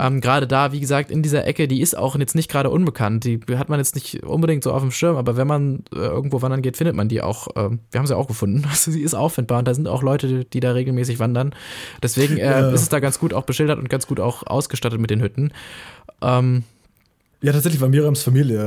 [0.00, 3.24] Ähm, gerade da, wie gesagt, in dieser Ecke, die ist auch jetzt nicht gerade unbekannt.
[3.24, 6.40] Die hat man jetzt nicht unbedingt so auf dem Schirm, aber wenn man äh, irgendwo
[6.40, 7.48] wandern geht, findet man die auch.
[7.56, 8.64] ähm, wir haben sie auch gefunden.
[8.70, 11.54] Also sie ist auffindbar und da sind auch Leute, die da regelmäßig wandern.
[12.02, 12.70] Deswegen äh, Ja.
[12.70, 15.52] ist es da ganz gut auch beschildert und ganz gut auch ausgestattet mit den Hütten.
[16.22, 16.64] Ähm,
[17.42, 18.58] Ja, tatsächlich, bei Miriams Familie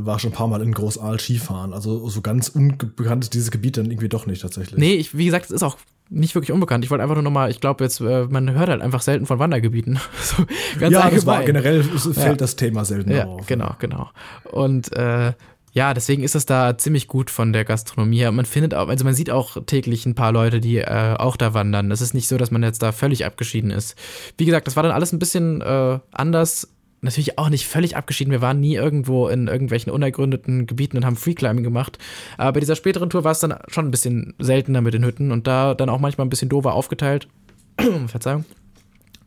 [0.00, 1.72] äh, war schon ein paar Mal in Großaal Skifahren.
[1.74, 4.78] Also so ganz unbekannt ist dieses Gebiet dann irgendwie doch nicht tatsächlich.
[4.78, 5.76] nee, ich, wie gesagt, es ist auch
[6.08, 6.84] nicht wirklich unbekannt.
[6.84, 9.38] Ich wollte einfach nur nochmal, ich glaube jetzt, äh, man hört halt einfach selten von
[9.38, 9.98] Wandergebieten.
[10.22, 10.44] so,
[10.78, 11.46] ganz ja, das war allgemein.
[11.62, 12.34] generell fällt Ja.
[12.34, 13.46] das Thema selten Ja, auf.
[13.46, 14.08] genau, genau.
[14.50, 15.32] Und äh,
[15.74, 18.32] ja, deswegen ist es da ziemlich gut von der Gastronomie her.
[18.32, 21.54] Man findet auch, also man sieht auch täglich ein paar Leute, die äh, auch da
[21.54, 21.90] wandern.
[21.90, 23.94] Es ist nicht so, dass man jetzt da völlig abgeschieden ist.
[24.36, 26.68] Wie gesagt, das war dann alles ein bisschen äh, anders.
[27.04, 28.30] Natürlich auch nicht völlig abgeschieden.
[28.30, 31.98] Wir waren nie irgendwo in irgendwelchen unergründeten Gebieten und haben Freeclimbing gemacht.
[32.38, 35.32] Aber bei dieser späteren Tour war es dann schon ein bisschen seltener mit den Hütten
[35.32, 37.26] und da dann auch manchmal ein bisschen doofer aufgeteilt.
[38.06, 38.44] Verzeihung.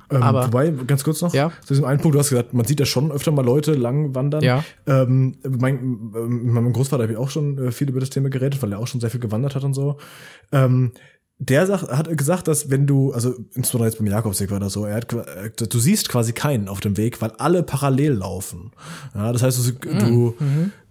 [0.09, 1.51] Ähm, Aber- wobei, ganz kurz noch, Ja.
[1.61, 4.13] zu diesem einen Punkt, du hast gesagt, man sieht ja schon öfter mal Leute lang
[4.15, 4.43] wandern.
[4.43, 4.63] Ja.
[4.86, 8.71] Ähm, mein, ähm, mein Großvater hat auch schon äh, viel über das Thema geredet, weil
[8.71, 9.97] er auch schon sehr viel gewandert hat und so.
[10.51, 10.91] Ähm,
[11.38, 14.86] der sagt, hat gesagt, dass wenn du, also insbesondere jetzt beim Jakobsweg war das so,
[14.86, 18.71] er hat, äh, du siehst quasi keinen auf dem Weg, weil alle parallel laufen.
[19.13, 20.36] Ja, das heißt, du, du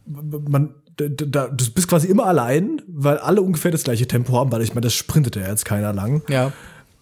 [0.06, 4.52] man, da, da, du bist quasi immer allein, weil alle ungefähr das gleiche Tempo haben,
[4.52, 6.22] weil ich meine, das sprintet ja jetzt keiner lang.
[6.28, 6.52] Ja.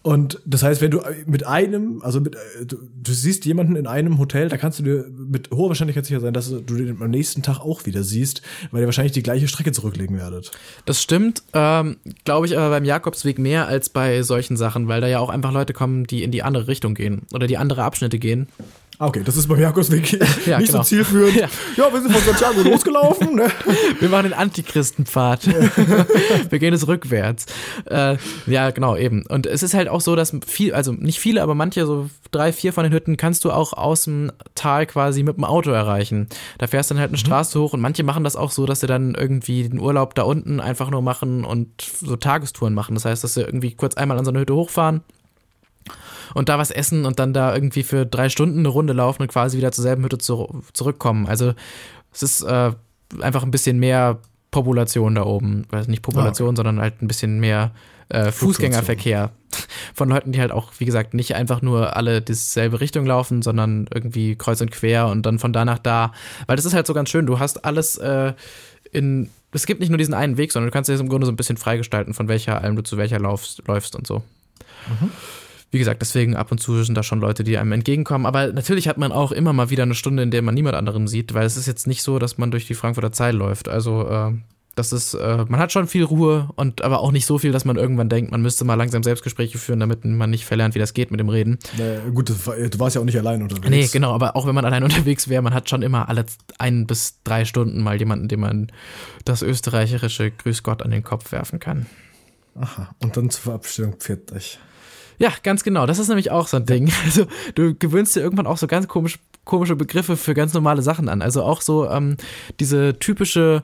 [0.03, 3.87] Und das heißt, wenn du mit einem, also mit, äh, du, du siehst jemanden in
[3.87, 7.09] einem Hotel, da kannst du dir mit hoher Wahrscheinlichkeit sicher sein, dass du den am
[7.09, 8.41] nächsten Tag auch wieder siehst,
[8.71, 10.51] weil ihr wahrscheinlich die gleiche Strecke zurücklegen werdet.
[10.85, 11.95] Das stimmt, ähm,
[12.25, 15.53] glaube ich aber beim Jakobsweg mehr als bei solchen Sachen, weil da ja auch einfach
[15.53, 18.49] Leute kommen, die in die andere Richtung gehen oder die andere Abschnitte gehen.
[18.99, 20.11] Ah, okay, das ist beim Jakobsweg
[20.45, 20.83] Ja, nicht genau.
[20.83, 21.35] so zielführend.
[21.39, 21.47] Ja.
[21.77, 21.93] Ja.
[21.93, 23.35] wir sind von Santiago losgelaufen.
[23.35, 23.49] Ne?
[23.99, 25.47] Wir machen den Antichristenpfad.
[26.49, 27.45] Wir gehen es rückwärts.
[27.85, 29.25] Äh, ja, genau, eben.
[29.27, 32.53] Und es ist halt auch so, dass viel, also nicht viele, aber manche, so drei,
[32.53, 36.27] vier von den Hütten, kannst du auch aus dem Tal quasi mit dem Auto erreichen.
[36.57, 38.81] Da fährst du dann halt eine Straße hoch und manche machen das auch so, dass
[38.81, 42.95] sie dann irgendwie den Urlaub da unten einfach nur machen und so Tagestouren machen.
[42.95, 45.01] Das heißt, dass sie irgendwie kurz einmal an so eine Hütte hochfahren
[46.33, 49.27] und da was essen und dann da irgendwie für drei Stunden eine Runde laufen und
[49.27, 51.27] quasi wieder zur selben Hütte zu, zurückkommen.
[51.27, 51.53] Also
[52.11, 52.71] es ist äh,
[53.21, 54.19] einfach ein bisschen mehr
[54.51, 55.65] Population da oben.
[55.71, 57.71] Also nicht Population, sondern halt ein bisschen mehr
[58.09, 59.31] äh, Fußgängerverkehr
[59.93, 63.87] von Leuten, die halt auch, wie gesagt, nicht einfach nur alle dieselbe Richtung laufen, sondern
[63.93, 66.13] irgendwie kreuz und quer und dann von da nach da.
[66.47, 67.25] Weil das ist halt so ganz schön.
[67.25, 68.33] Du hast alles äh,
[68.91, 69.29] in.
[69.51, 71.31] Es gibt nicht nur diesen einen Weg, sondern du kannst dir das im Grunde so
[71.31, 74.23] ein bisschen freigestalten, von welcher Alm du zu welcher laufst, läufst und so.
[75.73, 78.27] Wie gesagt, deswegen ab und zu sind da schon Leute, die einem entgegenkommen.
[78.27, 81.07] Aber natürlich hat man auch immer mal wieder eine Stunde, in der man niemand anderen
[81.07, 83.67] sieht, weil es ist jetzt nicht so, dass man durch die Frankfurter Zeil läuft.
[83.67, 84.33] Also äh,
[84.75, 87.65] das ist, äh, man hat schon viel Ruhe und aber auch nicht so viel, dass
[87.65, 90.93] man irgendwann denkt, man müsste mal langsam Selbstgespräche führen, damit man nicht verlernt, wie das
[90.93, 91.57] geht mit dem Reden.
[91.75, 92.35] Naja, gut, du
[92.79, 93.69] warst ja auch nicht allein unterwegs.
[93.69, 96.25] Nee, genau, aber auch wenn man allein unterwegs wäre, man hat schon immer alle
[96.59, 98.71] ein bis drei Stunden mal jemanden, dem man
[99.25, 101.87] das österreichische Grüß Gott an den Kopf werfen kann.
[102.53, 102.93] Aha.
[103.01, 104.59] Und dann zur Verabschiedung pfiat euch.
[105.23, 105.85] Ja, ganz genau.
[105.85, 106.91] Das ist nämlich auch so ein Ding.
[107.05, 111.07] Also du gewöhnst dir irgendwann auch so ganz komisch, komische Begriffe für ganz normale Sachen
[111.07, 111.21] an.
[111.21, 112.17] Also auch so ähm,
[112.59, 113.63] diese typische,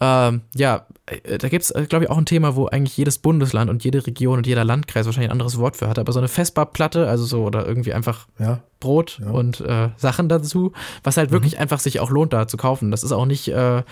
[0.00, 3.70] ähm, ja, äh, da gibt's äh, glaube ich, auch ein Thema, wo eigentlich jedes Bundesland
[3.70, 6.00] und jede Region und jeder Landkreis wahrscheinlich ein anderes Wort für hat.
[6.00, 8.58] Aber so eine Festbarplatte, also so oder irgendwie einfach Ja.
[8.80, 9.30] Brot Ja.
[9.30, 10.72] und äh, Sachen dazu,
[11.04, 12.90] was halt wirklich einfach sich auch lohnt, da zu kaufen.
[12.90, 13.84] Das ist auch nicht, äh,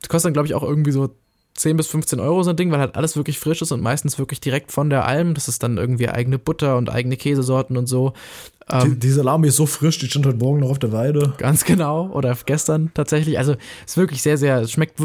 [0.00, 1.10] das kostet dann, glaube ich, auch irgendwie so
[1.58, 4.18] 10 bis 15 Euro so ein Ding, weil halt alles wirklich frisch ist und meistens
[4.18, 5.34] wirklich direkt von der Alm.
[5.34, 8.12] Das ist dann irgendwie eigene Butter und eigene Käsesorten und so.
[8.70, 11.34] Ähm, die, die Salami ist so frisch, die stand heute Morgen noch auf der Weide.
[11.38, 12.08] Ganz genau.
[12.10, 13.38] Oder gestern tatsächlich.
[13.38, 13.54] Also
[13.86, 15.00] ist wirklich sehr, sehr, es schmeckt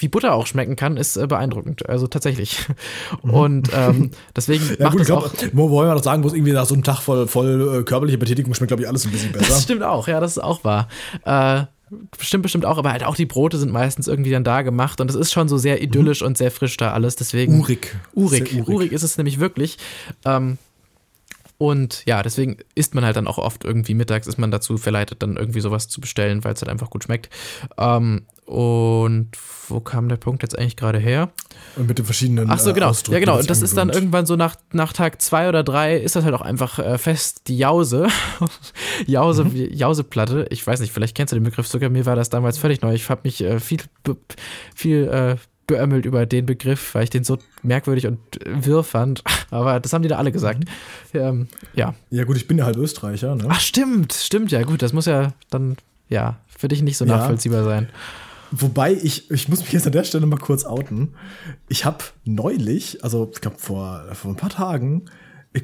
[0.00, 1.88] wie Butter auch schmecken kann, ist äh, beeindruckend.
[1.88, 2.66] Also tatsächlich.
[3.22, 5.32] Und ähm, deswegen Ja, macht gut, es glaube, auch.
[5.52, 7.82] wo wollen wir noch sagen, wo es irgendwie nach so einem Tag voll, voll äh,
[7.82, 9.60] körperliche Betätigung schmeckt, glaube ich, alles ein bisschen Das besser.
[9.60, 10.88] stimmt auch, ja, das ist auch wahr.
[11.24, 11.64] Äh,
[12.20, 15.10] Stimmt bestimmt auch, aber halt auch die Brote sind meistens irgendwie dann da gemacht und
[15.10, 16.28] es ist schon so sehr idyllisch mhm.
[16.28, 17.16] und sehr frisch da alles.
[17.16, 17.60] Deswegen.
[17.60, 17.96] Urig.
[18.14, 18.52] Urig.
[18.52, 18.68] Urig.
[18.68, 19.78] Urig ist es nämlich wirklich.
[20.24, 20.58] Ähm,
[21.58, 25.22] und ja, deswegen isst man halt dann auch oft irgendwie mittags, ist man dazu verleitet,
[25.22, 27.28] dann irgendwie sowas zu bestellen, weil es halt einfach gut schmeckt.
[27.76, 29.28] Ähm, und
[29.68, 31.28] wo kam der Punkt jetzt eigentlich gerade her?
[31.76, 32.48] Und mit den verschiedenen.
[32.48, 32.92] Ach so, genau.
[32.92, 33.38] Äh, ja, genau.
[33.38, 36.34] Und das ist dann irgendwann so nach, nach Tag zwei oder drei ist das halt
[36.34, 38.08] auch einfach äh, fest die Jause.
[39.06, 39.54] Jause, mhm.
[39.70, 40.46] Jauseplatte.
[40.48, 41.90] Ich weiß nicht, vielleicht kennst du den Begriff sogar.
[41.90, 42.94] Mir war das damals völlig neu.
[42.94, 43.80] Ich habe mich äh, viel,
[44.74, 45.36] viel äh,
[45.66, 49.22] beömmelt über den Begriff, weil ich den so merkwürdig und wirr fand.
[49.50, 50.60] Aber das haben die da alle gesagt.
[51.12, 51.20] Mhm.
[51.20, 51.94] Ähm, ja.
[52.08, 53.34] Ja, gut, ich bin ja halt Österreicher.
[53.34, 53.44] Ne?
[53.50, 54.80] Ach, stimmt, stimmt, ja, gut.
[54.80, 55.76] Das muss ja dann,
[56.08, 57.18] ja, für dich nicht so ja.
[57.18, 57.90] nachvollziehbar sein.
[58.50, 61.14] Wobei ich, ich muss mich jetzt an der Stelle mal kurz outen.
[61.68, 65.04] Ich habe neulich, also ich glaube vor, vor ein paar Tagen,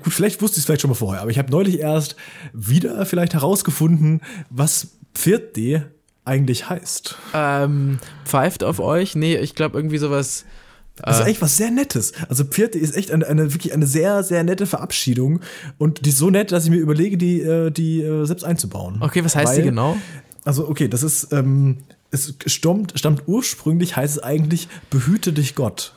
[0.03, 2.17] gut, vielleicht wusste ich es vielleicht schon mal vorher, aber ich habe neulich erst
[2.53, 4.21] wieder vielleicht herausgefunden,
[4.51, 5.83] was Pfirti
[6.25, 7.17] eigentlich heißt.
[7.35, 9.15] Ähm, pfeift auf euch?
[9.15, 10.45] Nee, ich glaube irgendwie sowas.
[10.97, 12.13] Das ist äh, echt was sehr Nettes.
[12.29, 15.41] Also Pfirti ist echt eine, eine, wirklich eine sehr, sehr nette Verabschiedung.
[15.77, 19.03] Und die ist so nett, dass ich mir überlege, die, äh, die äh, selbst einzubauen.
[19.03, 19.97] Okay, was heißt Weil, die genau?
[20.45, 21.79] Also, okay, das ist, ähm,
[22.15, 25.93] es stammt, stammt ursprünglich, heißt es eigentlich, behüte dich Gott.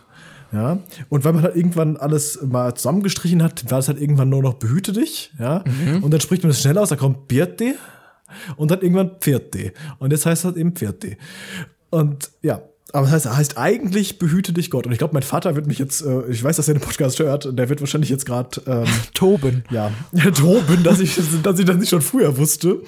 [0.52, 4.42] Ja, und weil man halt irgendwann alles mal zusammengestrichen hat, war es halt irgendwann nur
[4.42, 5.64] noch behüte dich, ja.
[5.66, 6.04] Mhm.
[6.04, 7.76] Und dann spricht man es schnell aus, da kommt Birte
[8.56, 9.74] und dann irgendwann Pferde.
[10.00, 11.18] Und jetzt heißt es halt eben Pferde.
[11.90, 12.62] Und ja,
[12.94, 14.86] aber das heißt, heißt eigentlich behüte dich Gott.
[14.86, 17.20] Und ich glaube, mein Vater wird mich jetzt, äh, ich weiß, dass er den Podcast
[17.20, 19.64] hört, und der wird wahrscheinlich jetzt gerade ähm, toben.
[19.70, 19.92] Ja,
[20.36, 22.82] toben, dass ich, dass ich das nicht schon früher wusste.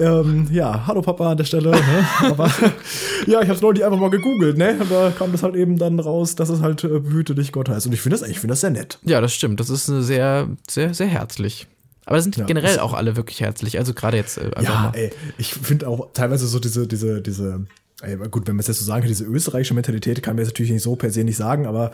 [0.00, 1.70] Ähm, ja, hallo Papa an der Stelle.
[1.72, 2.08] Ne?
[2.20, 2.46] Aber
[3.26, 4.76] ja, ich habe es neulich einfach mal gegoogelt, ne?
[4.80, 7.68] Und da kam das halt eben dann raus, dass es halt äh, behüte dich Gott
[7.68, 7.86] heißt.
[7.86, 8.98] Und ich finde das, ich finde das sehr nett.
[9.02, 9.58] Ja, das stimmt.
[9.58, 11.66] Das ist sehr, sehr, sehr herzlich.
[12.06, 13.78] Aber sind ja, generell auch alle wirklich herzlich.
[13.78, 14.38] Also gerade jetzt.
[14.38, 17.66] Äh, ja, ey, ich finde auch teilweise so diese, diese, diese,
[18.00, 20.54] ey, gut, wenn man es jetzt so sagen kann, diese österreichische Mentalität kann man jetzt
[20.54, 21.90] natürlich nicht so per se nicht sagen, aber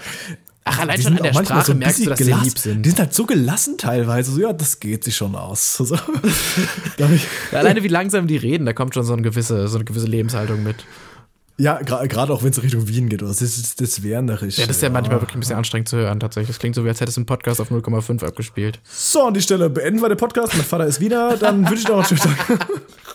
[0.66, 2.42] Ach, allein schon an der Sprache so merkst du, dass gelassen.
[2.42, 2.82] sie lieb sind.
[2.82, 4.32] Die sind halt so gelassen teilweise.
[4.32, 5.76] So, ja, das geht sich schon aus.
[5.84, 5.96] So.
[7.52, 10.62] alleine wie langsam die reden, da kommt schon so eine gewisse, so eine gewisse Lebenshaltung
[10.62, 10.76] mit.
[11.56, 14.58] Ja, gerade auch wenn es Richtung Wien geht, das ist das Wernerisch.
[14.58, 16.48] Ja, das ist ja, ja manchmal wirklich ein bisschen anstrengend zu hören, tatsächlich.
[16.48, 18.80] Das klingt so, wie als hättest du einen Podcast auf 0,5 abgespielt.
[18.84, 20.54] So, an die Stelle beenden wir den Podcast.
[20.54, 22.68] Mein Vater ist Wiener, dann wünsche ich noch einen schönen Tag.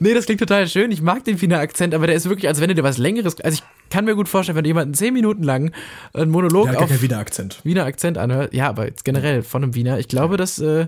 [0.00, 0.90] nee, das klingt total schön.
[0.90, 3.40] Ich mag den Wiener Akzent, aber der ist wirklich, als wenn du dir was Längeres.
[3.40, 5.72] Also ich kann mir gut vorstellen, wenn du jemanden zehn Minuten lang
[6.12, 7.60] einen Monolog ja, auf Wiener Akzent.
[7.64, 8.52] Wiener Akzent anhört.
[8.54, 9.98] Ja, aber jetzt generell von einem Wiener.
[9.98, 10.86] Ich glaube, das, äh,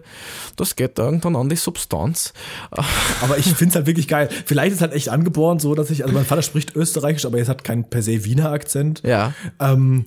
[0.57, 2.33] das geht irgendwann an die Substanz.
[3.23, 4.29] Aber ich finde es halt wirklich geil.
[4.47, 7.39] Vielleicht ist es halt echt angeboren, so dass ich, also mein Vater spricht Österreichisch, aber
[7.39, 9.03] jetzt hat keinen per se Wiener Akzent.
[9.05, 9.35] Ja.
[9.59, 10.07] Ähm,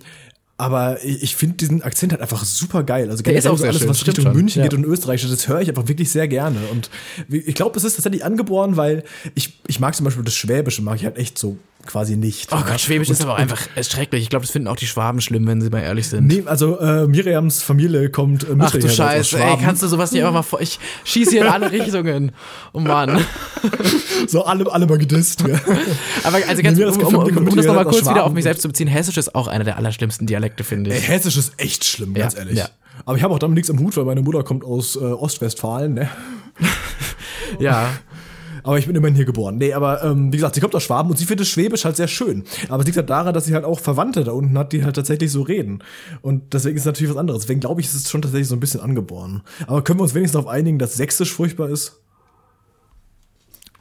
[0.57, 3.09] aber ich finde diesen Akzent halt einfach super geil.
[3.09, 3.89] Also generell auch so alles, schön.
[3.89, 4.35] was Richtung schon.
[4.35, 4.67] München ja.
[4.67, 6.59] geht und Österreich, das höre ich einfach wirklich sehr gerne.
[6.71, 6.89] Und
[7.29, 10.97] ich glaube, es ist tatsächlich angeboren, weil ich, ich mag zum Beispiel das Schwäbische, mag
[10.97, 12.51] ich halt echt so quasi nicht.
[12.51, 14.23] Oh Gott, Schwäbisch und, ist aber einfach schrecklich.
[14.23, 16.27] Ich glaube, das finden auch die Schwaben schlimm, wenn sie mal ehrlich sind.
[16.27, 20.21] Nee, also äh, Miriams Familie kommt äh, Ach du Scheiße, ey, kannst du sowas nicht
[20.21, 20.61] einfach mal vor.
[20.61, 22.31] Ich schieße hier in alle Richtungen.
[22.71, 23.23] Oh Mann.
[24.27, 25.43] so alle, alle mal gedisst.
[25.47, 25.59] Ja.
[26.23, 28.67] aber also ganz, um, um, um, um das nochmal kurz wieder auf mich selbst zu
[28.67, 30.97] beziehen, Hessisch ist auch einer der allerschlimmsten Dialekte, finde ich.
[30.97, 32.57] Ey, Hessisch ist echt schlimm, ganz ja, ehrlich.
[32.57, 32.69] Ja.
[33.05, 35.93] Aber ich habe auch damit nichts am Hut, weil meine Mutter kommt aus äh, Ostwestfalen,
[35.93, 36.09] ne?
[37.59, 37.89] ja.
[38.63, 39.57] Aber ich bin immerhin hier geboren.
[39.57, 42.07] Nee, aber ähm, wie gesagt, sie kommt aus Schwaben und sie findet Schwäbisch halt sehr
[42.07, 42.43] schön.
[42.69, 44.95] Aber es liegt halt daran, dass sie halt auch Verwandte da unten hat, die halt
[44.95, 45.83] tatsächlich so reden.
[46.21, 47.41] Und deswegen ist es natürlich was anderes.
[47.43, 49.43] Deswegen glaube ich, ist es schon tatsächlich so ein bisschen angeboren.
[49.67, 51.99] Aber können wir uns wenigstens darauf einigen, dass Sächsisch furchtbar ist?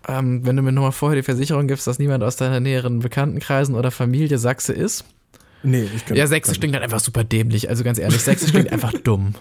[0.09, 3.77] Ähm, wenn du mir nochmal vorher die Versicherung gibst, dass niemand aus deiner näheren Bekanntenkreisen
[3.77, 5.05] oder Familie Sachse ist.
[5.63, 7.69] Nee, ich kann Ja, Sächsisch klingt halt einfach super dämlich.
[7.69, 9.35] Also ganz ehrlich, Sächsisch klingt einfach dumm.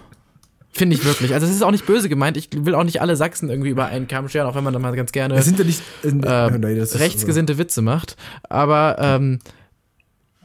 [0.73, 1.33] Finde ich wirklich.
[1.33, 2.37] Also es ist auch nicht böse gemeint.
[2.37, 4.81] Ich will auch nicht alle Sachsen irgendwie über einen Kamm scheren, auch wenn man dann
[4.81, 8.15] mal ganz gerne das sind ja nicht, äh, nee, rechtsgesinnte Witze macht.
[8.43, 9.39] Aber ähm,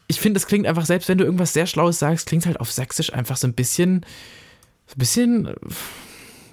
[0.08, 2.72] ich finde, es klingt einfach, selbst wenn du irgendwas sehr Schlaues sagst, klingt halt auf
[2.72, 4.04] Sächsisch einfach so ein bisschen,
[4.86, 5.54] so ein bisschen äh,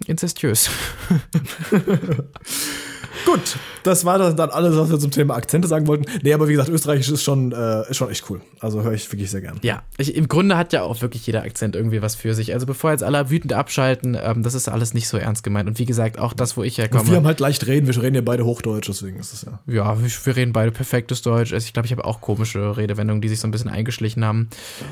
[0.06, 0.70] inzestiös.
[3.26, 6.06] Gut, das war dann alles, was wir zum Thema Akzente sagen wollten.
[6.22, 8.42] Nee, aber wie gesagt, Österreichisch ist schon, äh, ist schon echt cool.
[8.60, 9.60] Also höre ich wirklich sehr gern.
[9.62, 12.54] Ja, ich, im Grunde hat ja auch wirklich jeder Akzent irgendwie was für sich.
[12.54, 15.68] Also bevor jetzt alle wütend abschalten, ähm, das ist alles nicht so ernst gemeint.
[15.70, 17.02] Und wie gesagt, auch das, wo ich herkomme.
[17.02, 19.60] Und wir haben halt leicht reden, wir reden ja beide Hochdeutsch, deswegen ist es ja.
[19.68, 21.54] Ja, wir reden beide perfektes Deutsch.
[21.54, 24.50] Also ich glaube, ich habe auch komische Redewendungen, die sich so ein bisschen eingeschlichen haben.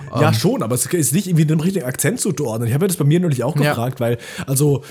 [0.09, 2.67] Ja, um, ähm, schon, aber es ist nicht irgendwie den richtigen Akzent zuzuordnen.
[2.67, 4.05] Ich habe das bei mir natürlich auch gefragt, ja.
[4.05, 4.17] weil,
[4.47, 4.84] also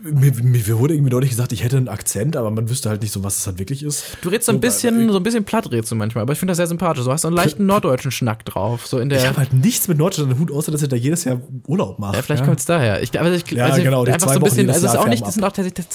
[0.00, 3.12] mir, mir wurde irgendwie deutlich gesagt, ich hätte einen Akzent, aber man wüsste halt nicht
[3.12, 4.16] so, was es halt wirklich ist.
[4.22, 6.52] Du redest so ein bisschen, so ein bisschen platt redest du manchmal, aber ich finde
[6.52, 7.04] das sehr sympathisch.
[7.04, 8.86] Du hast so einen leichten norddeutschen Schnack drauf.
[8.86, 10.96] So in der ich habe halt nichts mit Norddeutschland im Hut, außer dass er da
[10.96, 12.16] jedes Jahr Urlaub macht.
[12.16, 12.46] Ja, vielleicht ja.
[12.46, 13.02] kommt es daher.
[13.02, 15.26] Ich, aber ich, Ja, also genau, einfach so ein bisschen, also es ist auch nicht,
[15.26, 15.86] das sind auch tatsächlich,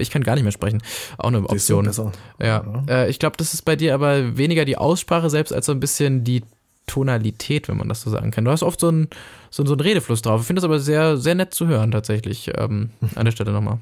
[0.00, 0.80] ich kann gar nicht mehr sprechen.
[1.18, 1.86] Auch eine du, Option.
[1.86, 2.12] besser.
[2.40, 5.72] Ja, äh, ich glaube, das ist bei dir aber weniger die Aussprache selbst als so
[5.72, 6.42] ein bisschen die
[6.90, 8.44] Tonalität, wenn man das so sagen kann.
[8.44, 9.08] Du hast oft so einen
[9.50, 10.40] so, so einen Redefluss drauf.
[10.40, 12.50] Ich finde das aber sehr, sehr nett zu hören, tatsächlich.
[12.56, 13.78] Ähm, an der Stelle nochmal.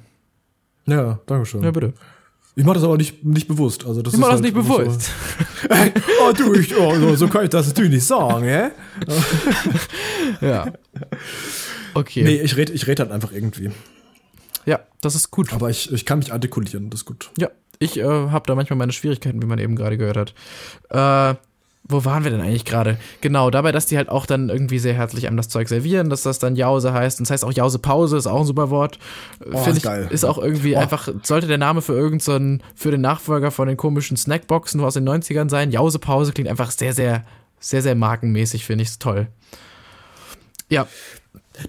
[0.86, 1.62] Ja, danke schön.
[1.62, 1.94] Ja, bitte.
[2.54, 3.86] Ich mache das aber nicht, nicht bewusst.
[3.86, 5.02] Also das Ich mach ist das halt nicht bewusst.
[5.02, 5.68] So,
[6.28, 8.70] oh, du, ich, oh, so, so kann ich das natürlich nicht sagen, hä?
[10.46, 10.66] Ja.
[11.94, 12.22] Okay.
[12.24, 13.70] Nee, ich rede ich red halt einfach irgendwie.
[14.66, 15.52] Ja, das ist gut.
[15.52, 17.30] Aber ich, ich kann mich artikulieren, das ist gut.
[17.38, 17.48] Ja,
[17.78, 20.34] ich äh, habe da manchmal meine Schwierigkeiten, wie man eben gerade gehört hat.
[20.90, 21.38] Äh,
[21.88, 22.98] wo waren wir denn eigentlich gerade?
[23.22, 26.22] Genau, dabei, dass die halt auch dann irgendwie sehr herzlich einem das Zeug servieren, dass
[26.22, 27.18] das dann Jause heißt.
[27.18, 28.98] Und das heißt auch Jause Pause, ist auch ein super Wort.
[29.50, 30.06] Oh, Finde ich, geil.
[30.10, 30.80] ist auch irgendwie Oh.
[30.80, 35.08] einfach, sollte der Name für irgendeinen, für den Nachfolger von den komischen Snackboxen aus den
[35.08, 35.70] 90ern sein.
[35.70, 37.24] Jause Pause klingt einfach sehr, sehr,
[37.58, 39.28] sehr, sehr markenmäßig, finde ich toll.
[40.68, 40.86] Ja,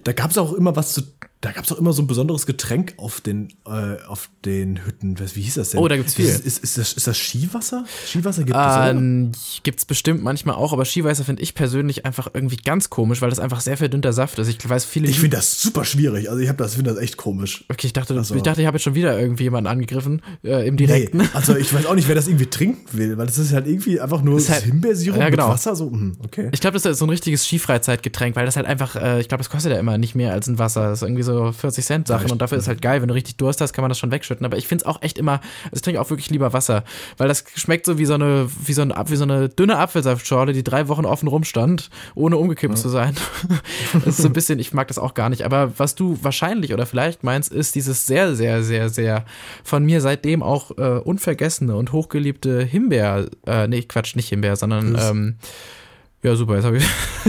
[0.04, 1.02] Da gab es auch immer was zu.
[1.42, 5.18] Da gab es auch immer so ein besonderes Getränk auf den, äh, auf den Hütten.
[5.18, 5.80] Was- Wie hieß das denn?
[5.80, 6.26] Oh, da gibt's viel.
[6.26, 7.86] Ist, ist, ist, das, ist das Skiwasser?
[8.06, 8.90] Skiwasser gibt es?
[8.90, 9.32] Ähm,
[9.62, 13.38] gibt's bestimmt manchmal auch, aber Skiweißer finde ich persönlich einfach irgendwie ganz komisch, weil das
[13.38, 14.48] einfach sehr verdünnter Saft ist.
[14.48, 16.28] Ich weiß, viele Ich finde das super schwierig.
[16.28, 17.64] Also ich habe das, finde das echt komisch.
[17.70, 20.68] Okay, ich dachte, Also- ich dachte, ich habe jetzt schon wieder irgendwie jemanden angegriffen äh,
[20.68, 21.22] im Nee, Direkten.
[21.32, 23.98] also ich weiß auch nicht, wer das irgendwie trinken will, weil das ist halt irgendwie
[23.98, 25.46] einfach nur Ist halt- Himbeersirup Ja, genau.
[25.46, 25.74] mit Wasser.
[25.74, 26.50] So, hm, okay.
[26.52, 29.40] Ich glaube, das ist so ein richtiges Skifreizeitgetränk, weil das halt einfach, äh, ich glaube,
[29.42, 30.82] das kostet ja immer nicht mehr als ein Wasser.
[30.90, 33.14] Das ist irgendwie so 40 Cent Sachen Ja, und dafür ist halt geil, wenn du
[33.14, 34.44] richtig Durst hast, kann man das schon wegschütten.
[34.46, 36.84] Aber ich finde es auch echt immer, also ich trinke auch wirklich lieber Wasser,
[37.16, 40.52] weil das schmeckt so wie so eine, wie so, ein, wie so eine dünne Apfelsaftschorle,
[40.52, 43.16] die drei Wochen offen rumstand, ohne umgekippt zu sein.
[43.92, 45.44] das ist so ein bisschen, ich mag das auch gar nicht.
[45.44, 49.24] Aber was du wahrscheinlich oder vielleicht meinst, ist dieses sehr, sehr, sehr, sehr
[49.64, 54.96] von mir seitdem auch äh, unvergessene und hochgeliebte Himbeer, äh, nee, Quatsch, nicht Himbeer, sondern
[55.00, 55.36] ähm,
[56.22, 56.84] ja, super, jetzt habe ich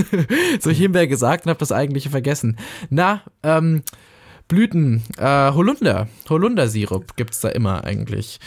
[0.62, 2.58] so Himbeer gesagt und habe das eigentliche vergessen.
[2.90, 3.84] Na, ähm,
[4.48, 8.40] Blüten, äh, Holunder, Holundersirup gibt's da immer eigentlich.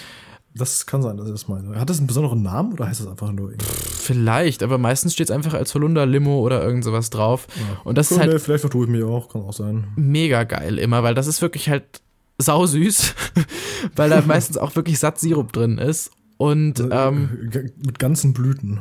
[0.56, 1.74] Das kann sein, dass ich das meine.
[1.80, 3.66] Hat das einen besonderen Namen oder heißt das einfach nur irgendwie?
[3.66, 7.48] Vielleicht, aber meistens steht's einfach als Holunder-Limo oder irgend sowas drauf.
[7.82, 9.88] Und das ist halt vielleicht vertue ich mich auch, kann auch sein.
[9.96, 11.84] mega geil immer, weil das ist wirklich halt
[12.38, 13.14] sausüß,
[13.96, 16.12] weil da meistens auch wirklich satt Sirup drin ist.
[16.36, 18.80] Und ähm, G- Mit ganzen Blüten.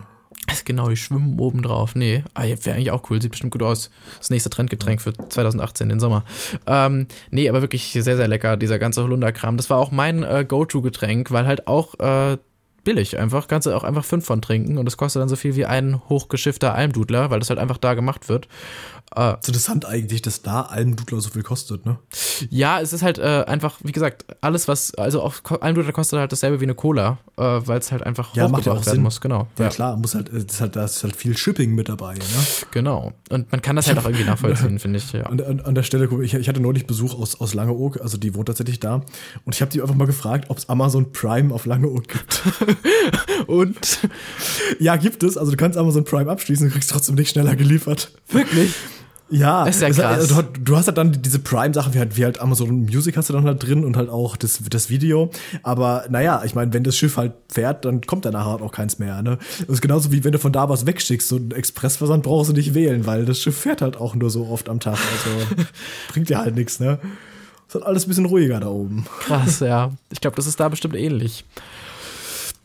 [0.65, 1.95] Genau, die schwimmen oben drauf.
[1.95, 3.89] Nee, ah, wäre eigentlich auch cool, sieht bestimmt gut aus.
[4.17, 6.23] Das nächste Trendgetränk für 2018, den Sommer.
[6.67, 9.57] Ähm, nee, aber wirklich sehr, sehr lecker, dieser ganze Holunderkram.
[9.57, 12.37] Das war auch mein äh, Go-To-Getränk, weil halt auch äh,
[12.83, 13.47] billig einfach.
[13.47, 16.01] Kannst du auch einfach fünf von trinken und das kostet dann so viel wie ein
[16.09, 18.47] hochgeschiffter Almdudler, weil das halt einfach da gemacht wird.
[19.15, 21.97] Äh, ist interessant eigentlich, dass da Almdudler so viel kostet, ne?
[22.49, 26.31] Ja, es ist halt äh, einfach, wie gesagt, alles, was, also auch Almdudler kostet halt
[26.31, 29.03] dasselbe wie eine Cola, äh, weil es halt einfach Ja, ja hochgebracht auch werden Sinn.
[29.03, 29.47] muss, genau.
[29.59, 32.21] Ja, klar, muss halt, ist halt, da ist halt viel Shipping mit dabei, ne?
[32.71, 33.13] Genau.
[33.29, 35.23] Und man kann das halt auch irgendwie nachvollziehen, finde ich, ja.
[35.23, 38.17] An, an, an der Stelle, guck, ich, ich hatte neulich Besuch aus, aus Langeoog, also
[38.17, 39.01] die wohnt tatsächlich da.
[39.45, 42.41] Und ich habe die einfach mal gefragt, ob es Amazon Prime auf Langeoog gibt.
[43.47, 43.99] Und
[44.79, 45.37] ja, gibt es.
[45.37, 48.11] Also du kannst Amazon Prime abschließen, du kriegst trotzdem nicht schneller geliefert.
[48.29, 48.73] wirklich?
[49.29, 50.27] Ja, Ist ja krass.
[50.27, 53.29] Du, hast- du hast halt dann diese Prime-Sachen, wie halt, wie halt Amazon Music hast
[53.29, 55.31] du dann halt drin und halt auch das, das Video.
[55.63, 58.71] Aber naja, ich meine, wenn das Schiff halt fährt, dann kommt da nachher halt auch
[58.71, 59.21] keins mehr.
[59.23, 59.39] Ne?
[59.61, 61.27] Das ist genauso wie wenn du von da was wegschickst.
[61.27, 64.47] So einen Expressversand brauchst du nicht wählen, weil das Schiff fährt halt auch nur so
[64.47, 64.97] oft am Tag.
[64.99, 65.63] Also
[66.11, 66.99] bringt ja halt nichts, ne?
[67.67, 69.05] Ist halt alles ein bisschen ruhiger da oben.
[69.21, 69.91] Krass, ja.
[70.11, 71.43] Ich glaube, das ist da bestimmt ähnlich.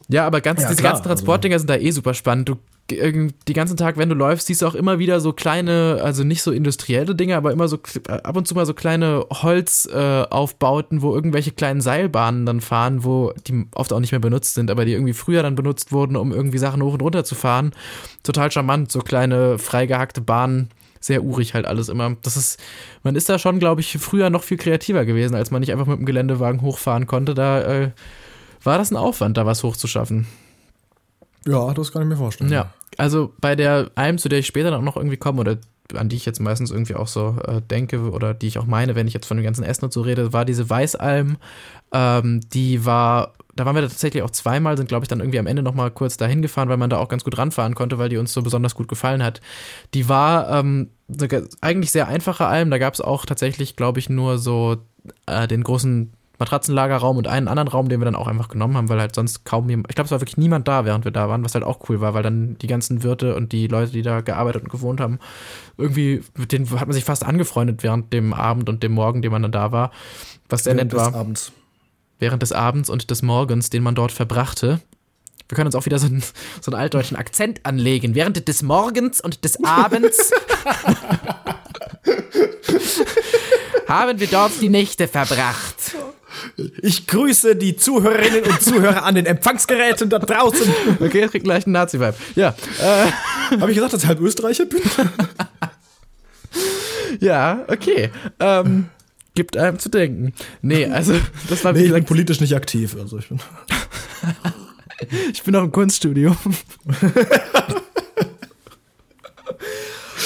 [0.09, 2.49] Ja, aber ganz, Ja, diese klar, ganzen Transportdinger sind da eh super spannend.
[2.49, 2.57] Du
[2.91, 6.43] die ganzen Tag, wenn du läufst, siehst du auch immer wieder so kleine, also nicht
[6.43, 7.79] so industrielle Dinge, aber immer so
[8.09, 13.05] äh, ab und zu mal so kleine Holzaufbauten, äh, wo irgendwelche kleinen Seilbahnen dann fahren,
[13.05, 16.17] wo die oft auch nicht mehr benutzt sind, aber die irgendwie früher dann benutzt wurden,
[16.17, 17.73] um irgendwie Sachen hoch und runter zu fahren.
[18.23, 20.71] Total charmant, so kleine freigehackte Bahnen.
[21.01, 22.17] Sehr urig halt alles immer.
[22.23, 22.59] Das ist,
[23.03, 25.87] man ist da schon, glaube ich, früher noch viel kreativer gewesen, als man nicht einfach
[25.87, 27.35] mit dem Geländewagen hochfahren konnte.
[27.35, 27.91] Da äh,
[28.63, 30.27] war das ein Aufwand, da was hochzuschaffen.
[31.47, 32.51] Ja, das kann ich mir vorstellen.
[32.53, 35.59] Ja, also bei der Alm, zu der ich später dann auch noch irgendwie komme oder
[35.97, 38.95] an die ich jetzt meistens irgendwie auch so äh, denke oder die ich auch meine,
[38.95, 41.39] wenn ich jetzt von dem ganzen Essen und so rede, war diese Weißalm.
[41.93, 45.47] Ähm, die war, da waren wir tatsächlich auch zweimal, sind glaube ich dann irgendwie am
[45.47, 48.19] Ende nochmal kurz dahin gefahren, weil man da auch ganz gut ranfahren konnte, weil die
[48.19, 49.41] uns so besonders gut gefallen hat.
[49.95, 50.91] Die war ähm,
[51.63, 54.77] eigentlich sehr einfache Alm, da gab es auch tatsächlich, glaube ich, nur so
[55.27, 58.89] äh, den großen Matratzenlagerraum und einen anderen Raum, den wir dann auch einfach genommen haben,
[58.89, 61.29] weil halt sonst kaum jemand, ich glaube, es war wirklich niemand da, während wir da
[61.29, 64.03] waren, was halt auch cool war, weil dann die ganzen Wirte und die Leute, die
[64.03, 65.19] da gearbeitet und gewohnt haben,
[65.77, 69.33] irgendwie, mit denen hat man sich fast angefreundet während dem Abend und dem Morgen, den
[69.33, 69.91] man dann da war,
[70.49, 71.11] was sehr Während nett war.
[71.11, 71.53] des Abends.
[72.21, 74.81] Während des Abends und des Morgens, den man dort verbrachte.
[75.49, 76.23] Wir können uns auch wieder so einen,
[76.61, 78.15] so einen altdeutschen Akzent anlegen.
[78.15, 80.31] Während des Morgens und des Abends
[83.89, 85.97] haben wir dort die Nächte verbracht.
[86.83, 90.73] Ich grüße die Zuhörerinnen und Zuhörer an den Empfangsgeräten da draußen.
[91.01, 92.15] Okay, das kriegt gleich einen Nazi-Vibe.
[92.35, 92.55] Ja,
[93.61, 94.81] Habe ich gesagt, dass ich halb Österreicher bin?
[97.21, 98.11] ja, okay.
[98.41, 98.87] Ähm,
[99.35, 100.33] gibt einem zu denken.
[100.63, 101.15] Nee, also,
[101.49, 102.97] das war wie Nee, ich bin politisch nicht aktiv.
[102.99, 103.39] Also ich bin
[105.33, 106.37] ich bin auch im Kunststudio.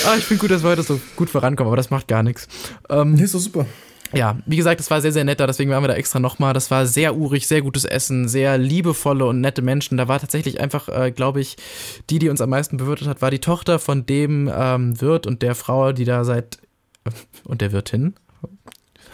[0.06, 2.48] ah, ich finde gut, dass wir heute so gut vorankommen, aber das macht gar nichts.
[2.88, 3.66] Ähm, nee, ist doch super.
[4.12, 6.52] Ja, wie gesagt, es war sehr, sehr nett da, deswegen waren wir da extra nochmal.
[6.52, 9.96] Das war sehr urig, sehr gutes Essen, sehr liebevolle und nette Menschen.
[9.96, 11.56] Da war tatsächlich einfach, äh, glaube ich,
[12.10, 15.42] die, die uns am meisten bewirtet hat, war die Tochter von dem ähm, Wirt und
[15.42, 16.58] der Frau, die da seit
[17.44, 18.14] und der Wirtin.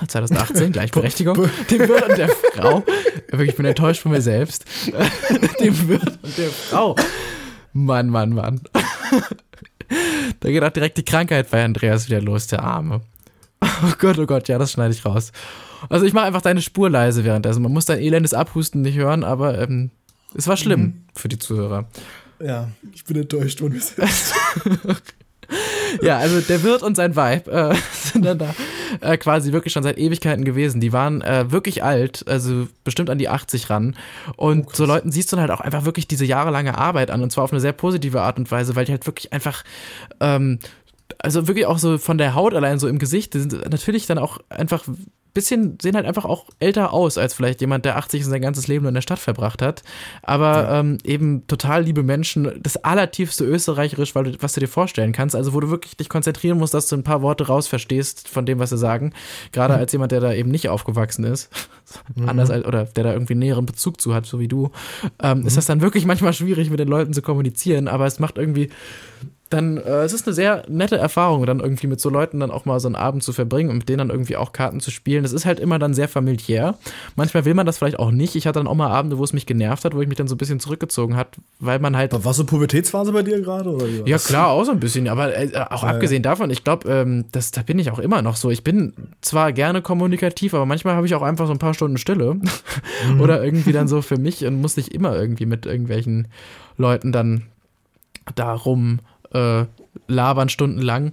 [0.06, 1.48] 2018, Gleichberechtigung.
[1.70, 2.84] dem Wirt und der Frau.
[3.30, 4.64] Wirklich, ich bin enttäuscht von mir selbst.
[5.60, 6.94] dem Wirt und der Frau.
[7.72, 8.60] Mann, Mann, Mann.
[10.40, 13.00] da geht auch direkt die Krankheit bei Andreas wieder los, der Arme.
[13.80, 15.30] Oh Gott, oh Gott, ja, das schneide ich raus.
[15.88, 17.62] Also ich mache einfach deine Spur leise währenddessen.
[17.62, 19.90] Man muss dein elendes Abhusten nicht hören, aber ähm,
[20.34, 21.86] es war schlimm für die Zuhörer.
[22.40, 24.34] Ja, ich bin enttäuscht von mir selbst.
[26.02, 28.54] Ja, also der Wirt und sein Weib äh, sind dann da
[29.00, 30.80] äh, quasi wirklich schon seit Ewigkeiten gewesen.
[30.80, 33.96] Die waren äh, wirklich alt, also bestimmt an die 80 ran.
[34.36, 37.32] Und so Leuten siehst du dann halt auch einfach wirklich diese jahrelange Arbeit an und
[37.32, 39.64] zwar auf eine sehr positive Art und Weise, weil die halt wirklich einfach
[40.20, 40.58] ähm,
[41.18, 44.18] also wirklich auch so von der Haut allein so im Gesicht, die sind natürlich dann
[44.18, 44.84] auch einfach
[45.38, 48.66] bisschen, sehen halt einfach auch älter aus als vielleicht jemand, der 80 und sein ganzes
[48.66, 49.84] Leben in der Stadt verbracht hat.
[50.22, 55.12] Aber ähm, eben total liebe Menschen, das allertiefste Österreicherisch, weil du, was du dir vorstellen
[55.12, 58.28] kannst, also wo du wirklich dich konzentrieren musst, dass du ein paar Worte raus verstehst
[58.28, 59.12] von dem, was sie sagen.
[59.52, 61.50] Gerade als jemand, der da eben nicht aufgewachsen ist,
[62.26, 64.70] anders als, oder der da irgendwie näheren Bezug zu hat, so wie du,
[65.22, 68.38] ähm, ist das dann wirklich manchmal schwierig, mit den Leuten zu kommunizieren, aber es macht
[68.38, 68.70] irgendwie
[69.50, 72.66] dann äh, es ist eine sehr nette Erfahrung, dann irgendwie mit so Leuten dann auch
[72.66, 75.22] mal so einen Abend zu verbringen und mit denen dann irgendwie auch Karten zu spielen.
[75.22, 76.76] Das ist halt immer dann sehr familiär.
[77.16, 78.36] Manchmal will man das vielleicht auch nicht.
[78.36, 80.28] Ich hatte dann auch mal Abende, wo es mich genervt hat, wo ich mich dann
[80.28, 83.70] so ein bisschen zurückgezogen hat, weil man halt War so Pubertätsphase bei dir gerade?
[83.70, 86.64] oder wie war ja, klar, auch so ein bisschen, aber äh, auch abgesehen davon, ich
[86.64, 88.50] glaube, ähm, das, da bin ich auch immer noch so.
[88.50, 88.92] Ich bin
[89.22, 92.36] zwar gerne kommunikativ, aber manchmal habe ich auch einfach so ein paar Stunden Stille
[93.20, 96.28] oder irgendwie dann so für mich und muss nicht immer irgendwie mit irgendwelchen
[96.76, 97.44] Leuten dann
[98.34, 99.00] darum
[99.32, 99.64] äh,
[100.06, 101.12] labern stundenlang.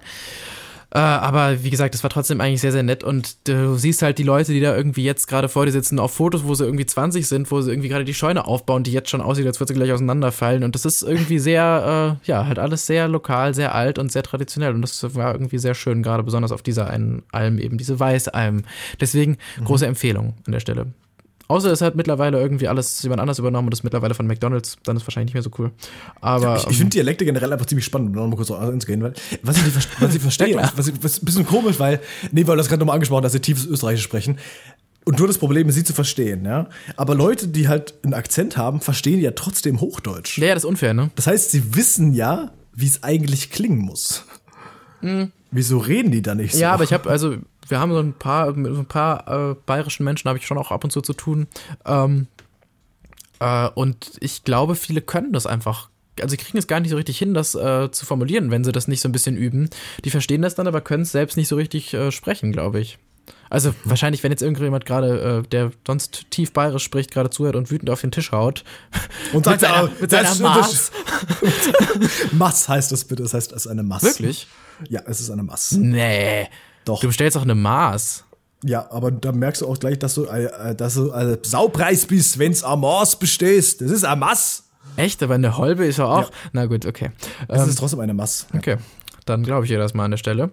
[0.95, 4.17] Äh, aber wie gesagt, das war trotzdem eigentlich sehr, sehr nett und du siehst halt
[4.17, 6.85] die Leute, die da irgendwie jetzt gerade vor dir sitzen, auf Fotos, wo sie irgendwie
[6.85, 9.73] 20 sind, wo sie irgendwie gerade die Scheune aufbauen, die jetzt schon aussieht, als würde
[9.73, 10.63] sie gleich auseinanderfallen.
[10.63, 14.23] Und das ist irgendwie sehr, äh, ja, halt alles sehr lokal, sehr alt und sehr
[14.23, 14.73] traditionell.
[14.73, 18.63] Und das war irgendwie sehr schön, gerade besonders auf dieser einen Alm eben, diese Weißalm.
[19.01, 20.87] Deswegen große Empfehlung an der Stelle.
[21.47, 24.95] Außer es hat mittlerweile irgendwie alles jemand anders übernommen und ist mittlerweile von McDonalds, dann
[24.95, 25.71] ist es wahrscheinlich nicht mehr so cool.
[26.21, 29.13] Aber Ich, ich finde Dialekte generell einfach ziemlich spannend, um nochmal kurz so einzugehen, weil
[29.43, 29.63] was ich
[29.99, 30.71] was ich verstehe, klar.
[30.75, 31.99] was, ich, was ein bisschen komisch, weil,
[32.31, 34.39] nee, weil du das gerade nochmal angesprochen hast, dass sie tiefes Österreichisch sprechen.
[35.05, 36.67] Und nur das Problem ist, sie zu verstehen, ja.
[36.97, 40.39] Aber Leute, die halt einen Akzent haben, verstehen ja trotzdem Hochdeutsch.
[40.39, 41.11] ja, ja, das ist unfair, ne?
[41.15, 44.25] Das heißt, sie wissen ja, wie es eigentlich klingen muss.
[45.51, 46.57] Wieso reden die da nicht so?
[46.57, 46.61] Mhm.
[46.63, 47.35] Ja, aber ich habe also,
[47.67, 50.57] wir haben so ein paar, mit so ein paar äh, bayerischen Menschen habe ich schon
[50.57, 51.47] auch ab und zu zu tun.
[51.85, 52.27] Ähm,
[53.39, 55.89] äh, und ich glaube, viele können das einfach.
[56.19, 58.71] Also sie kriegen es gar nicht so richtig hin, das äh, zu formulieren, wenn sie
[58.71, 59.69] das nicht so ein bisschen üben.
[60.05, 62.97] Die verstehen das dann, aber können es selbst nicht so richtig äh, sprechen, glaube ich.
[63.49, 67.69] Also wahrscheinlich, wenn jetzt irgendjemand gerade, äh, der sonst tief bayerisch spricht, gerade zuhört und
[67.69, 68.63] wütend auf den Tisch haut.
[69.33, 70.91] Und sagt, seiner, mit seiner Maß.
[72.31, 74.03] Mass heißt das bitte, das heißt, es ist eine Mass.
[74.03, 74.47] Wirklich?
[74.89, 75.71] Ja, es ist eine Mass.
[75.73, 76.47] Nee.
[76.85, 76.99] Doch.
[77.01, 78.23] Du bestellst auch eine Maß.
[78.63, 82.05] Ja, aber da merkst du auch gleich, dass du, äh, äh, dass du äh, Saupreis
[82.05, 83.81] bist, wenn's am Maß bestehst.
[83.81, 84.63] Das ist Mass.
[84.95, 85.21] Echt?
[85.21, 86.31] Aber eine Holbe ist ja auch.
[86.53, 87.11] Na gut, okay.
[87.47, 88.47] Es Ähm, ist trotzdem eine Mass.
[88.55, 88.77] okay.
[89.25, 90.51] Dann glaube ich ihr das mal an der Stelle.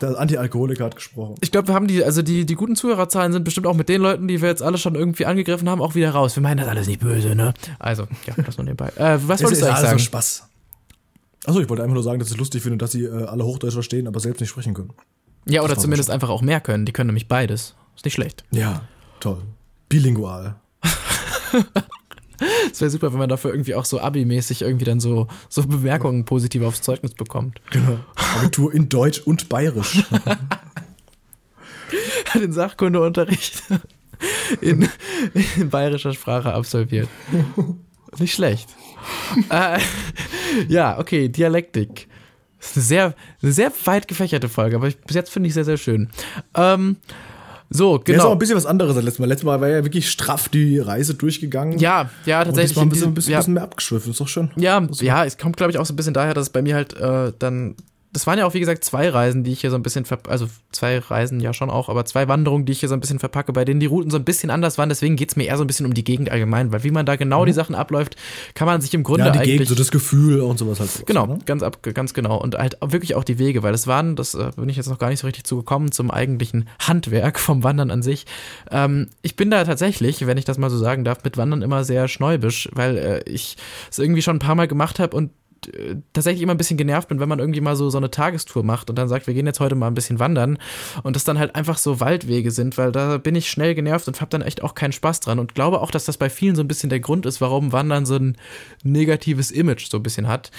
[0.00, 1.34] Der Anti-Alkoholiker hat gesprochen.
[1.40, 4.00] Ich glaube, wir haben die, also die, die guten Zuhörerzahlen sind bestimmt auch mit den
[4.00, 6.36] Leuten, die wir jetzt alle schon irgendwie angegriffen haben, auch wieder raus.
[6.36, 7.52] Wir meinen das alles nicht böse, ne?
[7.78, 8.88] Also, ja, das nur nebenbei.
[8.96, 9.98] Äh, was Es wolltest ist du eigentlich alles sagen?
[9.98, 10.48] so Spaß.
[11.46, 13.44] Achso, ich wollte einfach nur sagen, dass ich es lustig finde, dass sie äh, alle
[13.44, 14.90] Hochdeutsch verstehen, aber selbst nicht sprechen können.
[15.46, 16.84] Ja, oder zumindest einfach auch mehr können.
[16.84, 17.74] Die können nämlich beides.
[17.96, 18.44] Ist nicht schlecht.
[18.50, 18.82] Ja,
[19.20, 19.42] toll.
[19.88, 20.56] Bilingual.
[22.70, 26.24] Es wäre super, wenn man dafür irgendwie auch so Abi-mäßig irgendwie dann so, so Bemerkungen
[26.24, 27.60] positiv aufs Zeugnis bekommt.
[27.70, 27.98] Genau.
[28.14, 30.04] Abitur in Deutsch und Bayerisch.
[32.34, 33.62] Den Sachkundeunterricht.
[34.60, 34.88] in,
[35.56, 37.08] in bayerischer Sprache absolviert.
[38.18, 38.68] Nicht schlecht.
[39.50, 39.80] äh,
[40.68, 42.08] ja, okay, Dialektik.
[42.58, 45.54] Das ist eine sehr, eine sehr weit gefächerte Folge, aber ich, bis jetzt finde ich
[45.54, 46.08] sehr, sehr schön.
[46.54, 46.96] Ähm,
[47.70, 48.16] so, genau.
[48.16, 49.26] Ja, ist auch ein bisschen was anderes als letztes Mal.
[49.26, 51.78] Letztes Mal war ja wirklich straff die Reise durchgegangen.
[51.78, 52.76] Ja, ja, tatsächlich.
[52.78, 53.38] Und ein bisschen, ein bisschen, ja.
[53.38, 54.50] bisschen mehr abgeschwiffen, ist doch schön.
[54.56, 56.74] Ja, ja, es kommt, glaube ich, auch so ein bisschen daher, dass es bei mir
[56.74, 57.76] halt äh, dann
[58.12, 60.48] das waren ja auch, wie gesagt, zwei Reisen, die ich hier so ein bisschen, also
[60.72, 63.52] zwei Reisen ja schon auch, aber zwei Wanderungen, die ich hier so ein bisschen verpacke,
[63.52, 64.88] bei denen die Routen so ein bisschen anders waren.
[64.88, 67.04] Deswegen geht es mir eher so ein bisschen um die Gegend allgemein, weil wie man
[67.04, 67.46] da genau mhm.
[67.46, 68.16] die Sachen abläuft,
[68.54, 69.52] kann man sich im Grunde ja, die eigentlich.
[69.52, 71.06] Gegend, so das Gefühl und sowas halt.
[71.06, 71.38] Genau, ne?
[71.44, 72.40] ganz, ab, ganz genau.
[72.40, 74.98] Und halt wirklich auch die Wege, weil es waren, das äh, bin ich jetzt noch
[74.98, 78.24] gar nicht so richtig zugekommen, zum eigentlichen Handwerk vom Wandern an sich.
[78.70, 81.84] Ähm, ich bin da tatsächlich, wenn ich das mal so sagen darf, mit Wandern immer
[81.84, 83.56] sehr schnäubisch, weil äh, ich
[83.90, 85.30] es irgendwie schon ein paar Mal gemacht habe und
[86.12, 88.90] tatsächlich immer ein bisschen genervt bin, wenn man irgendwie mal so, so eine Tagestour macht
[88.90, 90.58] und dann sagt, wir gehen jetzt heute mal ein bisschen wandern
[91.02, 94.20] und das dann halt einfach so Waldwege sind, weil da bin ich schnell genervt und
[94.20, 96.62] habe dann echt auch keinen Spaß dran und glaube auch, dass das bei vielen so
[96.62, 98.36] ein bisschen der Grund ist, warum Wandern so ein
[98.82, 100.50] negatives Image so ein bisschen hat,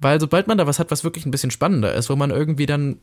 [0.00, 2.66] weil sobald man da was hat, was wirklich ein bisschen spannender ist, wo man irgendwie
[2.66, 2.98] dann,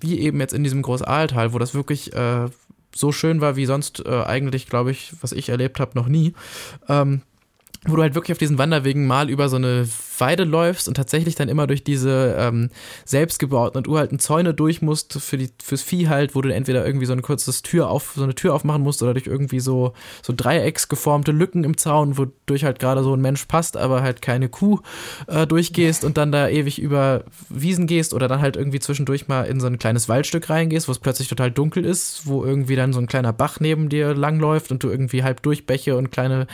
[0.00, 2.48] wie eben jetzt in diesem Großaaltal, wo das wirklich äh,
[2.94, 6.34] so schön war wie sonst äh, eigentlich, glaube ich, was ich erlebt habe, noch nie,
[6.88, 7.22] ähm,
[7.86, 9.84] wo du halt wirklich auf diesen Wanderwegen mal über so eine
[10.18, 12.70] Weide läufst und tatsächlich dann immer durch diese ähm,
[13.04, 17.06] selbstgebauten und uralten Zäune durch musst für die fürs Vieh halt, wo du entweder irgendwie
[17.06, 19.92] so ein kurzes Tür auf so eine Tür aufmachen musst oder durch irgendwie so
[20.22, 24.48] so dreiecksgeformte Lücken im Zaun, wodurch halt gerade so ein Mensch passt, aber halt keine
[24.48, 24.80] Kuh
[25.26, 29.44] äh, durchgehst und dann da ewig über Wiesen gehst oder dann halt irgendwie zwischendurch mal
[29.44, 32.92] in so ein kleines Waldstück reingehst, wo es plötzlich total dunkel ist, wo irgendwie dann
[32.92, 36.46] so ein kleiner Bach neben dir langläuft und du irgendwie halb durch Bäche und kleine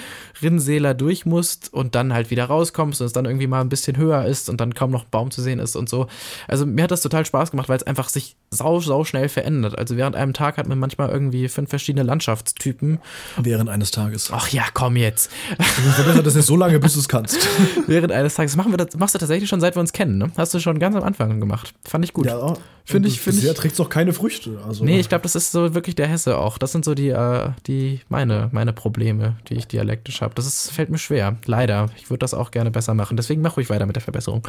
[0.43, 3.97] Rinnsäler durch musst und dann halt wieder rauskommst und es dann irgendwie mal ein bisschen
[3.97, 6.07] höher ist und dann kaum noch ein Baum zu sehen ist und so.
[6.49, 9.79] Also mir hat das total Spaß gemacht, weil es einfach sich sau, sau schnell verändert.
[9.79, 12.99] Also während einem Tag hat man manchmal irgendwie fünf verschiedene Landschaftstypen.
[13.37, 14.31] Während eines Tages.
[14.33, 15.31] Ach ja, komm jetzt.
[15.59, 17.47] Du verbessert das jetzt so lange, bis du es kannst.
[17.87, 18.57] während eines Tages.
[18.57, 20.31] Machen wir das, machst du tatsächlich schon, seit wir uns kennen, ne?
[20.37, 21.75] Hast du schon ganz am Anfang gemacht.
[21.85, 22.27] Fand ich gut.
[22.27, 22.57] Ja,
[22.91, 23.55] Finde ich, finde ich.
[23.55, 24.59] trägt doch keine Früchte.
[24.67, 24.85] Also.
[24.85, 26.59] Nee, ich glaube, das ist so wirklich der Hesse auch.
[26.59, 30.35] Das sind so die, äh, die meine, meine Probleme, die ich dialektisch habe.
[30.35, 31.37] Das ist, fällt mir schwer.
[31.47, 31.89] Leider.
[31.97, 33.17] Ich würde das auch gerne besser machen.
[33.17, 34.43] Deswegen mache ich weiter mit der Verbesserung.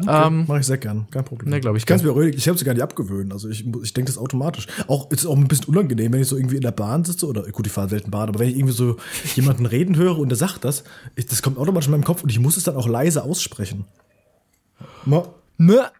[0.00, 1.06] Okay, ähm, mache ich sehr gern.
[1.10, 1.50] Kein Problem.
[1.50, 1.86] Ne, glaube ich.
[1.86, 3.32] Ganz mir, ich habe es gar nicht abgewöhnt.
[3.32, 4.66] Also ich, ich denke das automatisch.
[4.88, 7.42] Auch ist auch ein bisschen unangenehm, wenn ich so irgendwie in der Bahn sitze oder
[7.50, 8.96] gut, ich fahre selten Bahn, aber wenn ich irgendwie so
[9.34, 10.84] jemanden reden höre und der sagt das,
[11.16, 13.84] ich, das kommt automatisch in meinem Kopf und ich muss es dann auch leise aussprechen.
[15.04, 15.26] Ma.
[15.58, 15.90] Ne.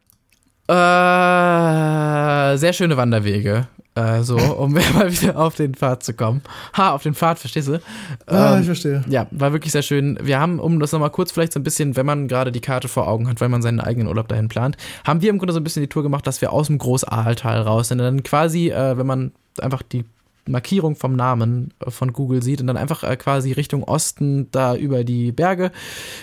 [0.69, 3.67] Äh, sehr schöne Wanderwege.
[3.95, 6.43] Äh, so, um mal wieder auf den Pfad zu kommen.
[6.77, 7.81] Ha, auf den Pfad, verstehst du?
[8.27, 9.05] Ah, ähm, ich verstehe.
[9.09, 10.19] Ja, war wirklich sehr schön.
[10.23, 12.89] Wir haben, um das nochmal kurz vielleicht so ein bisschen, wenn man gerade die Karte
[12.89, 15.61] vor Augen hat, weil man seinen eigenen Urlaub dahin plant, haben wir im Grunde so
[15.61, 18.01] ein bisschen die Tour gemacht, dass wir aus dem Großahltal raus sind.
[18.01, 20.05] Und dann quasi, äh, wenn man einfach die
[20.49, 24.75] Markierung vom Namen äh, von Google sieht und dann einfach äh, quasi Richtung Osten da
[24.75, 25.71] über die Berge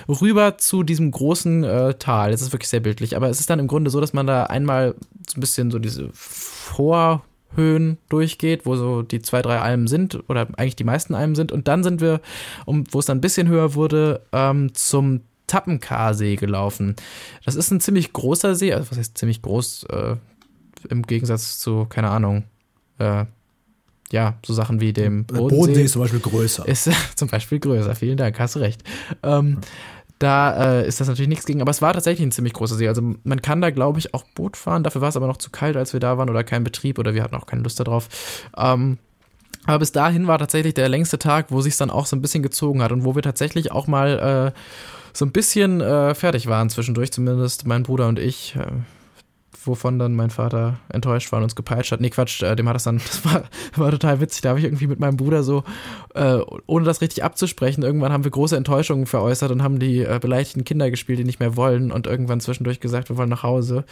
[0.07, 2.31] rüber zu diesem großen äh, Tal.
[2.31, 4.43] Das ist wirklich sehr bildlich, aber es ist dann im Grunde so, dass man da
[4.43, 4.95] einmal
[5.27, 10.47] so ein bisschen so diese Vorhöhen durchgeht, wo so die zwei, drei Almen sind oder
[10.57, 12.21] eigentlich die meisten Almen sind und dann sind wir,
[12.65, 16.95] um, wo es dann ein bisschen höher wurde, ähm, zum Tappenkar-See gelaufen.
[17.43, 20.15] Das ist ein ziemlich großer See, also was heißt ziemlich groß, äh,
[20.89, 22.43] im Gegensatz zu, keine Ahnung,
[22.99, 23.25] äh,
[24.11, 25.55] ja, so Sachen wie dem Bodensee.
[25.55, 26.67] Bodensee ist zum Beispiel größer.
[26.67, 28.83] Ist zum Beispiel größer, vielen Dank, hast recht.
[29.23, 29.59] Ähm,
[30.19, 32.87] da äh, ist das natürlich nichts gegen, aber es war tatsächlich ein ziemlich großer See.
[32.87, 34.83] Also man kann da, glaube ich, auch Boot fahren.
[34.83, 37.13] Dafür war es aber noch zu kalt, als wir da waren oder kein Betrieb oder
[37.13, 38.09] wir hatten auch keine Lust darauf.
[38.57, 38.97] Ähm,
[39.65, 42.43] aber bis dahin war tatsächlich der längste Tag, wo sich dann auch so ein bisschen
[42.43, 44.59] gezogen hat und wo wir tatsächlich auch mal äh,
[45.13, 48.55] so ein bisschen äh, fertig waren zwischendurch, zumindest mein Bruder und ich.
[48.55, 48.65] Äh,
[49.65, 52.01] wovon dann mein Vater enttäuscht war und uns gepeitscht hat.
[52.01, 53.43] Nee, Quatsch, äh, dem hat das dann, das war,
[53.75, 54.41] war total witzig.
[54.41, 55.63] Da habe ich irgendwie mit meinem Bruder so,
[56.15, 60.19] äh, ohne das richtig abzusprechen, irgendwann haben wir große Enttäuschungen veräußert und haben die äh,
[60.21, 63.85] beleidigten Kinder gespielt, die nicht mehr wollen und irgendwann zwischendurch gesagt, wir wollen nach Hause.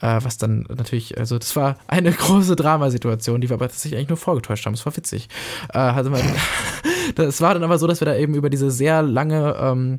[0.00, 4.10] Äh, was dann natürlich, also das war eine große Dramasituation, die wir aber tatsächlich eigentlich
[4.10, 4.74] nur vorgetäuscht haben.
[4.74, 5.28] Es war witzig.
[5.72, 6.22] Äh, also man,
[7.14, 9.98] das war dann aber so, dass wir da eben über diese sehr lange ähm,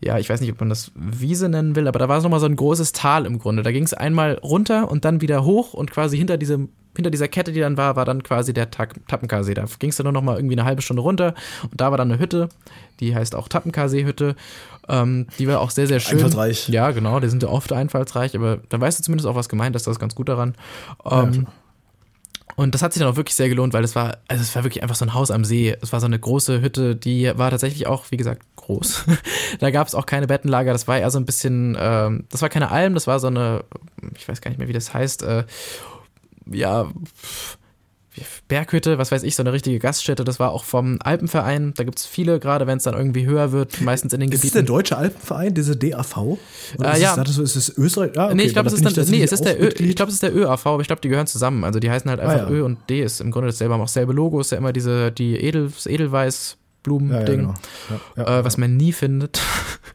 [0.00, 2.40] ja, ich weiß nicht, ob man das Wiese nennen will, aber da war es nochmal
[2.40, 3.62] so ein großes Tal im Grunde.
[3.62, 7.28] Da ging es einmal runter und dann wieder hoch und quasi hinter diesem hinter dieser
[7.28, 9.52] Kette, die dann war, war dann quasi der Tappenkasee.
[9.52, 11.98] Da ging es dann nur noch mal irgendwie eine halbe Stunde runter und da war
[11.98, 12.48] dann eine Hütte,
[13.00, 14.34] die heißt auch Tappenkasee-Hütte.
[14.88, 16.14] Ähm, die war auch sehr, sehr schön.
[16.14, 16.68] Einfallsreich.
[16.68, 19.76] Ja, genau, die sind ja oft einfallsreich, aber da weißt du zumindest auch, was gemeint
[19.76, 20.54] ist, das ist ganz gut daran.
[21.04, 21.52] Ähm, ja,
[22.56, 24.64] und das hat sich dann auch wirklich sehr gelohnt, weil es war, also es war
[24.64, 25.76] wirklich einfach so ein Haus am See.
[25.82, 29.04] Es war so eine große Hütte, die war tatsächlich auch, wie gesagt, groß.
[29.60, 32.48] da gab es auch keine Bettenlager, das war eher so ein bisschen, ähm, das war
[32.48, 33.64] keine Alm, das war so eine,
[34.16, 35.44] ich weiß gar nicht mehr, wie das heißt, äh,
[36.50, 36.88] ja,
[38.48, 40.24] Berghütte, was weiß ich, so eine richtige Gaststätte.
[40.24, 41.74] Das war auch vom Alpenverein.
[41.76, 44.40] Da gibt es viele, gerade wenn es dann irgendwie höher wird, meistens in den ist
[44.40, 44.46] Gebieten.
[44.46, 46.16] es der Deutsche Alpenverein, diese DAV?
[46.78, 47.22] Oder Äh, ist ja.
[47.22, 48.18] Es, ist, es, ist Österreich?
[48.18, 49.32] Ah, okay, nee, ich glaube, es ist nee, ist
[49.80, 51.64] ich glaube, es ist der ÖAV, aber ich glaube, die gehören zusammen.
[51.64, 52.50] Also die heißen halt einfach Ah, ja.
[52.50, 55.10] Ö und D ist im Grunde dasselbe, haben auch dasselbe Logo, ist ja immer diese,
[55.12, 56.56] die Edel, das Edelweiß
[56.86, 57.54] Blumen ja, ja, genau.
[58.16, 59.40] ja, äh, was man nie findet.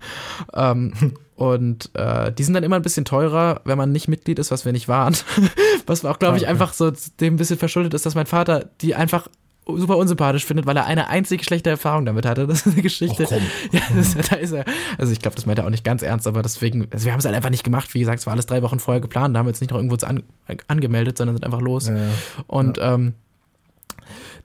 [0.53, 0.93] ähm,
[1.41, 4.63] und äh, die sind dann immer ein bisschen teurer, wenn man nicht Mitglied ist, was
[4.63, 5.17] wir nicht waren.
[5.87, 6.51] was auch, glaube ich, Ah, ja.
[6.51, 9.27] einfach so dem ein bisschen verschuldet ist, dass mein Vater die einfach
[9.65, 12.45] super unsympathisch findet, weil er eine einzige schlechte Erfahrung damit hatte.
[12.51, 13.23] Das ist eine Geschichte.
[13.23, 13.41] Komm.
[13.71, 14.65] Ja, das, da ist er.
[14.99, 17.19] Also ich glaube, das meint er auch nicht ganz ernst, aber deswegen, also wir haben
[17.19, 17.91] es halt einfach nicht gemacht.
[17.95, 19.33] Wie gesagt, es war alles drei Wochen vorher geplant.
[19.35, 20.21] Da haben wir jetzt nicht noch irgendwo zu an,
[20.67, 21.87] angemeldet, sondern sind einfach los.
[21.87, 22.03] Ja, ja.
[22.45, 23.15] Und ähm,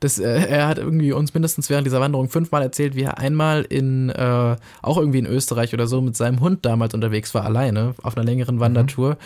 [0.00, 3.62] das, äh, er hat irgendwie uns mindestens während dieser Wanderung fünfmal erzählt, wie er einmal
[3.62, 7.94] in, äh, auch irgendwie in Österreich oder so, mit seinem Hund damals unterwegs war, alleine,
[8.02, 9.16] auf einer längeren Wandertour.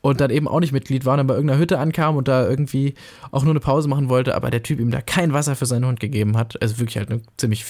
[0.00, 2.48] Und dann eben auch nicht Mitglied war und dann bei irgendeiner Hütte ankam und da
[2.48, 2.94] irgendwie
[3.32, 5.84] auch nur eine Pause machen wollte, aber der Typ ihm da kein Wasser für seinen
[5.84, 6.60] Hund gegeben hat.
[6.62, 7.64] Also wirklich halt eine ziemlich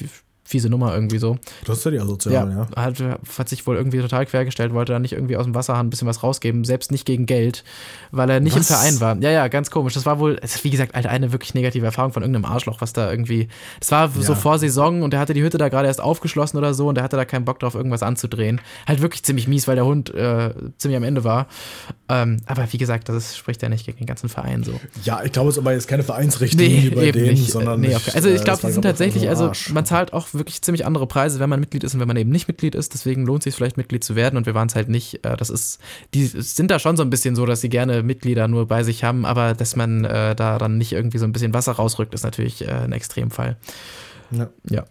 [0.47, 1.39] fiese Nummer irgendwie so.
[1.65, 2.83] Das ist ja die asozial, Ja, ja.
[2.83, 3.03] Hat,
[3.39, 6.07] hat sich wohl irgendwie total quergestellt, wollte da nicht irgendwie aus dem Wasserhahn ein bisschen
[6.09, 7.65] was rausgeben, selbst nicht gegen Geld,
[8.13, 8.71] weil er nicht Was?
[8.71, 9.17] im Verein war.
[9.21, 9.95] Ja, ja, ganz komisch.
[9.95, 12.93] Das war wohl, ist wie gesagt, Alter, eine wirklich negative Erfahrung von irgendeinem Arschloch, was
[12.93, 13.49] da irgendwie,
[13.81, 14.39] das war so Ja.
[14.39, 17.05] vor Saison und er hatte die Hütte da gerade erst aufgeschlossen oder so und er
[17.05, 18.61] hatte da keinen Bock drauf, irgendwas anzudrehen.
[18.87, 21.47] Halt wirklich ziemlich mies, weil der Hund äh, ziemlich am Ende war.
[22.09, 24.79] Ähm, aber wie gesagt, das ist, spricht ja nicht gegen den ganzen Verein so.
[25.05, 27.81] Ja, ich glaube, es ist aber jetzt keine Vereinsrichtlinie bei denen, sondern.
[27.81, 28.13] Nee, okay.
[28.15, 31.41] Also ich äh, glaube, sie sind tatsächlich, also man zahlt auch wirklich ziemlich andere Preise,
[31.41, 32.95] wenn man Mitglied ist und wenn man eben nicht Mitglied ist.
[32.95, 35.25] Deswegen lohnt es sich vielleicht Mitglied zu werden und wir waren es halt nicht.
[35.25, 35.81] Äh, Das ist,
[36.15, 39.05] die sind da schon so ein bisschen so, dass sie gerne Mitglieder nur bei sich
[39.05, 42.25] haben, aber dass man äh, da dann nicht irgendwie so ein bisschen Wasser rausrückt, ist
[42.25, 43.57] natürlich äh, ein Extremfall.
[44.31, 44.49] Ja.
[44.69, 44.85] Ja,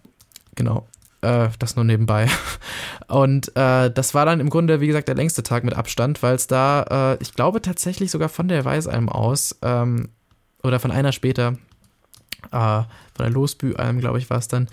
[0.55, 0.87] genau.
[1.21, 2.27] Äh, das nur nebenbei.
[3.07, 6.35] Und äh, das war dann im Grunde, wie gesagt, der längste Tag mit Abstand, weil
[6.35, 10.09] es da, äh, ich glaube tatsächlich sogar von der Weißalm aus ähm,
[10.63, 11.55] oder von einer später,
[12.51, 12.83] äh,
[13.15, 14.67] von der Losbüalm, glaube ich, war es dann,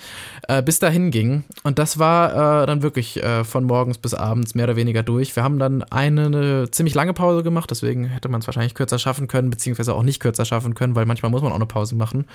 [0.49, 1.44] äh, bis dahin ging.
[1.62, 5.35] Und das war äh, dann wirklich äh, von morgens bis abends mehr oder weniger durch.
[5.36, 8.99] Wir haben dann eine, eine ziemlich lange Pause gemacht, deswegen hätte man es wahrscheinlich kürzer
[8.99, 11.94] schaffen können, beziehungsweise auch nicht kürzer schaffen können, weil manchmal muss man auch eine Pause
[11.94, 12.27] machen,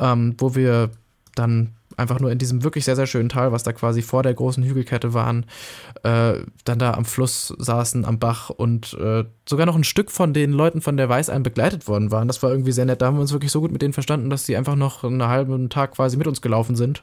[0.00, 0.90] ähm, wo wir
[1.34, 4.34] dann einfach nur in diesem wirklich sehr, sehr schönen Tal, was da quasi vor der
[4.34, 5.46] großen Hügelkette waren,
[6.02, 10.34] äh, dann da am Fluss saßen, am Bach und äh, sogar noch ein Stück von
[10.34, 12.28] den Leuten von der Weißalm begleitet worden waren.
[12.28, 13.00] Das war irgendwie sehr nett.
[13.00, 15.26] Da haben wir uns wirklich so gut mit denen verstanden, dass sie einfach noch einen
[15.26, 17.02] halben Tag quasi mit uns gelaufen sind,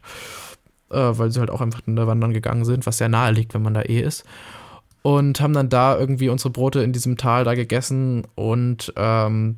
[0.92, 3.54] äh, weil sie halt auch einfach in der Wandern gegangen sind, was sehr nahe liegt,
[3.54, 4.24] wenn man da eh ist.
[5.02, 9.58] Und haben dann da irgendwie unsere Brote in diesem Tal da gegessen und ähm,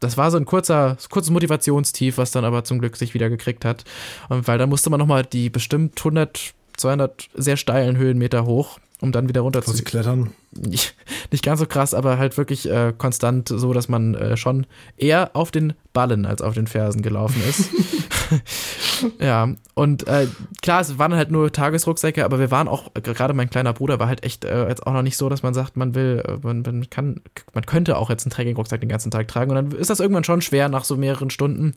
[0.00, 3.64] das war so ein kurzer, kurzes Motivationstief, was dann aber zum Glück sich wieder gekriegt
[3.64, 3.84] hat.
[4.28, 9.12] Und weil da musste man nochmal die bestimmt 100, 200 sehr steilen Höhenmeter hoch, um
[9.12, 9.84] dann wieder runter sie zu.
[9.84, 10.32] klettern.
[10.52, 10.94] Nicht,
[11.30, 14.66] nicht ganz so krass, aber halt wirklich äh, konstant, so dass man äh, schon
[14.96, 17.70] eher auf den Ballen als auf den Fersen gelaufen ist.
[19.20, 20.26] ja, und äh,
[20.62, 24.08] klar, es waren halt nur Tagesrucksäcke, aber wir waren auch, gerade mein kleiner Bruder war
[24.08, 26.62] halt echt äh, jetzt auch noch nicht so, dass man sagt, man will, äh, man,
[26.62, 27.20] man kann,
[27.54, 30.24] man könnte auch jetzt einen Trekking-Rucksack den ganzen Tag tragen und dann ist das irgendwann
[30.24, 31.74] schon schwer nach so mehreren Stunden.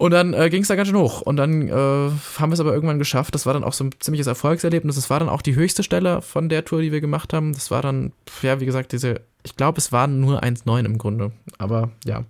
[0.00, 1.20] Und dann äh, ging es da ganz schön hoch.
[1.20, 3.34] Und dann äh, haben wir es aber irgendwann geschafft.
[3.34, 4.94] Das war dann auch so ein ziemliches Erfolgserlebnis.
[4.94, 7.52] Das war dann auch die höchste Stelle von der Tour, die wir gemacht haben.
[7.52, 11.32] Das war dann, ja, wie gesagt, diese, ich glaube, es waren nur 1,9 im Grunde.
[11.58, 12.24] Aber ja.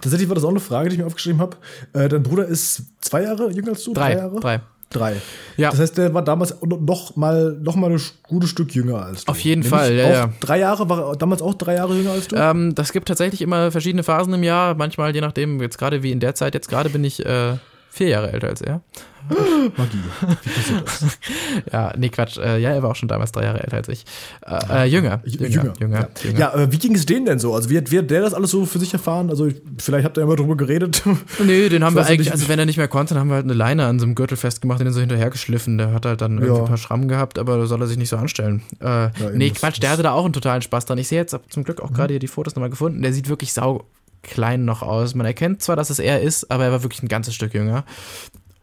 [0.00, 1.56] Tatsächlich war das auch eine Frage, die ich mir aufgeschrieben habe.
[1.92, 3.92] Äh, dein Bruder ist zwei Jahre jünger als du?
[3.92, 4.14] Drei.
[4.14, 4.40] Jahre?
[4.40, 4.60] Drei.
[4.90, 5.16] Drei.
[5.56, 5.70] Ja.
[5.70, 9.32] Das heißt, der war damals noch mal, noch mal ein gutes Stück jünger als du.
[9.32, 10.32] Auf jeden Nämlich Fall, ja, ja.
[10.40, 12.36] Drei Jahre, war er damals auch drei Jahre jünger als du?
[12.36, 14.74] Ähm, das gibt tatsächlich immer verschiedene Phasen im Jahr.
[14.76, 17.54] Manchmal, je nachdem, jetzt gerade wie in der Zeit, jetzt gerade bin ich äh,
[17.96, 18.80] vier Jahre älter als er.
[19.76, 19.98] Magie.
[20.44, 21.66] Wie?
[21.72, 22.38] Ja, nee, Quatsch.
[22.38, 24.04] Äh, ja, er war auch schon damals drei Jahre älter als ich.
[24.46, 25.20] Äh, äh, jünger.
[25.24, 25.48] Jünger.
[25.48, 25.72] Jünger.
[25.80, 25.98] Jünger.
[26.00, 26.38] Ja, jünger.
[26.38, 27.52] ja äh, wie ging es denen denn so?
[27.52, 29.28] Also, wie hat, wie hat der das alles so für sich erfahren?
[29.30, 31.02] Also, ich- vielleicht habt ihr ja mal drüber geredet.
[31.44, 33.28] Nee, den haben Ich wir eigentlich, nicht, also wenn er nicht mehr konnte, dann haben
[33.28, 35.76] wir halt eine Leine an so einem Gürtel festgemacht und den so hinterhergeschliffen.
[35.78, 36.60] Der hat halt dann irgendwie Ja.
[36.62, 38.62] ein paar Schrammen gehabt, aber da soll er sich nicht so anstellen.
[38.80, 40.98] Äh, eben, nee, Quatsch, der hatte da auch einen totalen Spaß dran.
[40.98, 43.02] Ich sehe jetzt zum Glück auch gerade hier die Fotos nochmal gefunden.
[43.02, 43.84] Der sieht wirklich sau
[44.26, 45.14] klein noch aus.
[45.14, 47.84] Man erkennt zwar, dass es er ist, aber er war wirklich ein ganzes Stück jünger.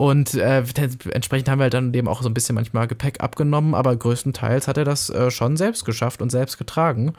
[0.03, 0.61] Und äh,
[1.11, 4.67] entsprechend haben wir halt dann dem auch so ein bisschen manchmal Gepäck abgenommen, aber größtenteils
[4.67, 7.13] hat er das äh, schon selbst geschafft und selbst getragen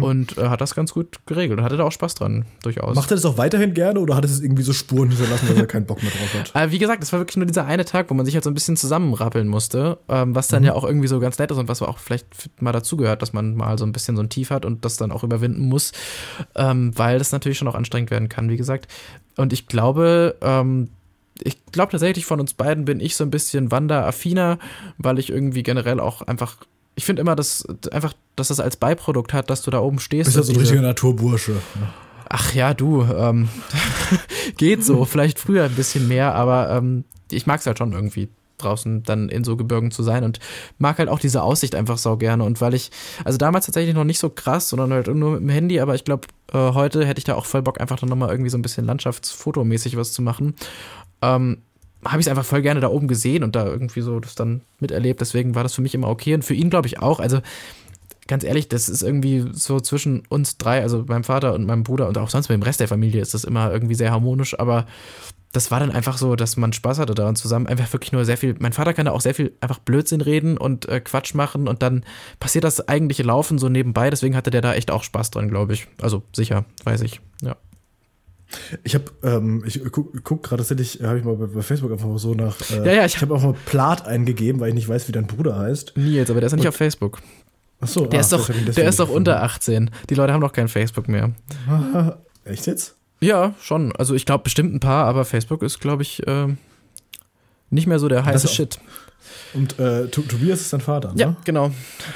[0.00, 2.96] und äh, hat das ganz gut geregelt und hatte da auch Spaß dran, durchaus.
[2.96, 5.66] Macht er das auch weiterhin gerne oder hat es irgendwie so Spuren hinterlassen, dass er
[5.66, 6.56] keinen Bock mehr drauf hat?
[6.56, 8.50] Aber wie gesagt, es war wirklich nur dieser eine Tag, wo man sich halt so
[8.50, 10.52] ein bisschen zusammenrappeln musste, ähm, was Mhm.
[10.54, 12.26] dann ja auch irgendwie so ganz nett ist und was auch vielleicht
[12.62, 15.12] mal dazugehört, dass man mal so ein bisschen so ein Tief hat und das dann
[15.12, 15.92] auch überwinden muss,
[16.54, 18.88] ähm, weil das natürlich schon auch anstrengend werden kann, wie gesagt.
[19.36, 20.88] Und ich glaube, ähm,
[21.42, 24.58] ich glaube tatsächlich von uns beiden bin ich so ein bisschen wanderaffiner,
[24.98, 26.56] weil ich irgendwie generell auch einfach,
[26.94, 30.26] ich finde immer, dass einfach, dass das als Beiprodukt hat, dass du da oben stehst.
[30.26, 31.56] Bist ja so ein richtiger Naturbursche.
[32.28, 33.48] Ach ja, du, ähm,
[34.56, 35.04] geht so.
[35.04, 39.28] Vielleicht früher ein bisschen mehr, aber ähm, ich mag es halt schon irgendwie draußen dann
[39.28, 40.40] in so Gebirgen zu sein und
[40.78, 42.44] mag halt auch diese Aussicht einfach sau gerne.
[42.44, 42.90] Und weil ich,
[43.24, 46.04] also damals tatsächlich noch nicht so krass, sondern halt nur mit dem Handy, aber ich
[46.04, 48.62] glaube, äh, heute hätte ich da auch voll Bock, einfach dann nochmal irgendwie so ein
[48.62, 50.54] bisschen landschaftsfotomäßig was zu machen.
[51.22, 51.58] Ähm,
[52.04, 54.60] habe ich es einfach voll gerne da oben gesehen und da irgendwie so das dann
[54.80, 55.20] miterlebt.
[55.20, 57.20] Deswegen war das für mich immer okay und für ihn glaube ich auch.
[57.20, 57.40] Also
[58.26, 62.08] ganz ehrlich, das ist irgendwie so zwischen uns drei, also meinem Vater und meinem Bruder
[62.08, 64.86] und auch sonst mit dem Rest der Familie ist das immer irgendwie sehr harmonisch, aber
[65.56, 67.66] das war dann einfach so, dass man Spaß hatte daran zusammen.
[67.66, 68.54] Einfach wirklich nur sehr viel.
[68.58, 71.82] Mein Vater kann da auch sehr viel einfach Blödsinn reden und äh, Quatsch machen und
[71.82, 72.04] dann
[72.38, 74.10] passiert das eigentliche Laufen so nebenbei.
[74.10, 75.88] Deswegen hatte der da echt auch Spaß dran, glaube ich.
[76.00, 77.20] Also sicher, weiß ich.
[77.42, 77.56] Ja.
[78.84, 82.06] Ich habe, ähm, ich guck, guck gerade tatsächlich, habe ich mal bei, bei, Facebook einfach
[82.06, 82.56] mal so nach.
[82.70, 85.26] Äh, ja, ja, ich, habe auch mal Plat eingegeben, weil ich nicht weiß, wie dein
[85.26, 85.96] Bruder heißt.
[85.96, 87.20] Nils, aber der ist ja nicht und, auf Facebook.
[87.80, 89.90] Ach so, der ah, ist doch, der ist doch unter 18.
[90.08, 91.32] Die Leute haben doch kein Facebook mehr.
[92.44, 92.95] Echt jetzt?
[93.20, 93.94] Ja, schon.
[93.96, 96.48] Also ich glaube bestimmt ein paar, aber Facebook ist, glaube ich, äh,
[97.70, 98.78] nicht mehr so der heiße Shit.
[99.54, 101.20] Und äh, Tobias ist dein Vater, ne?
[101.20, 101.72] Ja, genau.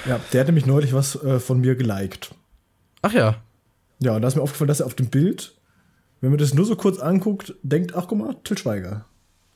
[0.06, 2.34] Ja, der hat nämlich neulich was äh, von mir geliked.
[3.02, 3.36] Ach ja.
[3.98, 5.54] Ja, und da ist mir aufgefallen, dass er auf dem Bild,
[6.20, 9.06] wenn man das nur so kurz anguckt, denkt, ach guck mal, Till Schweiger.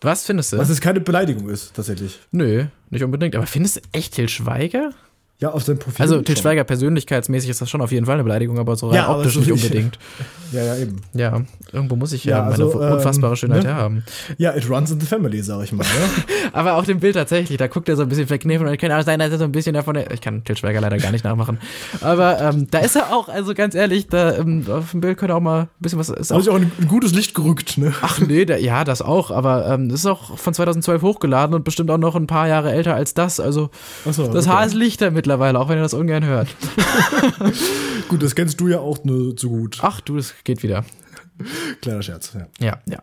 [0.00, 0.58] Was findest du?
[0.58, 2.20] Was es keine Beleidigung ist, tatsächlich.
[2.30, 3.36] Nö, nicht unbedingt.
[3.36, 4.92] Aber findest du echt Till Schweiger?
[5.40, 6.00] Ja, auf seinem Profil.
[6.00, 8.96] Also Til Schweiger persönlichkeitsmäßig ist das schon auf jeden Fall eine Beleidigung, aber so rein
[8.96, 9.98] ja, optisch nicht unbedingt.
[10.52, 11.00] Ja, ja, eben.
[11.14, 11.40] Ja,
[11.72, 13.70] irgendwo muss ich ja, ja also, meine unfassbare ähm, Schönheit ne?
[13.70, 14.04] herhaben.
[14.38, 15.82] Ja, it runs in the family, sag ich mal.
[15.82, 16.22] Ja?
[16.52, 18.92] aber auf dem Bild tatsächlich, da guckt er so ein bisschen verkniffen und ich kann
[18.92, 19.98] auch sein, dass er so ein bisschen davon.
[20.12, 21.58] Ich kann Til Schweiger leider gar nicht nachmachen.
[22.02, 25.34] Aber ähm, da ist er auch, also ganz ehrlich, da ähm, auf dem Bild könnte
[25.34, 26.08] auch mal ein bisschen was.
[26.08, 27.92] Ist auch, auch ein, ein, gutes Licht gerückt, ne?
[28.00, 31.64] Ach nee, da, ja, das auch, aber ähm, das ist auch von 2012 hochgeladen und
[31.64, 33.40] bestimmt auch noch ein paar Jahre älter als das.
[33.40, 33.70] Also
[34.04, 34.54] so, das okay.
[34.54, 36.48] Haar ist lichter mittlerweile, auch wenn er das ungern hört.
[38.08, 39.78] gut, das kennst du ja auch nur zu gut.
[39.80, 40.84] Ach du, das geht wieder.
[41.80, 42.46] Kleiner Scherz, ja.
[42.60, 43.02] Ja, ja.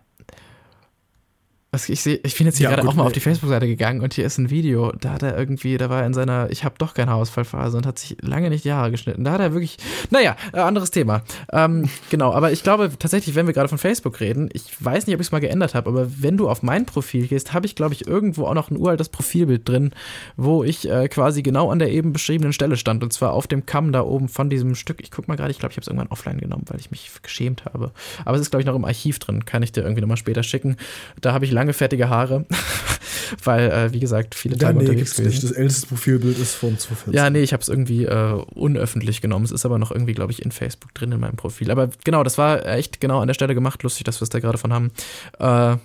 [1.74, 4.02] Was ich sehe, ich bin jetzt hier ja, gerade auch mal auf die Facebook-Seite gegangen
[4.02, 4.92] und hier ist ein Video.
[5.00, 7.86] Da hat er irgendwie, da war er in seiner Ich habe doch keine Haarausfallphase und
[7.86, 9.24] hat sich lange nicht die Haare geschnitten.
[9.24, 9.78] Da hat er wirklich,
[10.10, 11.22] naja, äh, anderes Thema.
[11.54, 15.16] Ähm, genau, aber ich glaube tatsächlich, wenn wir gerade von Facebook reden, ich weiß nicht,
[15.16, 17.74] ob ich es mal geändert habe, aber wenn du auf mein Profil gehst, habe ich,
[17.74, 19.92] glaube ich, irgendwo auch noch ein uraltes Profilbild drin,
[20.36, 23.66] wo ich äh, quasi genau an der eben beschriebenen Stelle stand und zwar auf dem
[23.66, 25.00] Kamm da oben von diesem Stück.
[25.02, 27.10] Ich guck mal gerade, ich glaube, ich habe es irgendwann offline genommen, weil ich mich
[27.24, 27.92] geschämt habe.
[28.26, 29.46] Aber es ist, glaube ich, noch im Archiv drin.
[29.46, 30.76] Kann ich dir irgendwie nochmal später schicken.
[31.22, 32.46] Da habe ich lange fertige Haare,
[33.44, 35.30] weil, äh, wie gesagt, viele Tage ja, nee, unterwegs gewesen.
[35.30, 35.44] Nicht.
[35.44, 37.14] Das älteste Profilbild ist von 2014.
[37.14, 39.46] Ja, nee, ich habe es irgendwie äh, unöffentlich genommen.
[39.46, 41.72] Es ist aber noch irgendwie, glaube ich, in Facebook drin in meinem Profil.
[41.72, 43.84] Aber genau, das war echt genau an der Stelle gemacht.
[43.84, 44.92] Lustig, dass wir es da gerade von haben.
[45.40, 45.78] Äh,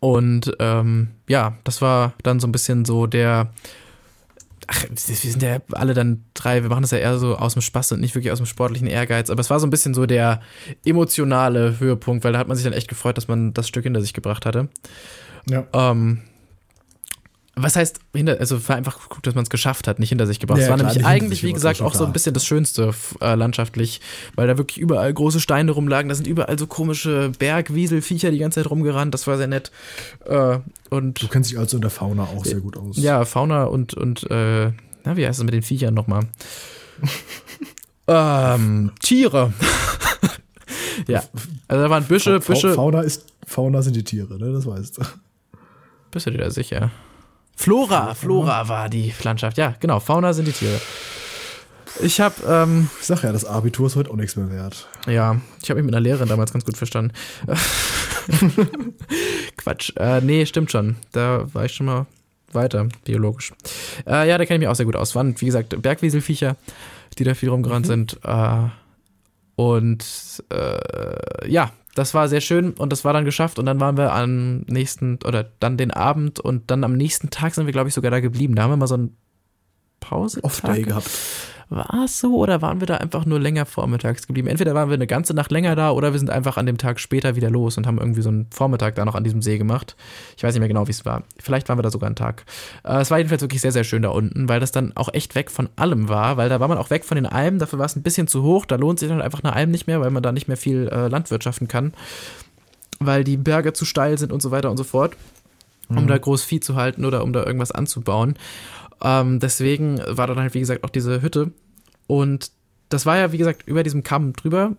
[0.00, 3.50] und ähm, ja, das war dann so ein bisschen so der
[4.66, 7.62] ach, wir sind ja alle dann drei, wir machen das ja eher so aus dem
[7.62, 10.06] Spaß und nicht wirklich aus dem sportlichen Ehrgeiz, aber es war so ein bisschen so
[10.06, 10.40] der
[10.84, 14.00] emotionale Höhepunkt, weil da hat man sich dann echt gefreut, dass man das Stück hinter
[14.00, 14.68] sich gebracht hatte.
[15.48, 15.66] Ja.
[15.72, 16.22] Ähm,
[17.58, 20.40] was heißt, hinter, also war einfach gut, dass man es geschafft hat, nicht hinter sich
[20.40, 20.58] gebracht.
[20.58, 22.92] Es ja, war klar, nämlich eigentlich, wie gesagt, auch so ein bisschen das Schönste
[23.22, 24.02] äh, landschaftlich,
[24.34, 26.10] weil da wirklich überall große Steine rumlagen.
[26.10, 29.14] Da sind überall so komische Bergwieselviecher die ganze Zeit rumgerannt.
[29.14, 29.70] Das war sehr nett.
[30.26, 30.58] Äh,
[30.90, 32.98] und du kennst dich also in der Fauna auch sehr gut aus.
[32.98, 34.72] Ja, Fauna und, und äh,
[35.04, 36.26] na, wie heißt es mit den Viechern nochmal?
[38.06, 39.54] ähm, Tiere.
[41.06, 41.22] ja,
[41.68, 42.74] also da waren Büsche, Büsche.
[42.74, 44.52] Fauna ist, Fauna sind die Tiere, ne?
[44.52, 45.02] Das weißt du.
[46.10, 46.90] Bist du dir da sicher?
[47.56, 49.56] Flora, Flora war die Landschaft.
[49.58, 49.98] Ja, genau.
[49.98, 50.78] Fauna sind die Tiere.
[52.02, 54.86] Ich habe, ähm, ich sag ja, das Abitur ist heute auch nichts mehr wert.
[55.06, 57.12] Ja, ich habe mich mit einer Lehrerin damals ganz gut verstanden.
[59.56, 59.92] Quatsch.
[59.96, 60.96] Äh, nee, stimmt schon.
[61.12, 62.06] Da war ich schon mal
[62.52, 63.52] weiter, biologisch.
[64.06, 65.14] Äh, ja, da kenne ich mich auch sehr gut aus.
[65.14, 66.56] Waren, wie gesagt, Bergwieselviecher,
[67.18, 67.90] die da viel rumgerannt mhm.
[67.90, 68.18] sind.
[68.22, 68.68] Äh,
[69.56, 70.04] und
[70.52, 74.12] äh, ja, das war sehr schön und das war dann geschafft und dann waren wir
[74.12, 77.94] am nächsten oder dann den Abend und dann am nächsten Tag sind wir, glaube ich,
[77.94, 78.54] sogar da geblieben.
[78.54, 79.16] Da haben wir mal so ein
[80.00, 81.10] Pause Off-Day gehabt.
[81.68, 84.46] War es so oder waren wir da einfach nur länger vormittags geblieben?
[84.46, 87.00] Entweder waren wir eine ganze Nacht länger da oder wir sind einfach an dem Tag
[87.00, 89.96] später wieder los und haben irgendwie so einen Vormittag da noch an diesem See gemacht.
[90.36, 91.24] Ich weiß nicht mehr genau, wie es war.
[91.40, 92.44] Vielleicht waren wir da sogar einen Tag.
[92.84, 95.34] Äh, es war jedenfalls wirklich sehr, sehr schön da unten, weil das dann auch echt
[95.34, 97.58] weg von allem war, weil da war man auch weg von den Almen.
[97.58, 98.64] Dafür war es ein bisschen zu hoch.
[98.64, 100.88] Da lohnt sich dann einfach eine Alm nicht mehr, weil man da nicht mehr viel
[100.88, 101.94] äh, landwirtschaften kann,
[103.00, 105.16] weil die Berge zu steil sind und so weiter und so fort
[105.88, 106.06] um mhm.
[106.08, 108.34] da groß Vieh zu halten oder um da irgendwas anzubauen.
[109.02, 111.52] Ähm, deswegen war dann halt, wie gesagt, auch diese Hütte.
[112.06, 112.50] Und
[112.88, 114.76] das war ja, wie gesagt, über diesem Kamm drüber.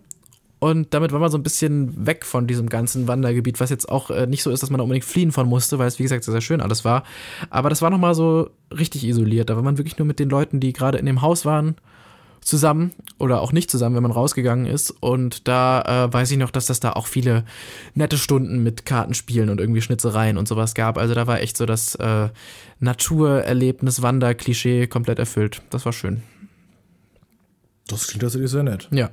[0.60, 4.10] Und damit war man so ein bisschen weg von diesem ganzen Wandergebiet, was jetzt auch
[4.10, 6.24] äh, nicht so ist, dass man da unbedingt fliehen von musste, weil es, wie gesagt,
[6.24, 7.04] sehr, sehr schön alles war.
[7.48, 9.50] Aber das war nochmal so richtig isoliert.
[9.50, 11.76] Da war man wirklich nur mit den Leuten, die gerade in dem Haus waren,
[12.48, 14.90] zusammen oder auch nicht zusammen, wenn man rausgegangen ist.
[14.90, 17.44] Und da äh, weiß ich noch, dass das da auch viele
[17.94, 20.98] nette Stunden mit Kartenspielen und irgendwie Schnitzereien und sowas gab.
[20.98, 22.30] Also da war echt so das äh,
[22.80, 25.62] Naturerlebnis, Wander-Klischee komplett erfüllt.
[25.70, 26.22] Das war schön.
[27.86, 28.88] Das klingt tatsächlich sehr nett.
[28.90, 29.10] Ja.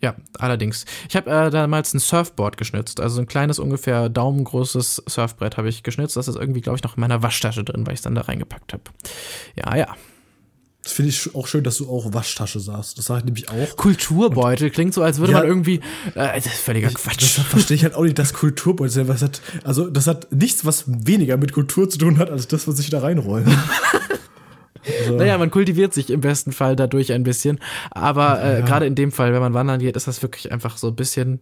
[0.00, 0.84] Ja, allerdings.
[1.08, 5.82] Ich habe äh, damals ein Surfboard geschnitzt, also ein kleines, ungefähr daumengroßes Surfbrett habe ich
[5.82, 6.16] geschnitzt.
[6.16, 8.20] Das ist irgendwie, glaube ich, noch in meiner Waschtasche drin, weil ich es dann da
[8.20, 8.84] reingepackt habe.
[9.56, 9.96] Ja, ja.
[10.88, 12.96] Das finde ich auch schön, dass du auch Waschtasche sagst.
[12.96, 13.76] Das sage ich nämlich auch.
[13.76, 15.40] Kulturbeutel klingt so, als würde Ja.
[15.40, 15.80] man irgendwie.
[16.14, 17.36] Äh, das ist völliger Quatsch.
[17.36, 19.06] Das verstehe ich halt auch nicht, das Kulturbeutel.
[19.06, 22.66] Was hat, also, das hat nichts, was weniger mit Kultur zu tun hat, als das,
[22.66, 23.46] was ich da reinrollen.
[25.02, 27.58] Also, Naja, man kultiviert sich im besten Fall dadurch ein bisschen.
[27.90, 30.86] Aber äh, gerade in dem Fall, wenn man wandern geht, ist das wirklich einfach so
[30.86, 31.40] ein bisschen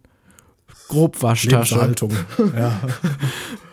[0.89, 1.75] Grobwaschtasche.
[1.75, 2.11] Lebenserhaltung.
[2.57, 2.77] ja.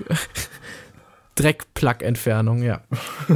[1.34, 2.82] Dreckplackentfernung, ja.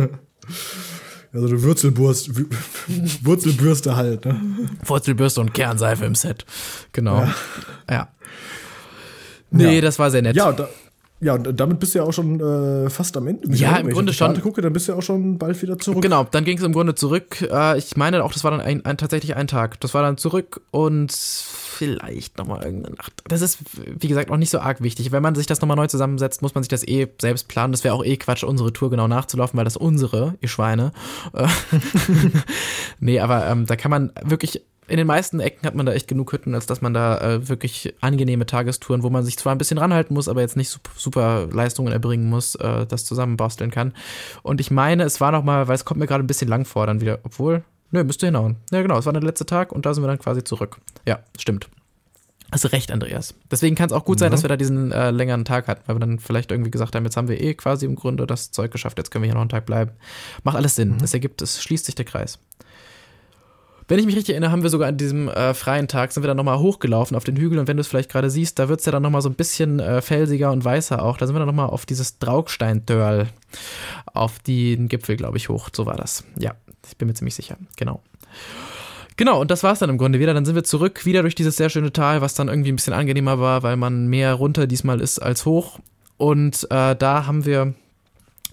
[1.42, 2.30] Also eine Wurzelburst,
[3.24, 4.40] Wurzelbürste halt, ne?
[4.84, 6.44] Wurzelbürste und Kernseife im Set.
[6.92, 7.26] Genau.
[7.88, 8.08] Ja.
[9.50, 9.80] Nee, Ja.
[9.80, 10.36] das war sehr nett.
[10.36, 10.68] Ja, da,
[11.20, 13.52] ja, und damit bist du ja auch schon äh, fast am Ende.
[13.56, 14.42] Ja, im Grunde die Karte schon.
[14.42, 16.00] gucke, dann bist du ja auch schon bald wieder zurück.
[16.00, 17.42] Genau, dann ging es im Grunde zurück.
[17.42, 19.80] Äh, ich meine auch, das war dann ein, ein, tatsächlich ein Tag.
[19.80, 23.12] Das war dann zurück und vielleicht nochmal irgendeine Nacht.
[23.26, 25.10] Das ist, wie gesagt, auch nicht so arg wichtig.
[25.10, 27.72] Wenn man sich das nochmal neu zusammensetzt, muss man sich das eh selbst planen.
[27.72, 30.92] Das wäre auch eh Quatsch, unsere Tour genau nachzulaufen, weil das unsere, ihr Schweine.
[31.32, 31.48] Äh,
[33.00, 34.62] nee, aber ähm, da kann man wirklich.
[34.88, 37.48] In den meisten Ecken hat man da echt genug Hütten, als dass man da äh,
[37.48, 40.88] wirklich angenehme Tagestouren, wo man sich zwar ein bisschen ranhalten muss, aber jetzt nicht sup-
[40.96, 43.92] super Leistungen erbringen muss, äh, das zusammenbasteln kann.
[44.42, 46.64] Und ich meine, es war noch mal, weil es kommt mir gerade ein bisschen lang
[46.64, 48.56] vor, dann wieder, obwohl, nö, müsste hinhauen.
[48.72, 50.78] Ja, genau, es war der letzte Tag und da sind wir dann quasi zurück.
[51.06, 51.68] Ja, stimmt.
[52.50, 53.34] Hast du recht, Andreas.
[53.50, 55.96] Deswegen kann es auch gut sein, dass wir da diesen äh, längeren Tag hatten, weil
[55.96, 58.70] wir dann vielleicht irgendwie gesagt haben, jetzt haben wir eh quasi im Grunde das Zeug
[58.70, 59.90] geschafft, jetzt können wir hier noch einen Tag bleiben.
[60.44, 60.96] Macht alles Sinn.
[61.02, 62.38] Es ergibt, es schließt sich der Kreis.
[63.88, 66.28] Wenn ich mich richtig erinnere, haben wir sogar an diesem äh, freien Tag, sind wir
[66.28, 68.80] dann nochmal hochgelaufen auf den Hügel und wenn du es vielleicht gerade siehst, da wird
[68.80, 71.16] es ja dann nochmal so ein bisschen äh, felsiger und weißer auch.
[71.16, 73.28] Da sind wir dann nochmal auf dieses Draugstein-Dörl,
[74.12, 75.70] auf den Gipfel, glaube ich, hoch.
[75.74, 76.22] So war das.
[76.38, 76.54] Ja,
[76.86, 77.56] ich bin mir ziemlich sicher.
[77.76, 78.02] Genau.
[79.16, 80.34] Genau, und das war es dann im Grunde wieder.
[80.34, 82.92] Dann sind wir zurück, wieder durch dieses sehr schöne Tal, was dann irgendwie ein bisschen
[82.92, 85.80] angenehmer war, weil man mehr runter diesmal ist als hoch.
[86.18, 87.74] Und äh, da haben wir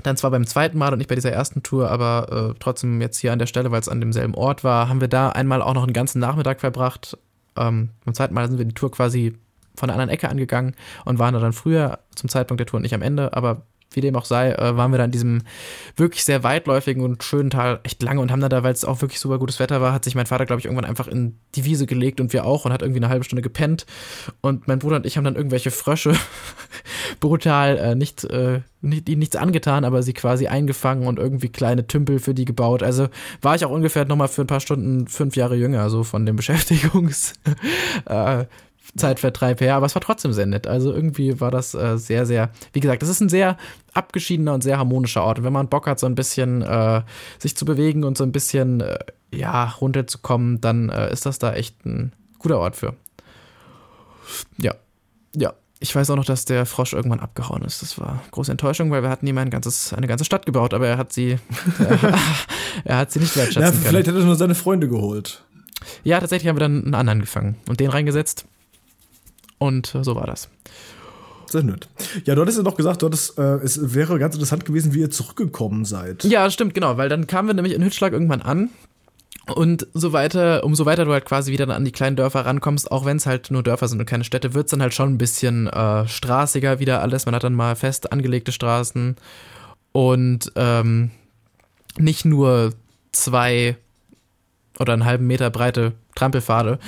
[0.05, 3.17] dann zwar beim zweiten Mal und nicht bei dieser ersten Tour, aber äh, trotzdem jetzt
[3.17, 5.73] hier an der Stelle, weil es an demselben Ort war, haben wir da einmal auch
[5.73, 7.17] noch einen ganzen Nachmittag verbracht.
[7.55, 9.37] Ähm, beim zweiten Mal sind wir die Tour quasi
[9.75, 12.93] von der anderen Ecke angegangen und waren da dann früher zum Zeitpunkt der Tour nicht
[12.93, 15.41] am Ende, aber wie dem auch sei, äh, waren wir da in diesem
[15.95, 19.01] wirklich sehr weitläufigen und schönen Tal echt lange und haben dann da, weil es auch
[19.01, 21.65] wirklich super gutes Wetter war, hat sich mein Vater, glaube ich, irgendwann einfach in die
[21.65, 23.85] Wiese gelegt und wir auch und hat irgendwie eine halbe Stunde gepennt.
[24.41, 26.13] Und mein Bruder und ich haben dann irgendwelche Frösche
[27.19, 31.87] brutal äh, nicht, äh, nicht, ihnen nichts angetan, aber sie quasi eingefangen und irgendwie kleine
[31.87, 32.83] Tümpel für die gebaut.
[32.83, 33.07] Also
[33.41, 36.35] war ich auch ungefähr nochmal für ein paar Stunden fünf Jahre jünger, so von dem
[36.45, 37.33] Beschäftigungs.
[38.05, 38.45] äh,
[38.95, 40.67] Zeitvertreib her, aber es war trotzdem sehr nett.
[40.67, 43.57] Also irgendwie war das äh, sehr, sehr, wie gesagt, das ist ein sehr
[43.93, 45.39] abgeschiedener und sehr harmonischer Ort.
[45.39, 47.01] Und wenn man Bock hat, so ein bisschen äh,
[47.39, 48.97] sich zu bewegen und so ein bisschen, äh,
[49.33, 52.95] ja, runterzukommen, dann äh, ist das da echt ein guter Ort für.
[54.57, 54.75] Ja,
[55.35, 55.53] ja.
[55.79, 57.81] Ich weiß auch noch, dass der Frosch irgendwann abgehauen ist.
[57.81, 60.87] Das war große Enttäuschung, weil wir hatten ihm ein ganzes, eine ganze Stadt gebaut, aber
[60.87, 61.37] er hat sie,
[62.85, 63.83] er hat sie nicht wertschätzen können.
[63.83, 65.43] vielleicht hat er nur seine Freunde geholt.
[66.03, 68.45] Ja, tatsächlich haben wir dann einen anderen gefangen und den reingesetzt.
[69.57, 70.49] Und äh, so war das.
[71.47, 71.87] Sehr nett.
[72.25, 74.99] Ja, du hattest ja noch gesagt, du hattest, äh, es wäre ganz interessant gewesen, wie
[74.99, 76.23] ihr zurückgekommen seid.
[76.23, 78.69] Ja, stimmt, genau, weil dann kamen wir nämlich in Hütschlag irgendwann an.
[79.53, 83.05] Und so weiter, umso weiter du halt quasi wieder an die kleinen Dörfer rankommst, auch
[83.05, 85.17] wenn es halt nur Dörfer sind und keine Städte, wird es dann halt schon ein
[85.19, 87.27] bisschen äh, straßiger wieder alles.
[87.27, 89.15] Man hat dann mal fest angelegte Straßen
[89.91, 91.11] und ähm,
[91.97, 92.71] nicht nur
[93.11, 93.77] zwei
[94.79, 96.79] oder einen halben Meter breite Trampelpfade.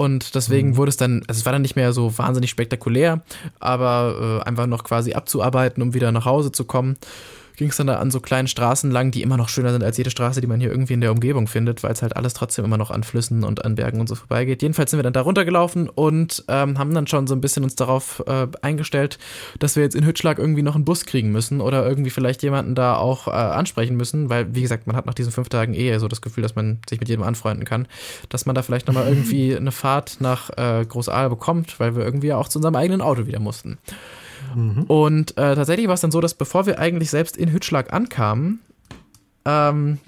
[0.00, 3.20] Und deswegen wurde es dann, also es war dann nicht mehr so wahnsinnig spektakulär,
[3.58, 6.96] aber äh, einfach noch quasi abzuarbeiten, um wieder nach Hause zu kommen,
[7.60, 9.98] ging es dann da an so kleinen Straßen lang, die immer noch schöner sind als
[9.98, 12.64] jede Straße, die man hier irgendwie in der Umgebung findet, weil es halt alles trotzdem
[12.64, 14.62] immer noch an Flüssen und an Bergen und so vorbeigeht.
[14.62, 17.76] Jedenfalls sind wir dann da runtergelaufen und ähm, haben dann schon so ein bisschen uns
[17.76, 19.18] darauf äh, eingestellt,
[19.58, 22.74] dass wir jetzt in Hütschlag irgendwie noch einen Bus kriegen müssen oder irgendwie vielleicht jemanden
[22.74, 25.98] da auch äh, ansprechen müssen, weil, wie gesagt, man hat nach diesen fünf Tagen eh
[25.98, 27.86] so das Gefühl, dass man sich mit jedem anfreunden kann,
[28.30, 32.32] dass man da vielleicht nochmal irgendwie eine Fahrt nach äh, Großaal bekommt, weil wir irgendwie
[32.32, 33.76] auch zu unserem eigenen Auto wieder mussten.
[34.88, 38.60] Und äh, tatsächlich war es dann so, dass bevor wir eigentlich selbst in Hütschlag ankamen,
[39.44, 39.98] ähm,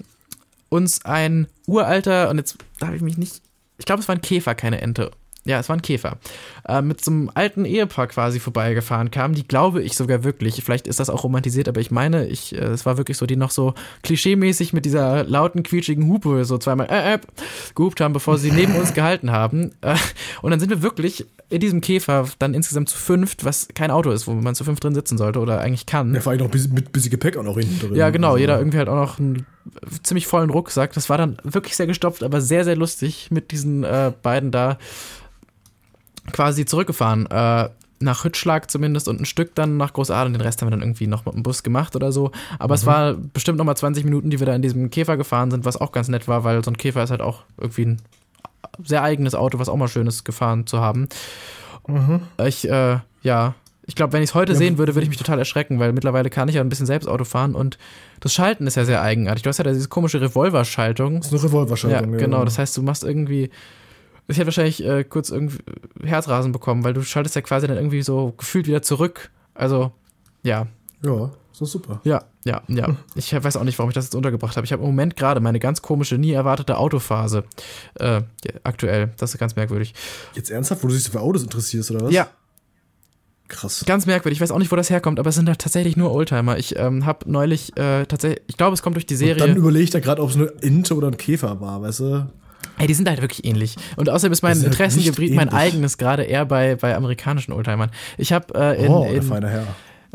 [0.69, 3.41] uns ein uralter, und jetzt darf ich mich nicht,
[3.77, 5.11] ich glaube, es war ein Käfer, keine Ente,
[5.45, 6.17] ja, es war ein Käfer,
[6.67, 10.87] äh, mit so einem alten Ehepaar quasi vorbeigefahren kam, die glaube ich sogar wirklich, vielleicht
[10.87, 13.51] ist das auch romantisiert, aber ich meine, ich, äh, es war wirklich so, die noch
[13.51, 17.19] so klischeemäßig mit dieser lauten, quietschigen Hupe so zweimal äh, äh,
[17.75, 19.71] gehupt haben, bevor sie neben uns gehalten haben.
[19.81, 19.95] Äh,
[20.41, 24.11] und dann sind wir wirklich in diesem Käfer dann insgesamt zu fünft, was kein Auto
[24.11, 26.13] ist, wo man zu fünf drin sitzen sollte oder eigentlich kann.
[26.15, 27.95] Ja, vor allem noch bis, mit bisschen Gepäck auch noch hinten drin.
[27.95, 29.45] Ja, genau, Also, jeder irgendwie halt auch noch einen
[30.01, 30.93] ziemlich vollen Rucksack.
[30.93, 34.77] Das war dann wirklich sehr gestopft, aber sehr, sehr lustig mit diesen äh, beiden da
[36.31, 37.25] quasi zurückgefahren.
[37.27, 37.69] Äh,
[37.99, 40.33] nach Hüttschlag zumindest und ein Stück dann nach Großaden.
[40.33, 42.31] Den Rest haben wir dann irgendwie noch mit dem Bus gemacht oder so.
[42.59, 45.51] Aber es war bestimmt noch mal 20 Minuten, die wir da in diesem Käfer gefahren
[45.51, 48.01] sind, was auch ganz nett war, weil so ein Käfer ist halt auch irgendwie ein
[48.83, 51.07] sehr eigenes Auto, was auch mal schön ist, gefahren zu haben.
[52.45, 53.55] Ich, äh, ja,
[53.85, 55.91] ich glaube, wenn ich es heute Ja, sehen würde, würde ich mich total erschrecken, weil
[55.91, 57.77] mittlerweile kann ich ja ein bisschen selbst Auto fahren und
[58.21, 59.43] das Schalten ist ja sehr eigenartig.
[59.43, 61.17] Du hast ja diese komische Revolverschaltung.
[61.17, 62.13] Das ist eine Revolverschaltung.
[62.13, 62.45] Ja, genau.
[62.45, 63.49] Das heißt, du machst irgendwie.
[64.27, 65.57] Ich hätte wahrscheinlich äh, kurz irgendwie
[66.03, 69.31] Herzrasen bekommen, weil du schaltest ja quasi dann irgendwie so gefühlt wieder zurück.
[69.53, 69.91] Also,
[70.43, 70.67] ja,
[71.03, 71.99] Ja, so super.
[72.03, 72.95] ja, ja, ja.
[73.15, 74.65] Ich weiß auch nicht, warum ich das jetzt untergebracht habe.
[74.65, 77.43] Ich habe im Moment gerade meine ganz komische, nie erwartete Autophase.
[77.95, 78.21] Äh,
[78.63, 79.11] aktuell.
[79.17, 79.93] Das ist ganz merkwürdig.
[80.35, 82.13] Jetzt ernsthaft, wo du dich so für Autos interessierst, oder was?
[82.13, 82.27] Ja,
[83.49, 83.83] Krass.
[83.85, 84.37] ganz merkwürdig.
[84.37, 86.57] Ich weiß auch nicht, wo das herkommt, aber es sind halt tatsächlich nur Oldtimer.
[86.57, 89.35] Ich ähm, habe neulich äh, tatsächlich, ich glaube, es kommt durch die Und Serie.
[89.45, 92.27] dann überlege ich da gerade, ob es eine Inte oder ein Käfer war, weißt du?
[92.77, 93.75] Ey, die sind halt wirklich ähnlich.
[93.95, 97.91] Und außerdem ist mein sind halt Interessengebiet, mein eigenes, gerade eher bei, bei amerikanischen Oldtimern.
[98.17, 99.67] Ich habe äh, in, oh, in feine Herr.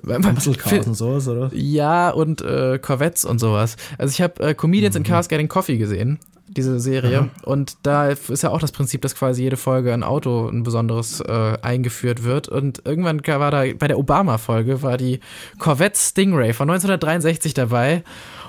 [0.02, 1.50] Muscle Cars und sowas, oder?
[1.52, 3.76] Ja, und äh, Corvettes und sowas.
[3.98, 7.18] Also ich habe äh, Comedians in Cars Getting Coffee gesehen, diese Serie.
[7.18, 7.28] Aha.
[7.42, 11.20] Und da ist ja auch das Prinzip, dass quasi jede Folge ein Auto, ein besonderes,
[11.20, 12.48] äh, eingeführt wird.
[12.48, 15.20] Und irgendwann war da, bei der Obama-Folge war die
[15.58, 18.02] Corvette Stingray von 1963 dabei.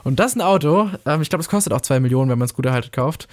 [0.03, 2.45] Und das ist ein Auto, ähm, ich glaube, es kostet auch zwei Millionen, wenn man
[2.45, 3.27] es gut erhalten kauft.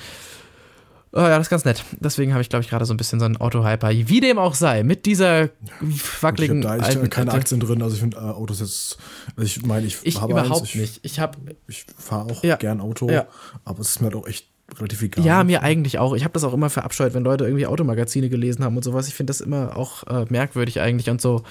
[1.16, 1.82] Oh ja, das ist ganz nett.
[1.98, 3.88] Deswegen habe ich, glaube ich, gerade so ein bisschen so einen Auto-Hyper.
[3.90, 5.44] Wie dem auch sei, mit dieser
[5.88, 7.32] Ich wackeligen habe da echt alten keine.
[7.32, 7.80] Aktien drin.
[7.82, 8.98] Also ich finde äh, Autos jetzt,
[9.34, 11.00] also ich meine, ich, Ich habe überhaupt eins, ich, nicht.
[11.04, 11.38] Ich habe
[11.68, 12.56] Ich fahre auch Ja.
[12.56, 13.26] gern Auto, Ja.
[13.64, 14.46] aber es ist mir halt auch echt
[14.78, 15.24] relativ egal.
[15.24, 16.14] Ja, mir eigentlich auch.
[16.14, 19.08] Ich habe das auch immer verabscheut, wenn Leute irgendwie Automagazine gelesen haben und sowas.
[19.08, 21.44] Ich finde das immer auch äh, merkwürdig eigentlich und so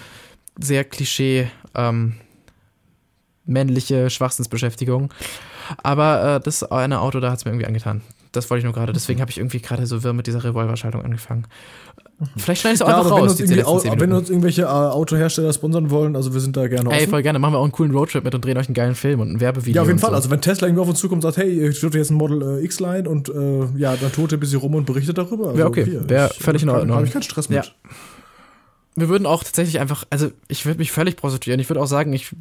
[0.59, 2.13] sehr Klischee ähm,
[3.45, 5.11] männliche Schwachsinnsbeschäftigung.
[5.81, 8.01] Aber äh, das eine Auto, da hat es mir irgendwie angetan.
[8.35, 8.93] Das wollte ich nur gerade.
[8.93, 11.47] Deswegen habe ich irgendwie gerade so wirr mit dieser Revolverschaltung angefangen.
[12.37, 13.83] Vielleicht schneide ich es auch Ja, einfach aber wenn, raus.
[13.83, 16.99] uns Au- wenn uns irgendwelche äh, Autohersteller sponsern wollen, also wir sind da gerne Ey,
[17.01, 17.09] offen.
[17.09, 17.39] voll gerne.
[17.39, 19.39] Machen wir auch einen coolen Roadtrip mit und drehen euch einen geilen Film und ein
[19.41, 19.75] Werbevideo.
[19.75, 20.11] Ja, auf jeden Fall.
[20.11, 20.15] So.
[20.15, 22.59] Also wenn Tesla irgendwie auf uns zukommt und sagt, hey, ich würde jetzt ein Model
[22.59, 25.47] äh, X-Line und äh, ja, dann ihr ein bisschen rum und berichtet darüber.
[25.49, 25.99] Also, Ja, okay.
[26.07, 26.95] Wär völlig in Ordnung.
[26.95, 27.65] Habe ich keinen Stress mit.
[27.65, 27.71] Ja.
[28.97, 31.59] Wir würden auch tatsächlich einfach, also ich würde mich völlig prostituieren.
[31.59, 32.33] Ich würde auch sagen, ich,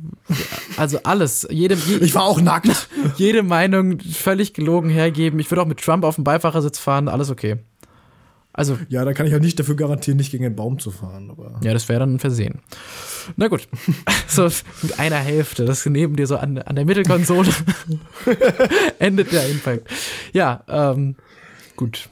[0.76, 2.88] also alles, jedem, je, Ich war auch nackt.
[3.16, 5.40] jede Meinung völlig gelogen hergeben.
[5.40, 7.56] Ich würde auch mit Trump auf dem Beifahrersitz fahren, alles okay.
[8.56, 11.28] Also, ja, da kann ich halt nicht dafür garantieren, nicht gegen einen Baum zu fahren.
[11.28, 12.60] Aber ja, das wäre dann ein Versehen.
[13.36, 13.68] Na gut.
[14.28, 14.48] So
[14.82, 17.50] mit einer Hälfte, das neben dir so an, an der Mittelkonsole
[18.98, 19.88] endet der Impact.
[20.32, 21.14] Ja, ähm,
[21.76, 22.08] gut.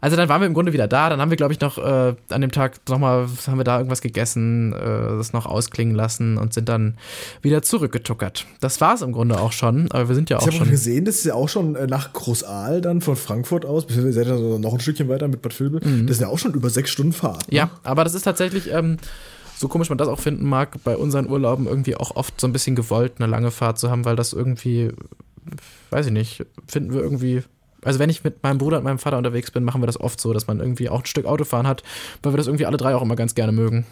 [0.00, 2.14] Also dann waren wir im Grunde wieder da, dann haben wir, glaube ich, noch äh,
[2.30, 4.76] an dem Tag nochmal, haben wir da irgendwas gegessen, äh,
[5.16, 6.96] das noch ausklingen lassen und sind dann
[7.42, 8.46] wieder zurückgetuckert.
[8.60, 10.58] Das war es im Grunde auch schon, aber wir sind ja ich auch habe auch
[10.60, 10.70] schon.
[10.70, 14.28] gesehen, das ist ja auch schon äh, nach Großaal dann von Frankfurt aus, beziehungsweise seid
[14.28, 15.80] ihr noch ein Stückchen weiter mit Bad Vilbel.
[15.80, 17.50] Das ist ja auch schon über sechs Stunden Fahrt.
[17.50, 17.56] ne?
[17.56, 18.98] Ja, aber das ist tatsächlich, ähm,
[19.56, 22.52] so komisch man das auch finden mag, bei unseren Urlauben irgendwie auch oft so ein
[22.52, 24.90] bisschen gewollt, eine lange Fahrt zu haben, weil das irgendwie,
[25.90, 27.42] weiß ich nicht, finden wir irgendwie.
[27.82, 30.20] Also wenn ich mit meinem Bruder und meinem Vater unterwegs bin, machen wir das oft
[30.20, 31.82] so, dass man irgendwie auch ein Stück Autofahren hat,
[32.22, 33.86] weil wir das irgendwie alle drei auch immer ganz gerne mögen.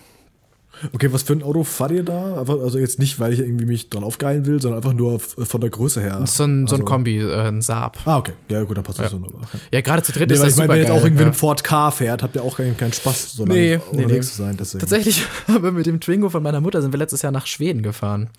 [0.93, 2.35] Okay, was für ein Auto fahrt ihr da?
[2.43, 5.70] Also jetzt nicht, weil ich irgendwie mich dran aufgeilen will, sondern einfach nur von der
[5.70, 6.20] Größe her.
[6.27, 7.98] So ein, so ein Also- Kombi, äh, ein Saab.
[8.05, 8.32] Ah, okay.
[8.48, 9.19] Ja, gut, dann passt das Ja.
[9.19, 9.24] so.
[9.24, 9.39] aber-
[9.73, 11.19] Ja, gerade zu dritt Nee, ist das ich meine, wenn ihr jetzt auch irgendwie ja.
[11.19, 13.98] mit einem Ford Car fährt, habt ihr auch keinen, keinen Spaß, so lange Nee, nee,
[14.02, 14.32] unterwegs nee.
[14.32, 14.56] zu sein.
[14.59, 14.81] Deswegen.
[14.81, 18.31] Tatsächlich, aber mit dem Twingo von meiner Mutter sind wir letztes Jahr nach Schweden gefahren.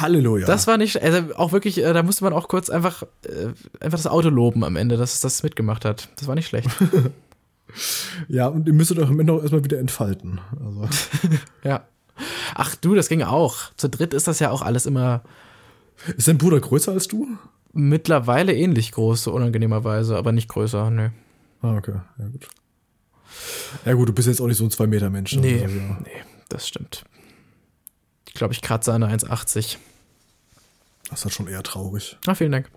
[0.00, 0.46] Halleluja.
[0.46, 3.48] Das war nicht, also auch wirklich, äh, da musste man auch kurz einfach, äh,
[3.80, 6.08] einfach das Auto loben am Ende, dass es das mitgemacht hat.
[6.16, 6.68] Das war nicht schlecht.
[8.28, 10.40] ja, und ihr müsstet euch am Ende auch erstmal wieder entfalten.
[10.64, 10.88] Also,
[11.64, 11.86] Ja.
[12.54, 13.56] Ach du, das ging auch.
[13.76, 15.22] Zu dritt ist das ja auch alles immer
[16.16, 17.26] ist dein Bruder größer als du?
[17.74, 21.10] mittlerweile ähnlich groß, so unangenehmerweise, aber nicht größer, nö.
[21.62, 21.94] Ah, okay.
[22.18, 22.48] Ja, gut.
[23.84, 25.36] Ja, gut, du bist jetzt auch nicht so ein 2-Meter-Mensch.
[25.36, 25.98] Nee, Also, ja.
[26.02, 27.04] nee, das stimmt.
[28.38, 29.76] Glaube, ich kratze an der 1,80.
[31.10, 32.16] Das ist halt schon eher traurig.
[32.26, 32.70] Ah, vielen Dank.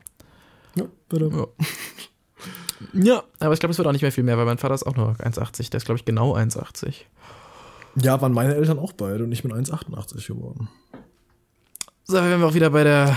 [0.75, 1.29] Ja, bitte.
[1.31, 1.45] Ja.
[2.93, 4.87] Ja, aber ich glaube, es wird auch nicht mehr viel mehr, weil mein Vater ist
[4.87, 5.69] auch nur 1,80.
[5.69, 6.95] Der ist, glaube ich, genau 1,80.
[8.01, 10.67] Ja, waren meine Eltern auch beide und ich bin 1,88 geworden.
[12.05, 13.15] So, wären wir auch wieder bei der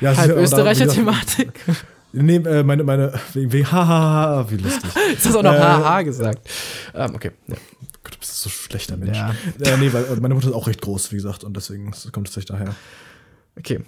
[0.00, 1.60] Ja, es ist halb ja auch da Österreicher wieder- Thematik.
[2.12, 4.90] Nee, äh, meine, meine, wegen, wegen, hahaha, wie lustig.
[5.10, 6.48] Jetzt hast du auch noch Äh, haha gesagt.
[6.94, 7.30] Ähm, okay.
[7.46, 7.56] Ja.
[8.26, 9.16] Du bist so ein schlechter Mensch.
[9.16, 9.34] Ja.
[9.60, 12.34] Äh, nee, weil meine Mutter ist auch recht groß, wie gesagt, und deswegen kommt es
[12.34, 12.74] tatsächlich daher.
[13.58, 13.80] Okay.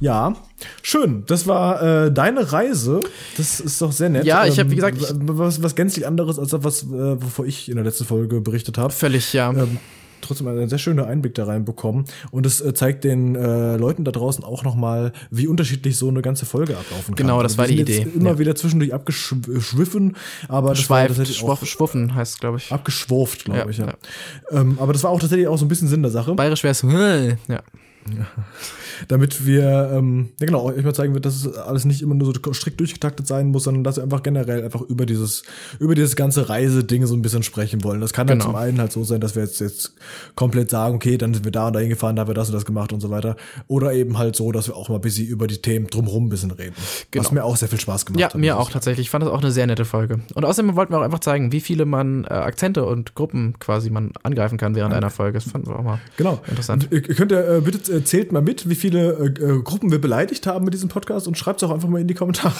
[0.00, 0.34] Ja,
[0.82, 1.24] schön.
[1.26, 3.00] Das war äh, deine Reise.
[3.36, 4.24] Das ist doch sehr nett.
[4.24, 7.22] Ja, ich hab, wie Ähm, gesagt, ich- was, was gänzlich anderes als das, was, äh,
[7.22, 8.92] wovor ich in der letzten Folge berichtet habe.
[8.92, 9.50] Völlig, ja.
[9.50, 9.78] Ähm,
[10.20, 12.04] trotzdem einen sehr schönen Einblick da reinbekommen.
[12.30, 16.08] Und es äh, zeigt den äh, Leuten da draußen auch noch mal, wie unterschiedlich so
[16.08, 17.26] eine ganze Folge ablaufen kann.
[17.26, 18.38] Genau, das Also war die Idee, Immer ja.
[18.38, 20.16] wieder zwischendurch abgeschwiffen,
[20.48, 22.70] aber das war Schweift, tatsächlich auch schwuff, schwuffen heißt, glaube ich.
[22.72, 23.78] abgeschwurft, glaube Ja, ich.
[23.78, 23.86] Ja.
[23.86, 23.94] ja.
[24.60, 26.34] Ähm, aber das war auch tatsächlich auch so ein bisschen Sinn der Sache.
[26.34, 26.82] Bayerisch wäre es,
[27.48, 27.62] ja.
[29.08, 32.32] Damit wir, ähm, ja genau, ich mal zeigen wird, dass es alles nicht immer nur
[32.34, 35.42] so strikt durchgetaktet sein muss, sondern dass wir einfach generell einfach über dieses,
[35.78, 38.00] über dieses ganze Reiseding so ein bisschen sprechen wollen.
[38.00, 38.52] Das kann dann Genau.
[38.52, 39.94] zum einen halt so sein, dass wir jetzt, jetzt
[40.34, 42.54] komplett sagen, okay, dann sind wir da und dahin gefahren, da haben wir das und
[42.54, 43.36] das gemacht und so weiter.
[43.68, 46.28] Oder eben halt so, dass wir auch mal ein bisschen über die Themen drumherum ein
[46.28, 46.74] bisschen reden.
[47.10, 47.24] Genau.
[47.24, 48.34] Was mir auch sehr viel Spaß gemacht Ja, hat.
[48.36, 49.06] mir muss auch ich tatsächlich.
[49.06, 50.20] Ich fand das auch eine sehr nette Folge.
[50.34, 53.90] Und außerdem wollten wir auch einfach zeigen, wie viele man äh, Akzente und Gruppen quasi
[53.90, 55.38] man angreifen kann während einer Folge.
[55.38, 56.00] Das fanden wir auch mal.
[56.16, 56.40] Genau.
[56.48, 56.84] Interessant.
[56.90, 59.90] Und ihr könnt ja, äh, bitte äh, zählt mal mit, wie viele äh, äh, Gruppen
[59.90, 62.54] wir beleidigt haben mit diesem Podcast und schreibt es auch einfach mal in die Kommentare.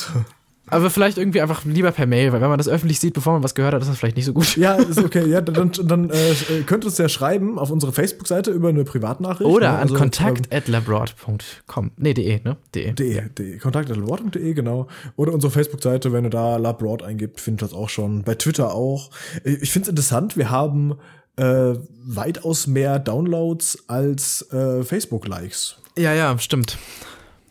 [0.70, 3.42] Aber vielleicht irgendwie einfach lieber per Mail, weil wenn man das öffentlich sieht, bevor man
[3.42, 4.56] was gehört hat, ist das vielleicht nicht so gut.
[4.56, 5.26] Ja, ist okay.
[5.26, 9.50] Ja, dann, dann äh, könnt ihr uns ja schreiben auf unsere Facebook-Seite über eine Privatnachricht.
[9.50, 9.74] Oder ne?
[9.74, 11.90] an Also, kontakt at labroad.com.
[11.96, 12.56] Nee, de, ne?
[12.74, 12.84] De.
[12.84, 14.86] ähm, De, de, kontakt.laward.de, genau.
[15.16, 18.22] Oder unsere Facebook-Seite, wenn ihr da Labroad eingibt, findet ihr das auch schon.
[18.22, 19.10] Bei Twitter auch.
[19.44, 20.94] Ich finde es interessant, wir haben
[21.40, 25.76] äh, weitaus mehr Downloads als äh, Facebook-Likes.
[25.96, 26.78] Ja, ja, stimmt.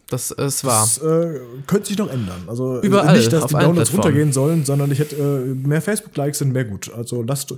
[0.09, 0.81] Das ist wahr.
[0.81, 2.43] Das äh, könnte sich noch ändern.
[2.47, 6.39] Also Überall, nicht, dass auf die Downloads runtergehen sollen, sondern ich hätte äh, mehr Facebook-Likes
[6.39, 6.91] sind mehr gut.
[6.93, 7.53] Also lasst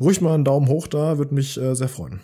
[0.00, 2.20] ruhig mal einen Daumen hoch da, würde mich äh, sehr freuen.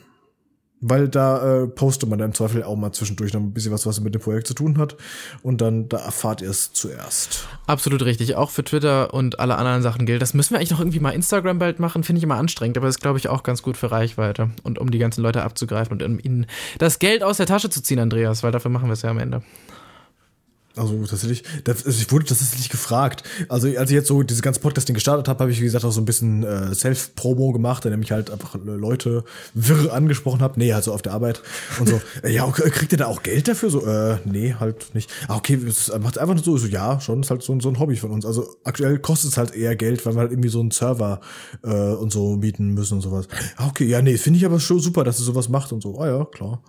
[0.85, 3.87] Weil da äh, postet man dann im Zweifel auch mal zwischendurch noch ein bisschen was,
[3.87, 4.97] was mit dem Projekt zu tun hat.
[5.43, 7.47] Und dann da erfahrt ihr es zuerst.
[7.67, 8.35] Absolut richtig.
[8.35, 10.21] Auch für Twitter und alle anderen Sachen gilt.
[10.21, 12.03] Das müssen wir eigentlich noch irgendwie mal Instagram bald machen.
[12.03, 14.91] Finde ich immer anstrengend, aber ist, glaube ich, auch ganz gut für Reichweite und um
[14.91, 16.47] die ganzen Leute abzugreifen und um ihnen
[16.79, 19.19] das Geld aus der Tasche zu ziehen, Andreas, weil dafür machen wir es ja am
[19.19, 19.43] Ende.
[20.75, 23.25] Also tatsächlich, das, also ich wurde tatsächlich gefragt.
[23.51, 25.93] Also als ich jetzt so dieses ganze Podcasting gestartet habe, habe ich wie gesagt auch
[25.93, 29.25] so ein bisschen äh, Self-Promo gemacht, indem ich halt einfach Leute
[29.55, 30.59] wirr angesprochen habe.
[30.59, 31.43] Nee, halt so auf der Arbeit
[31.79, 32.01] und so.
[32.29, 33.69] ja, okay, kriegt ihr da auch Geld dafür?
[33.71, 35.11] So, äh, nee, halt nicht.
[35.29, 37.69] Ah, okay, das macht einfach nur so, so, ja, schon, ist halt so, ein- so
[37.69, 38.25] ein Hobby von uns.
[38.25, 41.21] Also aktuell kostet es halt eher Geld, weil wir halt irgendwie so einen Server
[41.63, 43.29] äh, und so mieten müssen und sowas.
[43.57, 46.01] Ah, okay, ja, nee, finde ich aber schon super, dass ihr sowas macht und so.
[46.01, 46.63] Ah ja, klar.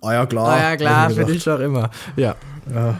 [0.00, 0.48] Ah ja, klar.
[0.48, 1.58] Ah ja, klar, hab ich mir finde gedacht.
[1.58, 1.90] ich doch immer.
[2.16, 2.36] Ja.
[2.72, 2.98] Ja.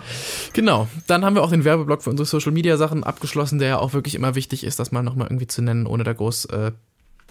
[0.52, 0.88] Genau.
[1.06, 3.92] Dann haben wir auch den Werbeblock für unsere Social Media Sachen abgeschlossen, der ja auch
[3.92, 6.72] wirklich immer wichtig ist, das mal nochmal irgendwie zu nennen, ohne da groß äh,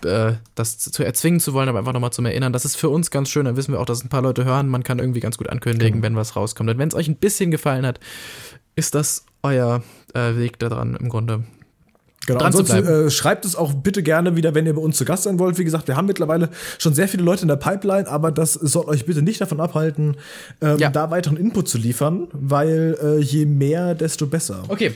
[0.03, 2.53] äh, das zu erzwingen zu wollen, aber einfach nochmal zum Erinnern.
[2.53, 3.45] Das ist für uns ganz schön.
[3.45, 4.67] Dann wissen wir auch, dass ein paar Leute hören.
[4.67, 6.69] Man kann irgendwie ganz gut ankündigen, wenn was rauskommt.
[6.69, 7.99] Und wenn es euch ein bisschen gefallen hat,
[8.75, 11.43] ist das euer äh, Weg daran im Grunde.
[12.25, 13.07] Genau, dran zu ansonsten bleiben.
[13.07, 15.57] äh, schreibt es auch bitte gerne wieder, wenn ihr bei uns zu Gast sein wollt.
[15.57, 18.85] Wie gesagt, wir haben mittlerweile schon sehr viele Leute in der Pipeline, aber das soll
[18.85, 20.15] euch bitte nicht davon abhalten,
[20.61, 20.89] ähm, Ja.
[20.89, 24.63] da weiteren Input zu liefern, weil äh, je mehr, desto besser.
[24.69, 24.93] Okay.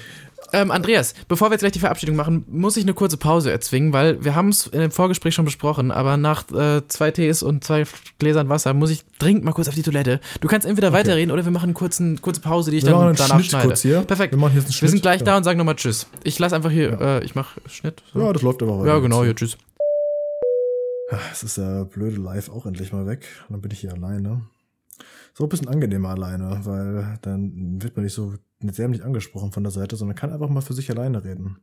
[0.54, 3.94] Ähm, Andreas, bevor wir jetzt gleich die Verabschiedung machen, muss ich eine kurze Pause erzwingen,
[3.94, 7.64] weil wir haben es in dem Vorgespräch schon besprochen, aber nach äh, zwei Tees und
[7.64, 7.84] zwei
[8.20, 10.20] Gläsern Wasser muss ich dringend mal kurz auf die Toilette.
[10.42, 13.16] Du kannst entweder weiterreden oder wir machen eine kurzen, kurze Pause, die ich Wir dann
[13.16, 13.68] danach Schnitt schneide.
[13.68, 14.00] kurz hier.
[14.00, 14.34] Wir Perfekt.
[14.34, 14.92] Wir, machen jetzt einen Schnitt.
[14.92, 15.26] sind gleich ja.
[15.26, 16.08] da und sagen nochmal Tschüss.
[16.24, 18.04] Ich lasse einfach hier, äh, ich mache Schnitt.
[18.14, 18.22] So.
[18.22, 18.94] Ja, das läuft aber weiter.
[18.94, 19.58] Ja, genau, hier, Tschüss.
[21.32, 23.26] Es ist ja blöde live auch endlich mal weg.
[23.48, 24.42] Und dann bin ich hier alleine.
[25.34, 29.64] So ein bisschen angenehmer alleine, weil dann wird man nicht so sehr nicht angesprochen von
[29.64, 31.58] der Seite, sondern kann einfach mal für sich alleine reden.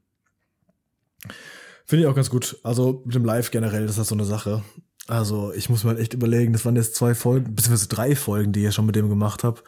[1.86, 2.58] Finde ich auch ganz gut.
[2.62, 4.62] Also mit dem Live generell ist das so eine Sache.
[5.06, 8.60] Also ich muss mal echt überlegen, das waren jetzt zwei Folgen, beziehungsweise drei Folgen, die
[8.60, 9.62] ich ja schon mit dem gemacht habe.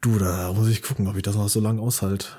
[0.00, 2.36] Du, da muss ich gucken, ob ich das noch so lange aushalt.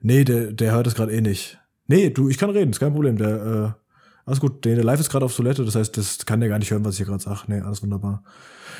[0.00, 1.58] Nee, der, der hört es gerade eh nicht.
[1.86, 3.16] Nee, du, ich kann reden, ist kein Problem.
[3.16, 3.84] Der, äh,
[4.26, 6.58] alles gut, der, der Live ist gerade auf Toilette, das heißt, das kann der gar
[6.58, 7.42] nicht hören, was ich hier gerade sage.
[7.48, 8.22] Nee, alles wunderbar.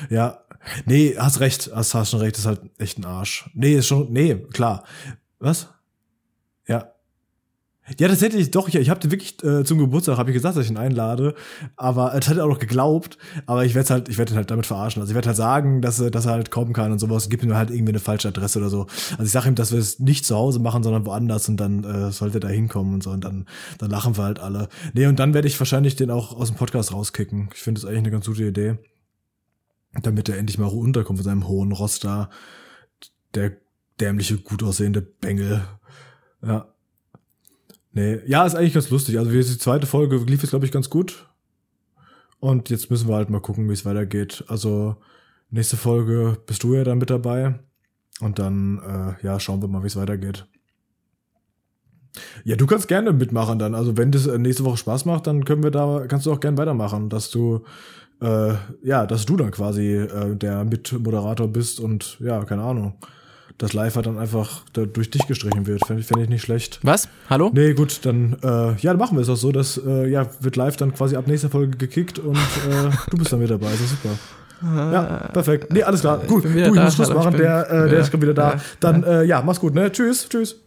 [0.09, 0.44] Ja,
[0.85, 3.49] nee, hast recht, hast, hast schon recht, ist halt echt ein Arsch.
[3.53, 4.83] Nee, ist schon, nee, klar.
[5.39, 5.67] Was?
[6.67, 6.91] Ja.
[7.99, 10.65] Ja, tatsächlich, doch, ich, ich habe den wirklich äh, zum Geburtstag, habe ich gesagt, dass
[10.65, 11.35] ich ihn einlade,
[11.75, 14.49] aber es hat er auch noch geglaubt, aber ich werde halt, ich werde ihn halt
[14.49, 15.03] damit verarschen.
[15.03, 17.43] Also ich werde halt sagen, dass, er- dass er halt kommen kann und sowas, gib
[17.43, 18.87] ihm halt irgendwie eine falsche Adresse oder so.
[19.11, 21.83] Also ich sage ihm, dass wir es nicht zu Hause machen, sondern woanders und dann
[21.83, 23.45] äh, sollte er da hinkommen und so und dann,
[23.77, 24.67] dann lachen wir halt alle.
[24.95, 27.49] Nee, und dann werde ich wahrscheinlich den auch aus dem Podcast rauskicken.
[27.53, 28.79] Ich finde das eigentlich eine ganz gute Idee.
[30.01, 32.29] Damit er endlich mal runterkommt von seinem hohen Ross da.
[33.33, 33.57] Der
[33.99, 35.63] dämliche, gut aussehende Bengel.
[36.41, 36.67] Ja.
[37.91, 39.17] Nee, ja, ist eigentlich ganz lustig.
[39.17, 41.29] Also die zweite Folge lief jetzt, glaube ich, ganz gut.
[42.39, 44.43] Und jetzt müssen wir halt mal gucken, wie es weitergeht.
[44.47, 44.97] Also
[45.49, 47.59] nächste Folge bist du ja dann mit dabei.
[48.19, 50.45] Und dann, äh, ja, schauen wir mal, wie es weitergeht.
[52.43, 53.75] Ja, du kannst gerne mitmachen dann.
[53.75, 56.39] Also wenn das äh, nächste Woche Spaß macht, dann können wir da, kannst du auch
[56.39, 57.65] gerne weitermachen, dass du,
[58.21, 62.93] äh, ja, dass du dann quasi äh, der Mitmoderator bist und ja, keine Ahnung.
[63.57, 65.85] Das Live hat dann einfach da durch dich gestrichen wird.
[65.85, 66.79] Fände fänd ich nicht schlecht.
[66.83, 67.07] Was?
[67.29, 67.51] Hallo?
[67.53, 70.57] Nee, gut, dann, äh, ja, dann machen wir es auch so, dass, äh, ja, wird
[70.57, 73.71] live dann quasi ab nächster Folge gekickt und äh, du bist dann wieder dabei.
[73.73, 74.09] Ist super.
[74.61, 75.71] Ja, perfekt.
[75.71, 76.17] Nee, alles klar.
[76.19, 76.83] Gut, du, ich da.
[76.83, 77.31] muss Schluss machen.
[77.31, 78.53] bin- Der, äh, der ja, ist schon wieder da.
[78.55, 79.91] ja, Dann, äh, ja, mach's gut, ne?
[79.91, 80.61] Tschüss, tschüss.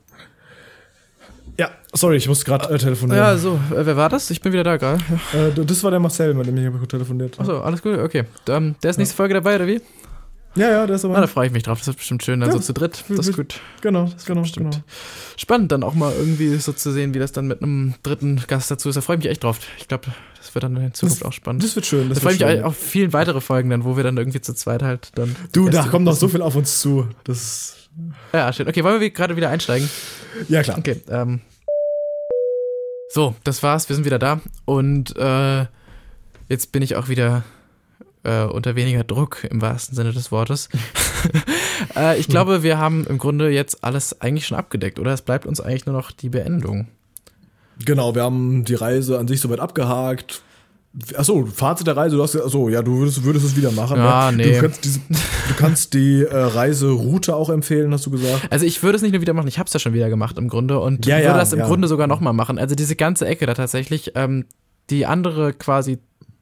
[1.92, 3.18] Ja, sorry, ich muss gerade äh, telefonieren.
[3.18, 4.30] Ja, so, äh, wer war das?
[4.30, 5.02] Ich bin wieder da gerade.
[5.32, 5.46] Ja.
[5.48, 7.38] Äh, das war der Marcel, mit dem ich hab telefoniert.
[7.38, 8.24] Achso, alles gut, okay.
[8.48, 9.80] Ähm, der ist nächste Folge dabei, oder wie?
[10.54, 11.16] Ja, ja, der ist aber.
[11.16, 11.78] Ah, da freue ich mich drauf.
[11.78, 12.40] Das wird bestimmt schön.
[12.40, 12.54] Dann Ja.
[12.54, 13.04] so zu dritt.
[13.08, 13.60] Das ist gut.
[13.80, 14.72] genau, genau, bestimmt.
[14.72, 14.84] genau.
[15.36, 18.70] Spannend, dann auch mal irgendwie so zu sehen, wie das dann mit einem dritten Gast
[18.70, 18.96] dazu ist.
[18.96, 19.60] Da freue ich mich echt drauf.
[19.78, 20.06] Ich glaube,
[20.36, 21.62] das wird dann in Zukunft auch spannend.
[21.62, 22.08] Das wird schön.
[22.08, 24.52] da Das freue ich mich auf viele weitere Folgen dann, wo wir dann irgendwie zu
[24.54, 25.36] zweit halt dann.
[25.52, 27.06] Du, da kommt noch so viel auf uns zu.
[27.24, 27.76] Das.
[28.32, 28.66] Ja, schön.
[28.68, 29.88] Okay, wollen wir gerade wieder einsteigen?
[30.48, 30.78] Ja, klar.
[30.78, 31.40] Okay, ähm.
[33.08, 33.88] So, das war's.
[33.88, 34.40] Wir sind wieder da.
[34.66, 35.66] Und äh,
[36.48, 37.42] jetzt bin ich auch wieder
[38.22, 40.68] äh, unter weniger Druck im wahrsten Sinne des Wortes.
[41.96, 45.12] äh, ich glaube, wir haben im Grunde jetzt alles eigentlich schon abgedeckt, oder?
[45.12, 46.88] Es bleibt uns eigentlich nur noch die Beendung.
[47.84, 50.42] Genau, wir haben die Reise an sich soweit abgehakt.
[51.16, 53.98] Achso, Fazit der Reise, du hast achso, ja, du würdest, würdest es wieder machen.
[53.98, 54.38] Ja, ne?
[54.38, 54.54] nee.
[54.54, 58.50] Du kannst, diese, du kannst die äh, Reiseroute auch empfehlen, hast du gesagt.
[58.50, 60.38] Also ich würde es nicht nur wieder machen, ich habe es ja schon wieder gemacht
[60.38, 61.66] im Grunde und Ja, würde ja, das im ja.
[61.66, 62.58] Grunde sogar nochmal machen.
[62.58, 64.46] Also diese ganze Ecke da tatsächlich, ähm,
[64.90, 65.98] die andere quasi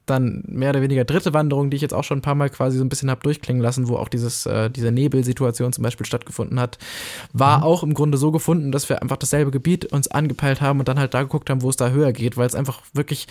[0.06, 2.78] dann mehr oder weniger dritte Wanderung, die ich jetzt auch schon ein paar Mal quasi
[2.78, 6.58] so ein bisschen habe durchklingen lassen, wo auch dieses, äh, diese Nebelsituation zum Beispiel stattgefunden
[6.60, 6.78] hat,
[7.32, 10.88] war auch im Grunde so gefunden, dass wir einfach dasselbe Gebiet uns angepeilt haben und
[10.88, 13.26] dann halt da geguckt haben, wo es da höher geht, weil es einfach wirklich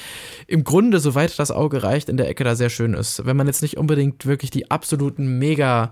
[0.48, 3.26] im Grunde, soweit das Auge reicht, in der Ecke da sehr schön ist.
[3.26, 5.92] Wenn man jetzt nicht unbedingt wirklich die absoluten mega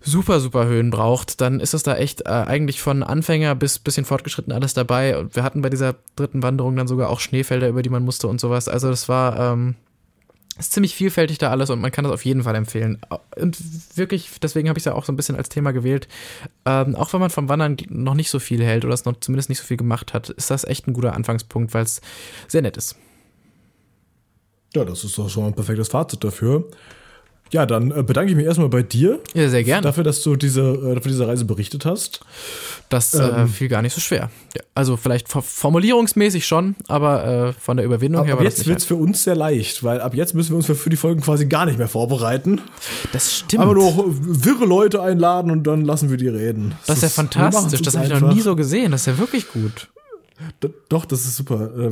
[0.00, 4.04] super, super Höhen braucht, dann ist es da echt äh, eigentlich von Anfänger bis bisschen
[4.04, 5.18] fortgeschritten alles dabei.
[5.18, 8.28] Und wir hatten bei dieser dritten Wanderung dann sogar auch Schneefelder, über die man musste
[8.28, 8.68] und sowas.
[8.68, 9.76] Also das war ähm,
[10.60, 12.98] ist ziemlich vielfältig da alles und man kann das auf jeden Fall empfehlen.
[13.36, 13.58] Und
[13.96, 16.06] wirklich, deswegen habe ich es ja auch so ein bisschen als Thema gewählt.
[16.66, 19.48] Ähm, auch wenn man vom Wandern noch nicht so viel hält oder es noch zumindest
[19.48, 22.00] nicht so viel gemacht hat, ist das echt ein guter Anfangspunkt, weil es
[22.46, 22.96] sehr nett ist.
[24.74, 26.68] Ja, das ist doch schon ein perfektes Fazit dafür.
[27.52, 29.82] Ja, dann äh, bedanke ich mich erstmal bei dir Ja, sehr gerne.
[29.82, 32.20] dafür, dass du diese, äh, dafür diese Reise berichtet hast.
[32.88, 33.48] Das äh, Ähm.
[33.48, 34.30] fiel gar nicht so schwer.
[34.56, 38.44] Ja, also vielleicht for- formulierungsmäßig schon, aber äh, von der Überwindung Ab, her ab war
[38.44, 40.74] das jetzt nicht wird's für uns sehr leicht, weil ab jetzt müssen wir uns für,
[40.74, 42.60] für die Folgen quasi gar nicht mehr vorbereiten.
[43.12, 43.62] Das stimmt.
[43.62, 46.74] Aber nur wirre Leute einladen und dann lassen wir die reden.
[46.86, 47.82] das ist ja fantastisch.
[47.82, 48.92] Das habe ich noch nie so gesehen.
[48.92, 49.88] Das ist ja wirklich gut.
[50.88, 51.70] Doch, das ist super.
[51.78, 51.90] Äh,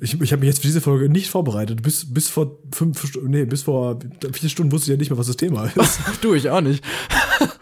[0.00, 1.82] Ich, ich habe mich jetzt für diese Folge nicht vorbereitet.
[1.82, 3.98] Bis, bis vor fünf Stunden, nee, bis vor
[4.32, 6.00] vier Stunden wusste ich ja nicht mehr, was das Thema ist.
[6.20, 6.82] du, ich auch nicht.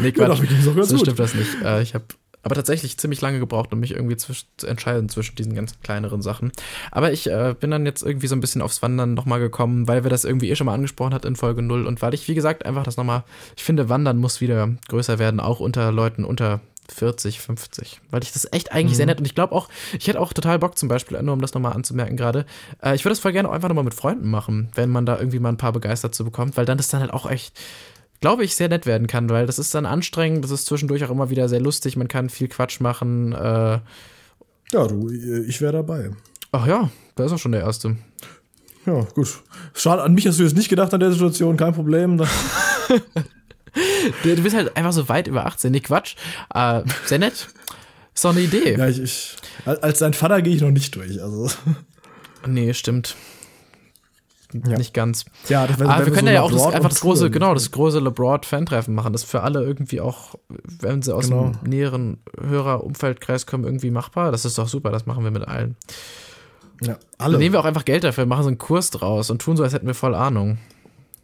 [0.00, 0.28] nee, Ja, Quatsch.
[0.28, 1.00] doch, auch ganz so gut.
[1.00, 1.62] stimmt das nicht.
[1.64, 2.04] Äh, ich habe
[2.44, 6.22] aber tatsächlich ziemlich lange gebraucht, um mich irgendwie zwisch zu entscheiden zwischen diesen ganz kleineren
[6.22, 6.52] Sachen.
[6.92, 10.04] Aber ich äh, bin dann jetzt irgendwie so ein bisschen aufs Wandern nochmal gekommen, weil
[10.04, 12.34] wir das irgendwie eh schon mal angesprochen hat in Folge 0 und weil ich, wie
[12.34, 13.24] gesagt, einfach das nochmal,
[13.56, 16.60] ich finde, Wandern muss wieder größer werden, auch unter Leuten unter
[16.92, 20.20] 40, 50, weil ich das echt eigentlich sehr nett und ich glaube auch, ich hätte
[20.20, 22.46] auch total Bock zum Beispiel, nur um das nochmal anzumerken gerade,
[22.82, 25.18] äh, ich würde das voll gerne auch einfach nochmal mit Freunden machen, wenn man da
[25.18, 27.58] irgendwie mal ein paar begeistert zu bekommt, weil dann das dann halt auch echt,
[28.20, 31.10] glaube ich, sehr nett werden kann, weil das ist dann anstrengend, das ist zwischendurch auch
[31.10, 33.78] immer wieder sehr lustig, man kann viel Quatsch machen, äh,
[34.72, 36.10] Ja, du, ich wäre dabei.
[36.52, 37.96] ach ja, da ist auch schon der Erste.
[38.86, 39.42] Ja, gut.
[39.74, 42.22] Schade, an mich hast du jetzt nicht gedacht an der Situation, kein Problem.
[44.22, 46.14] Du, du bist halt einfach so weit über 18, nee, Quatsch,
[46.54, 47.48] äh, sehr nett.
[48.14, 48.76] Ist doch eine Idee.
[48.76, 51.22] Ja, ich, ich als dein Vater gehe ich noch nicht durch.
[51.22, 51.48] Also,
[52.46, 53.14] Nee, stimmt.
[54.66, 54.78] Ja.
[54.78, 55.26] Nicht ganz.
[55.48, 57.98] ja, das wäre Aber wir können ja auch das, einfach das große, genau, das große
[57.98, 59.12] LeBroad-Fan-Treffen machen.
[59.12, 61.50] Das ist für alle irgendwie auch, wenn sie aus Genau.
[61.62, 64.32] dem näheren Hörer-Umfeldkreis kommen, irgendwie machbar.
[64.32, 65.76] Das ist doch super, das machen wir mit allen.
[66.80, 67.38] Ja, Dann alle.
[67.38, 69.74] nehmen wir auch einfach Geld dafür, machen so einen Kurs draus und tun so, als
[69.74, 70.56] hätten wir voll Ahnung.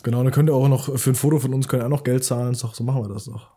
[0.05, 2.05] Genau, dann könnt ihr auch noch für ein Foto von uns könnt ihr auch noch
[2.05, 2.57] Geld zahlen.
[2.61, 3.49] Doch, so machen wir das doch.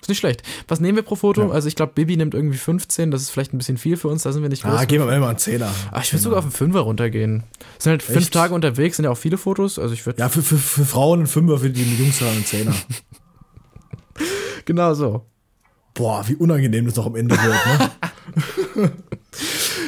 [0.00, 0.42] Ist nicht schlecht.
[0.66, 1.42] Was nehmen wir pro Foto?
[1.42, 1.50] Ja.
[1.50, 4.24] Also ich glaube, Bibi nimmt irgendwie 15, das ist vielleicht ein bisschen viel für uns,
[4.24, 4.72] da sind wir nicht groß.
[4.72, 5.70] Ah, gehen wir mal einen Zehner.
[5.92, 7.44] Ah, ich würde sogar auf einen Fünfer runtergehen.
[7.78, 8.34] Sind halt fünf Echt?
[8.34, 9.78] Tage unterwegs, sind ja auch viele Fotos.
[9.78, 10.18] Also ich würde.
[10.18, 12.74] Ja, für, für, für Frauen ein Fünfer, für die Jungs dann ein Zehner.
[14.64, 15.26] genau so.
[15.94, 18.92] Boah, wie unangenehm das noch am Ende wird, ne?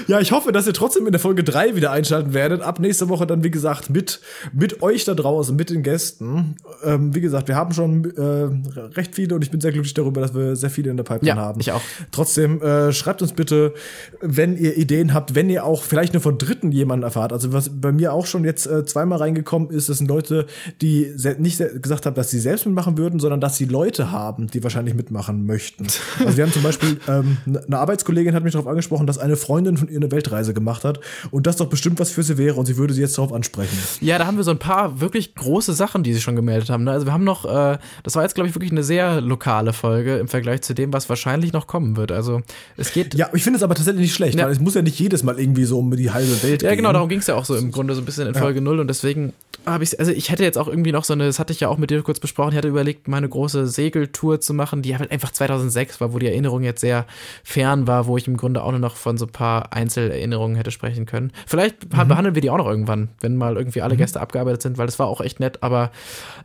[0.07, 2.63] Ja, ich hoffe, dass ihr trotzdem in der Folge 3 wieder einschalten werdet.
[2.63, 4.21] Ab nächste Woche dann, wie gesagt, mit,
[4.53, 6.57] mit euch da draußen, mit den Gästen.
[6.83, 10.21] Ähm, wie gesagt, wir haben schon äh, recht viele und ich bin sehr glücklich darüber,
[10.21, 11.61] dass wir sehr viele in der Pipeline Ja, haben.
[11.61, 11.81] ich auch.
[12.13, 13.75] Trotzdem, äh, schreibt uns bitte,
[14.21, 17.33] wenn ihr Ideen habt, wenn ihr auch vielleicht nur von Dritten jemanden erfahrt.
[17.33, 20.47] Also was bei mir auch schon jetzt äh, zweimal reingekommen ist, das sind Leute,
[20.83, 24.63] die nicht gesagt haben, dass sie selbst mitmachen würden, sondern dass sie Leute haben, die
[24.63, 25.87] wahrscheinlich mitmachen möchten.
[26.25, 29.77] Also wir haben zum Beispiel, ähm, eine Arbeitskollegin hat mich darauf angesprochen, dass eine Freundin
[29.77, 31.01] von eine Weltreise gemacht hat
[31.31, 33.77] und das doch bestimmt was für sie wäre und sie würde sie jetzt darauf ansprechen.
[34.01, 36.85] Ja, da haben wir so ein paar wirklich große Sachen, die sich schon gemeldet haben.
[36.85, 36.91] ne?
[36.93, 40.17] Also wir haben noch, äh, das war jetzt, glaube ich, wirklich eine sehr lokale Folge
[40.19, 42.13] im Vergleich zu dem, was wahrscheinlich noch kommen wird.
[42.13, 42.43] Also
[42.77, 43.15] es geht.
[43.15, 44.47] Ja, ich finde es aber tatsächlich nicht schlecht, Ja.
[44.47, 46.79] weil es muss ja nicht jedes Mal irgendwie so um die halbe Welt Ja, gehen.
[46.79, 48.81] genau, darum ging es ja auch so im Grunde so ein bisschen in Folge null
[48.81, 49.33] und deswegen
[49.67, 51.69] habe ich also ich hätte jetzt auch irgendwie noch so eine, das hatte ich ja
[51.69, 54.97] auch mit dir kurz besprochen, ich hatte überlegt, mal eine große Segeltour zu machen, die
[54.99, 57.07] halt einfach 2006 war, wo die Erinnerung jetzt sehr
[57.43, 60.71] fern war, wo ich im Grunde auch nur noch von so ein paar Einzelerinnerungen hätte
[60.71, 61.33] sprechen können.
[61.47, 62.09] Vielleicht Mhm.
[62.09, 64.99] behandeln wir die auch noch irgendwann, wenn mal irgendwie alle Gäste abgearbeitet sind, weil das
[64.99, 65.91] war auch echt nett, aber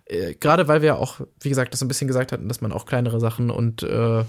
[0.06, 2.72] äh, gerade weil wir auch, wie gesagt, das so ein bisschen gesagt hatten, dass man
[2.72, 4.24] auch kleinere Sachen und äh,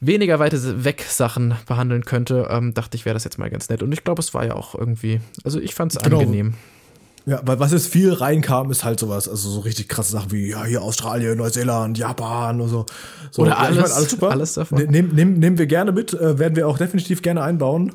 [0.00, 3.82] weniger weite weg Sachen behandeln könnte, ähm, dachte ich, wäre das jetzt mal ganz nett.
[3.82, 6.20] Und ich glaube, es war ja auch irgendwie, also ich fand es Genau.
[6.20, 6.54] angenehm.
[7.24, 10.50] Ja, weil was jetzt viel reinkam, ist halt sowas, also so richtig krasse Sachen wie,
[10.50, 12.86] ja, hier Australien, Neuseeland, Japan und so.
[13.30, 14.30] so Oder ja, ich alles- alles super.
[14.30, 14.78] alles davon.
[14.78, 17.92] Ne- Nehmen, nehmen, nehmen wir gerne mit, äh, werden wir auch definitiv gerne einbauen.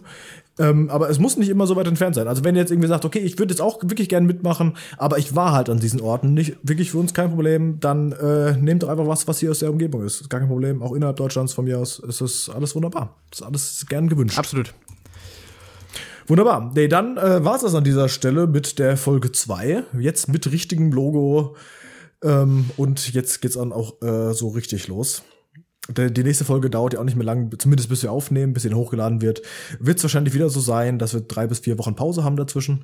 [0.59, 2.27] Ähm, aber es muss nicht immer so weit entfernt sein.
[2.27, 5.19] Also wenn ihr jetzt irgendwie sagt, okay, ich würde jetzt auch wirklich gerne mitmachen, aber
[5.19, 8.81] ich war halt an diesen Orten nicht wirklich für uns kein Problem, dann äh, nehmt
[8.81, 10.21] doch einfach was, was hier aus der Umgebung ist.
[10.21, 10.81] Ist Gar kein Problem.
[10.81, 13.13] Auch innerhalb Deutschlands von mir aus ist das alles wunderbar.
[13.31, 14.39] ist alles gern gewünscht.
[14.39, 14.73] Absolut.
[16.27, 16.71] Wunderbar.
[16.75, 19.83] Nee, dann äh, war es das an dieser Stelle mit der Folge 2.
[19.97, 21.55] Jetzt mit richtigem Logo.
[22.21, 25.23] Ähm, und jetzt geht's dann auch äh, so richtig los.
[25.89, 28.73] Die nächste Folge dauert ja auch nicht mehr lang, zumindest bis wir aufnehmen, bis sie
[28.73, 29.41] hochgeladen wird.
[29.79, 32.83] Wird es wahrscheinlich wieder so sein, dass wir drei bis vier Wochen Pause haben dazwischen.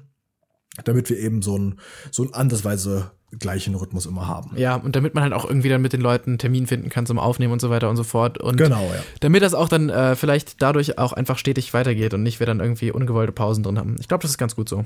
[0.85, 1.79] Damit wir eben so einen
[2.11, 4.51] so einen andersweise gleichen Rhythmus immer haben.
[4.57, 7.05] Ja, und damit man halt auch irgendwie dann mit den Leuten einen Termin finden kann
[7.05, 8.37] zum Aufnehmen und so weiter und so fort.
[8.37, 9.03] Und Genau, ja.
[9.19, 12.59] damit das auch dann äh, vielleicht dadurch auch einfach stetig weitergeht und nicht wir dann
[12.59, 13.95] irgendwie ungewollte Pausen drin haben.
[13.99, 14.85] Ich glaube, das ist ganz gut so.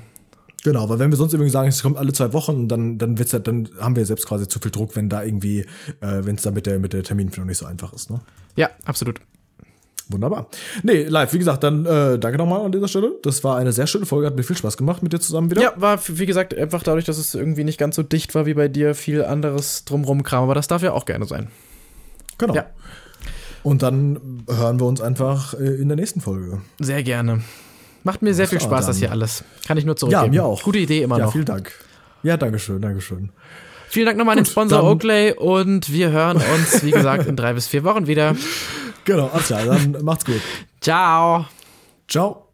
[0.64, 3.32] Genau, weil wenn wir sonst irgendwie sagen, es kommt alle zwei Wochen, dann dann wird's
[3.32, 5.60] ja, dann haben wir selbst quasi zu viel Druck, wenn da irgendwie,
[6.00, 8.10] äh, wenn es da mit der mit der Terminfindung nicht so einfach ist.
[8.10, 8.20] Ne?
[8.56, 9.20] Ja, absolut.
[10.10, 10.48] Wunderbar.
[10.82, 13.12] Nee, live, wie gesagt, dann äh, danke nochmal an dieser Stelle.
[13.22, 15.60] Das war eine sehr schöne Folge, hat mir viel Spaß gemacht mit dir zusammen wieder.
[15.60, 18.54] Ja, war wie gesagt einfach dadurch, dass es irgendwie nicht ganz so dicht war wie
[18.54, 21.48] bei dir, viel anderes drumrum Kram, aber das darf ja auch gerne sein.
[22.38, 22.54] Genau.
[22.54, 22.66] Ja.
[23.62, 26.62] Und dann hören wir uns einfach äh, in der nächsten Folge.
[26.78, 27.42] Sehr gerne.
[28.04, 29.44] Macht mir sehr viel Spaß, das hier alles.
[29.66, 30.32] Kann ich nur zurückgeben.
[30.32, 30.62] Ja, mir auch.
[30.62, 31.32] Gute Idee immer ja, noch.
[31.32, 31.72] vielen Dank.
[32.22, 33.30] Ja, Dankeschön, Dankeschön.
[33.90, 37.54] Vielen Dank nochmal an den Sponsor Oakley und wir hören uns, wie gesagt, in drei
[37.54, 38.36] bis vier Wochen wieder.
[39.08, 40.42] Genau, alles klar, dann macht's gut.
[40.82, 41.46] Ciao.
[42.08, 42.47] Ciao.